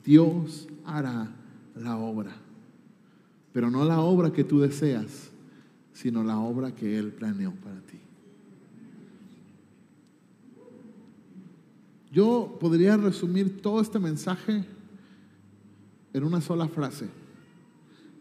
Dios 0.03 0.67
hará 0.85 1.29
la 1.75 1.97
obra. 1.97 2.35
Pero 3.51 3.69
no 3.69 3.85
la 3.85 3.99
obra 3.99 4.31
que 4.31 4.43
tú 4.43 4.59
deseas, 4.59 5.31
sino 5.93 6.23
la 6.23 6.39
obra 6.39 6.73
que 6.73 6.97
Él 6.97 7.11
planeó 7.11 7.51
para 7.51 7.79
ti. 7.81 7.99
Yo 12.11 12.57
podría 12.59 12.97
resumir 12.97 13.61
todo 13.61 13.81
este 13.81 13.99
mensaje 13.99 14.65
en 16.13 16.23
una 16.23 16.41
sola 16.41 16.67
frase. 16.67 17.07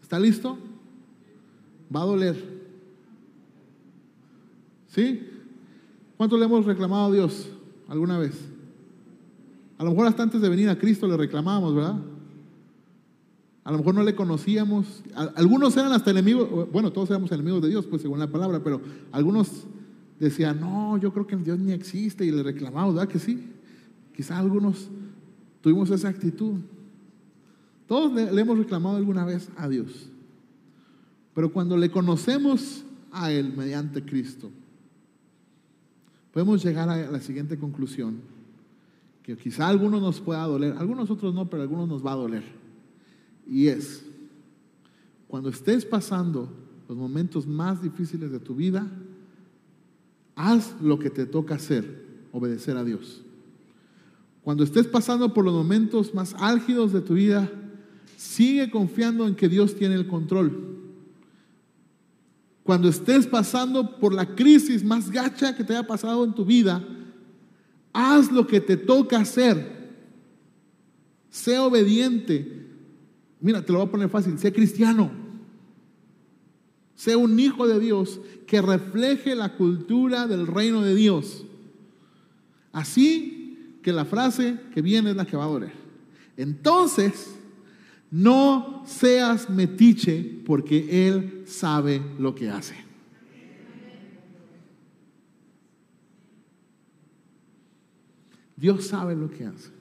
¿Está 0.01 0.19
listo? 0.19 0.57
Va 1.93 2.01
a 2.01 2.05
doler. 2.05 2.59
¿Sí? 4.87 5.27
¿Cuánto 6.17 6.37
le 6.37 6.45
hemos 6.45 6.65
reclamado 6.65 7.07
a 7.07 7.13
Dios 7.13 7.49
alguna 7.87 8.17
vez? 8.17 8.48
A 9.79 9.83
lo 9.85 9.91
mejor 9.91 10.07
hasta 10.07 10.23
antes 10.23 10.41
de 10.41 10.49
venir 10.49 10.69
a 10.69 10.77
Cristo 10.77 11.07
le 11.07 11.15
reclamábamos, 11.15 11.73
¿verdad? 11.73 11.95
A 13.63 13.71
lo 13.71 13.77
mejor 13.77 13.95
no 13.95 14.03
le 14.03 14.13
conocíamos. 14.13 15.03
Algunos 15.35 15.77
eran 15.77 15.93
hasta 15.93 16.11
enemigos, 16.11 16.69
bueno, 16.69 16.91
todos 16.91 17.09
éramos 17.09 17.31
enemigos 17.31 17.61
de 17.61 17.69
Dios, 17.69 17.85
pues 17.85 18.01
según 18.01 18.19
la 18.19 18.27
palabra, 18.27 18.61
pero 18.61 18.81
algunos 19.13 19.67
decían, 20.19 20.59
no, 20.59 20.97
yo 20.97 21.13
creo 21.13 21.25
que 21.25 21.37
Dios 21.37 21.57
ni 21.59 21.71
existe 21.71 22.25
y 22.25 22.31
le 22.31 22.43
reclamamos, 22.43 22.93
¿verdad 22.93 23.07
que 23.07 23.19
sí? 23.19 23.41
Quizá 24.13 24.37
algunos 24.37 24.89
tuvimos 25.61 25.89
esa 25.91 26.09
actitud. 26.09 26.55
Todos 27.87 28.11
le, 28.11 28.33
le 28.33 28.41
hemos 28.41 28.57
reclamado 28.57 28.97
alguna 28.97 29.23
vez 29.23 29.49
a 29.55 29.69
Dios. 29.69 30.09
Pero 31.33 31.53
cuando 31.53 31.77
le 31.77 31.89
conocemos 31.89 32.83
a 33.13 33.31
Él 33.31 33.53
mediante 33.55 34.03
Cristo, 34.03 34.51
podemos 36.33 36.61
llegar 36.61 36.89
a 36.89 37.09
la 37.09 37.21
siguiente 37.21 37.57
conclusión, 37.57 38.17
que 39.35 39.43
quizá 39.43 39.67
algunos 39.67 40.01
nos 40.01 40.19
pueda 40.19 40.43
doler, 40.43 40.75
algunos 40.79 41.11
otros 41.11 41.35
no, 41.35 41.47
pero 41.49 41.61
algunos 41.61 41.87
nos 41.87 42.03
va 42.03 42.13
a 42.13 42.15
doler. 42.15 42.43
Y 43.47 43.67
es, 43.67 44.03
cuando 45.27 45.49
estés 45.49 45.85
pasando 45.85 46.51
los 46.87 46.97
momentos 46.97 47.45
más 47.45 47.83
difíciles 47.83 48.31
de 48.31 48.39
tu 48.39 48.55
vida, 48.55 48.87
haz 50.35 50.75
lo 50.81 50.97
que 50.97 51.11
te 51.11 51.27
toca 51.27 51.55
hacer, 51.55 52.07
obedecer 52.31 52.75
a 52.75 52.83
Dios. 52.83 53.21
Cuando 54.41 54.63
estés 54.63 54.87
pasando 54.87 55.31
por 55.31 55.45
los 55.45 55.53
momentos 55.53 56.15
más 56.15 56.33
álgidos 56.39 56.91
de 56.91 57.01
tu 57.01 57.13
vida, 57.13 57.51
sigue 58.17 58.71
confiando 58.71 59.27
en 59.27 59.35
que 59.35 59.47
Dios 59.47 59.75
tiene 59.75 59.93
el 59.93 60.07
control. 60.07 60.75
Cuando 62.63 62.89
estés 62.89 63.27
pasando 63.27 63.99
por 63.99 64.11
la 64.11 64.33
crisis 64.33 64.83
más 64.83 65.11
gacha 65.11 65.55
que 65.55 65.63
te 65.63 65.73
haya 65.73 65.85
pasado 65.85 66.23
en 66.23 66.33
tu 66.33 66.45
vida, 66.45 66.83
haz 67.93 68.31
lo 68.31 68.47
que 68.47 68.61
te 68.61 68.77
toca 68.77 69.19
hacer. 69.19 69.79
Sé 71.29 71.57
obediente. 71.59 72.67
Mira, 73.39 73.63
te 73.63 73.71
lo 73.71 73.79
voy 73.79 73.87
a 73.87 73.91
poner 73.91 74.09
fácil. 74.09 74.37
Sé 74.37 74.51
cristiano. 74.51 75.11
Sé 76.95 77.15
un 77.15 77.39
hijo 77.39 77.67
de 77.67 77.79
Dios 77.79 78.19
que 78.45 78.61
refleje 78.61 79.35
la 79.35 79.55
cultura 79.55 80.27
del 80.27 80.47
reino 80.47 80.81
de 80.81 80.95
Dios. 80.95 81.45
Así 82.71 83.77
que 83.81 83.93
la 83.93 84.05
frase 84.05 84.59
que 84.73 84.81
viene 84.81 85.11
es 85.11 85.15
la 85.15 85.25
que 85.25 85.37
va 85.37 85.45
a 85.45 85.49
doler. 85.49 85.73
Entonces, 86.35 87.35
no 88.11 88.83
seas 88.85 89.49
metiche 89.49 90.41
porque 90.45 91.07
Él 91.07 91.43
sabe 91.45 92.01
lo 92.17 92.35
que 92.35 92.49
hace. 92.49 92.88
Dios 98.59 98.87
sabe 98.87 99.15
lo 99.15 99.29
que 99.29 99.45
hace. 99.45 99.71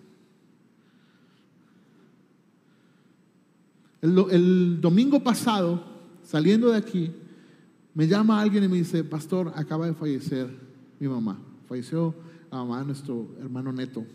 El, 4.00 4.80
domingo 4.80 5.20
pasado, 5.20 5.82
saliendo 6.22 6.70
de 6.70 6.76
aquí, 6.76 7.10
me 7.94 8.06
llama 8.06 8.40
alguien 8.40 8.62
y 8.62 8.68
me 8.68 8.76
dice, 8.76 9.02
pastor, 9.02 9.52
acaba 9.56 9.86
de 9.86 9.94
fallecer 9.94 10.48
mi 11.00 11.08
mamá. 11.08 11.40
Falleció 11.66 12.14
la 12.52 12.58
mamá 12.58 12.78
de 12.80 12.86
nuestro 12.86 13.28
hermano 13.40 13.72
Neto. 13.72 14.06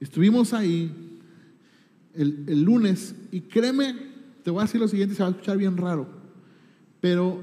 Estuvimos 0.00 0.54
ahí 0.54 1.20
el, 2.14 2.62
lunes 2.62 3.14
y 3.30 3.42
créeme, 3.42 3.94
te 4.42 4.50
voy 4.50 4.60
a 4.60 4.64
decir 4.64 4.80
lo 4.80 4.88
siguiente, 4.88 5.14
se 5.14 5.22
va 5.22 5.28
a 5.28 5.32
escuchar 5.32 5.58
bien 5.58 5.76
raro, 5.76 6.06
pero 7.00 7.42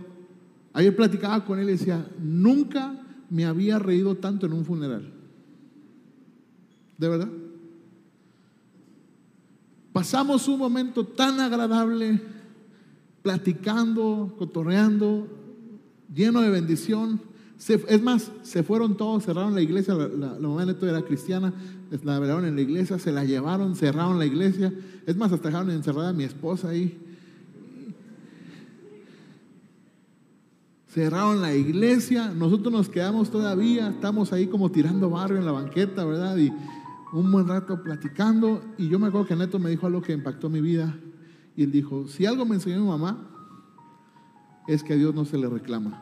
ayer 0.73 0.95
platicaba 0.95 1.45
con 1.45 1.59
él 1.59 1.69
y 1.69 1.73
decía, 1.73 2.07
nunca 2.19 3.02
me 3.33 3.45
había 3.45 3.79
reído 3.79 4.15
tanto 4.15 4.45
en 4.45 4.53
un 4.53 4.63
funeral. 4.63 5.11
¿De 6.97 7.09
verdad? 7.09 7.29
Pasamos 9.91 10.47
un 10.47 10.59
momento 10.59 11.05
tan 11.05 11.39
agradable, 11.39 12.21
platicando, 13.21 14.35
cotorreando, 14.37 15.27
lleno 16.13 16.41
de 16.41 16.49
bendición 16.49 17.19
es 17.69 18.01
más, 18.01 18.31
se 18.41 18.61
fueron 18.63 18.97
todos, 18.97 19.23
cerraron 19.23 19.55
la 19.55 19.61
iglesia, 19.61 19.93
la, 19.93 20.37
mamá 20.39 20.61
de 20.61 20.73
Neto 20.73 20.87
era 20.87 21.01
cristiana, 21.01 21.53
la 22.03 22.19
velaron 22.19 22.45
en 22.45 22.55
la 22.55 22.61
iglesia, 22.61 22.99
se 22.99 23.11
la 23.11 23.23
llevaron, 23.23 23.75
cerraron 23.75 24.19
la 24.19 24.25
iglesia. 24.25 24.73
Es 25.05 25.15
más, 25.15 25.31
hasta 25.31 25.47
dejaron 25.47 25.71
encerrada 25.71 26.09
a 26.09 26.13
mi 26.13 26.25
esposa 26.25 26.69
ahí. 26.69 26.97
Cerraron 30.93 31.41
la 31.41 31.55
iglesia, 31.55 32.27
nosotros 32.27 32.71
nos 32.71 32.87
quedamos 32.87 33.31
todavía, 33.31 33.87
estamos 33.87 34.31
ahí 34.31 34.45
como 34.45 34.69
tirando 34.69 35.09
barrio 35.09 35.37
en 35.37 35.45
la 35.45 35.51
banqueta, 35.51 36.05
¿verdad? 36.05 36.37
Y 36.37 36.53
un 37.13 37.31
buen 37.31 37.47
rato 37.47 37.81
platicando. 37.81 38.61
Y 38.77 38.89
yo 38.89 38.99
me 38.99 39.07
acuerdo 39.07 39.25
que 39.25 39.35
Neto 39.35 39.57
me 39.57 39.71
dijo 39.71 39.87
algo 39.87 40.03
que 40.03 40.13
impactó 40.13 40.51
mi 40.51 40.61
vida. 40.61 40.95
Y 41.55 41.63
él 41.63 41.71
dijo, 41.71 42.07
si 42.07 42.27
algo 42.27 42.45
me 42.45 42.53
enseñó 42.53 42.79
mi 42.79 42.89
mamá, 42.89 43.27
es 44.67 44.83
que 44.83 44.93
a 44.93 44.95
Dios 44.95 45.15
no 45.15 45.25
se 45.25 45.35
le 45.35 45.49
reclama. 45.49 45.99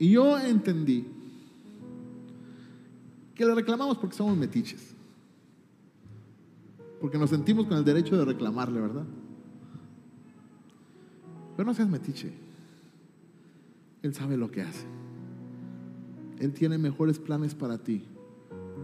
Y 0.00 0.10
yo 0.10 0.36
entendí 0.40 1.06
que 3.32 3.46
le 3.46 3.54
reclamamos 3.54 3.96
porque 3.98 4.16
somos 4.16 4.36
metiches. 4.36 4.95
Porque 7.00 7.18
nos 7.18 7.30
sentimos 7.30 7.66
con 7.66 7.76
el 7.76 7.84
derecho 7.84 8.16
de 8.16 8.24
reclamarle, 8.24 8.80
¿verdad? 8.80 9.04
Pero 11.56 11.66
no 11.66 11.74
seas 11.74 11.88
metiche. 11.88 12.32
Él 14.02 14.14
sabe 14.14 14.36
lo 14.36 14.50
que 14.50 14.62
hace. 14.62 14.86
Él 16.38 16.52
tiene 16.52 16.78
mejores 16.78 17.18
planes 17.18 17.54
para 17.54 17.78
ti 17.78 18.04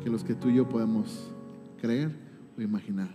que 0.02 0.10
los 0.10 0.24
que 0.24 0.34
tú 0.34 0.48
y 0.48 0.56
yo 0.56 0.68
podemos 0.68 1.30
creer 1.80 2.10
o 2.56 2.62
imaginar. 2.62 3.10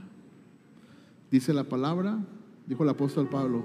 Dice 1.31 1.53
la 1.53 1.65
palabra, 1.65 2.19
dijo 2.67 2.83
el 2.83 2.89
apóstol 2.89 3.27
Pablo, 3.27 3.63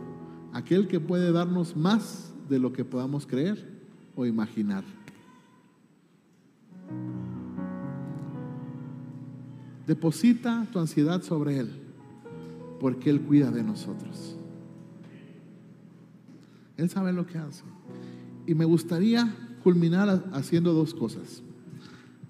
aquel 0.52 0.88
que 0.88 0.98
puede 0.98 1.30
darnos 1.32 1.76
más 1.76 2.32
de 2.48 2.58
lo 2.58 2.72
que 2.72 2.84
podamos 2.84 3.26
creer 3.26 3.68
o 4.16 4.26
imaginar. 4.26 4.84
Deposita 9.86 10.66
tu 10.72 10.78
ansiedad 10.78 11.22
sobre 11.22 11.58
Él, 11.58 11.70
porque 12.80 13.10
Él 13.10 13.20
cuida 13.20 13.50
de 13.50 13.62
nosotros. 13.62 14.36
Él 16.76 16.88
sabe 16.88 17.12
lo 17.12 17.26
que 17.26 17.38
hace. 17.38 17.64
Y 18.46 18.54
me 18.54 18.64
gustaría 18.64 19.34
culminar 19.62 20.24
haciendo 20.32 20.72
dos 20.72 20.94
cosas. 20.94 21.42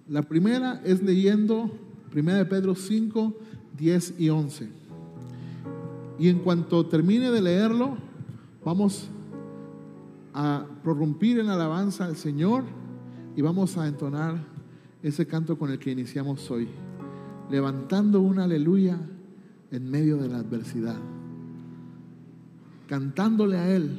La 0.08 0.22
primera 0.22 0.80
es 0.84 1.02
leyendo 1.02 1.70
1 2.14 2.34
de 2.34 2.44
Pedro 2.44 2.74
5, 2.74 3.34
10 3.78 4.14
y 4.18 4.28
11. 4.28 4.68
Y 6.18 6.28
en 6.28 6.40
cuanto 6.40 6.86
termine 6.86 7.30
de 7.30 7.40
leerlo, 7.40 7.96
vamos 8.64 9.08
a 10.34 10.66
prorrumpir 10.82 11.38
en 11.38 11.48
alabanza 11.48 12.04
al 12.04 12.16
Señor 12.16 12.64
y 13.36 13.42
vamos 13.42 13.76
a 13.78 13.86
entonar 13.86 14.36
ese 15.02 15.26
canto 15.26 15.58
con 15.58 15.70
el 15.70 15.78
que 15.78 15.90
iniciamos 15.90 16.50
hoy, 16.50 16.68
levantando 17.52 18.22
una 18.22 18.44
aleluya 18.44 18.98
en 19.70 19.90
medio 19.90 20.16
de 20.16 20.26
la 20.26 20.38
adversidad, 20.38 20.96
cantándole 22.88 23.58
a 23.58 23.68
Él, 23.68 23.90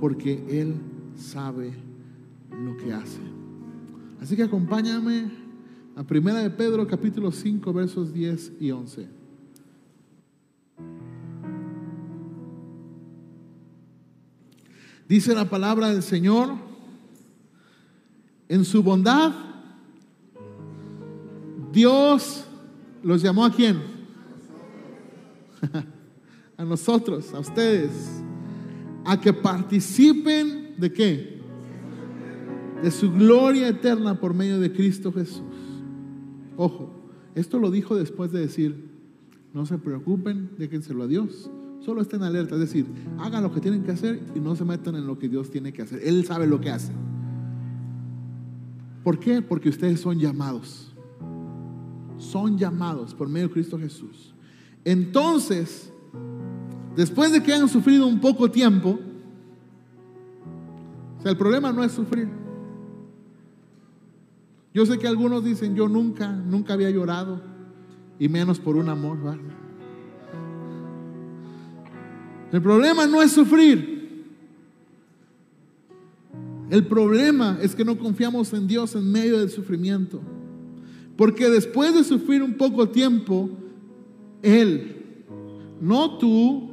porque 0.00 0.44
Él 0.60 0.74
sabe 1.14 1.72
lo 2.50 2.76
que 2.76 2.92
hace. 2.92 3.20
Así 4.20 4.34
que 4.34 4.42
acompáñame 4.42 5.30
a 5.94 6.02
Primera 6.02 6.40
de 6.40 6.50
Pedro 6.50 6.88
capítulo 6.88 7.30
5 7.30 7.72
versos 7.72 8.12
10 8.12 8.54
y 8.58 8.72
11. 8.72 9.08
Dice 15.08 15.34
la 15.36 15.48
palabra 15.48 15.90
del 15.90 16.02
Señor, 16.02 16.50
en 18.48 18.64
su 18.64 18.82
bondad, 18.82 19.49
Dios 21.72 22.44
los 23.02 23.22
llamó 23.22 23.44
a 23.44 23.52
quién? 23.52 23.80
a 26.56 26.64
nosotros, 26.64 27.32
a 27.34 27.40
ustedes, 27.40 28.22
a 29.04 29.20
que 29.20 29.32
participen 29.32 30.74
de 30.78 30.92
qué? 30.92 31.40
de 32.82 32.90
su 32.90 33.10
gloria 33.12 33.68
eterna 33.68 34.18
por 34.18 34.34
medio 34.34 34.58
de 34.58 34.72
Cristo 34.72 35.12
Jesús. 35.12 35.42
Ojo, 36.56 36.90
esto 37.34 37.58
lo 37.58 37.70
dijo 37.70 37.96
después 37.96 38.32
de 38.32 38.40
decir, 38.40 38.90
no 39.52 39.66
se 39.66 39.78
preocupen, 39.78 40.50
déjenselo 40.58 41.04
a 41.04 41.06
Dios. 41.06 41.50
Solo 41.80 42.02
estén 42.02 42.22
alerta, 42.22 42.54
es 42.54 42.60
decir, 42.60 42.86
hagan 43.18 43.42
lo 43.42 43.52
que 43.52 43.60
tienen 43.60 43.82
que 43.82 43.90
hacer 43.90 44.20
y 44.34 44.40
no 44.40 44.54
se 44.54 44.64
metan 44.64 44.96
en 44.96 45.06
lo 45.06 45.18
que 45.18 45.28
Dios 45.28 45.50
tiene 45.50 45.72
que 45.72 45.82
hacer. 45.82 46.00
Él 46.04 46.24
sabe 46.24 46.46
lo 46.46 46.60
que 46.60 46.70
hace. 46.70 46.92
¿Por 49.02 49.18
qué? 49.18 49.40
Porque 49.40 49.70
ustedes 49.70 50.00
son 50.00 50.18
llamados. 50.18 50.89
Son 52.20 52.58
llamados 52.58 53.14
por 53.14 53.28
medio 53.28 53.48
de 53.48 53.54
Cristo 53.54 53.78
Jesús. 53.78 54.34
Entonces, 54.84 55.90
después 56.94 57.32
de 57.32 57.42
que 57.42 57.52
hayan 57.52 57.68
sufrido 57.68 58.06
un 58.06 58.20
poco 58.20 58.50
tiempo, 58.50 58.98
el 61.24 61.36
problema 61.36 61.72
no 61.72 61.82
es 61.82 61.92
sufrir. 61.92 62.28
Yo 64.74 64.84
sé 64.84 64.98
que 64.98 65.08
algunos 65.08 65.42
dicen, 65.42 65.74
yo 65.74 65.88
nunca, 65.88 66.30
nunca 66.30 66.74
había 66.74 66.90
llorado, 66.90 67.42
y 68.18 68.28
menos 68.28 68.60
por 68.60 68.76
un 68.76 68.90
amor. 68.90 69.16
El 72.52 72.62
problema 72.62 73.06
no 73.06 73.22
es 73.22 73.32
sufrir. 73.32 73.98
El 76.68 76.86
problema 76.86 77.58
es 77.62 77.74
que 77.74 77.84
no 77.84 77.98
confiamos 77.98 78.52
en 78.52 78.68
Dios 78.68 78.94
en 78.94 79.10
medio 79.10 79.38
del 79.38 79.48
sufrimiento. 79.48 80.20
Porque 81.20 81.50
después 81.50 81.92
de 81.92 82.02
sufrir 82.02 82.42
un 82.42 82.54
poco 82.54 82.88
tiempo, 82.88 83.50
Él, 84.40 85.22
no 85.78 86.16
tú, 86.16 86.70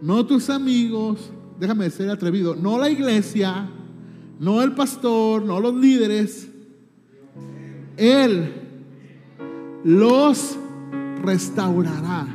no 0.00 0.24
tus 0.24 0.48
amigos, 0.48 1.32
déjame 1.58 1.90
ser 1.90 2.08
atrevido, 2.08 2.54
no 2.54 2.78
la 2.78 2.88
iglesia, 2.88 3.68
no 4.38 4.62
el 4.62 4.76
pastor, 4.76 5.42
no 5.42 5.58
los 5.58 5.74
líderes, 5.74 6.48
Él 7.96 8.52
los 9.82 10.56
restaurará, 11.24 12.28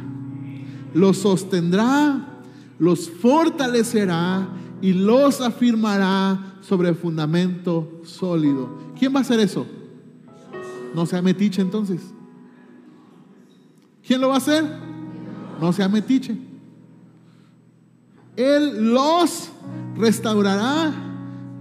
los 0.93 1.19
sostendrá, 1.19 2.41
los 2.79 3.09
fortalecerá 3.09 4.49
y 4.81 4.91
los 4.91 5.39
afirmará 5.39 6.57
sobre 6.59 6.93
fundamento 6.95 8.01
sólido. 8.03 8.77
¿Quién 8.99 9.15
va 9.15 9.19
a 9.19 9.21
hacer 9.21 9.39
eso? 9.39 9.65
No 10.95 11.05
sea 11.05 11.21
metiche 11.21 11.61
entonces. 11.61 11.99
¿Quién 14.07 14.21
lo 14.21 14.29
va 14.29 14.35
a 14.35 14.37
hacer? 14.37 14.63
No 15.59 15.73
sea 15.73 15.89
metiche. 15.89 16.37
Él 18.37 18.93
los 18.93 19.49
restaurará, 19.97 20.93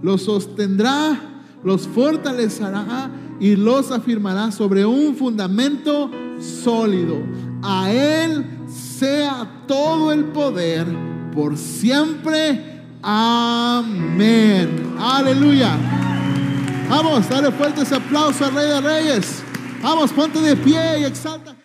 los 0.01 0.21
sostendrá, 0.21 1.19
los 1.65 1.85
fortalecerá 1.85 3.11
y 3.41 3.57
los 3.57 3.91
afirmará 3.91 4.53
sobre 4.53 4.85
un 4.85 5.15
fundamento 5.15 6.09
sólido. 6.39 7.17
A 7.61 7.91
Él 7.91 8.45
sea 8.67 9.63
todo 9.67 10.13
el 10.13 10.23
poder 10.25 10.87
por 11.33 11.57
siempre. 11.57 12.83
Amén. 13.01 14.95
Aleluya. 14.97 16.04
Vamos, 16.89 17.27
dale 17.27 17.51
fuerte 17.51 17.81
ese 17.81 17.95
aplauso 17.95 18.45
al 18.45 18.53
Rey 18.53 18.67
de 18.67 18.81
Reyes. 18.81 19.43
Vamos, 19.81 20.11
ponte 20.11 20.39
de 20.39 20.55
pie 20.55 20.99
y 20.99 21.05
exalta. 21.05 21.55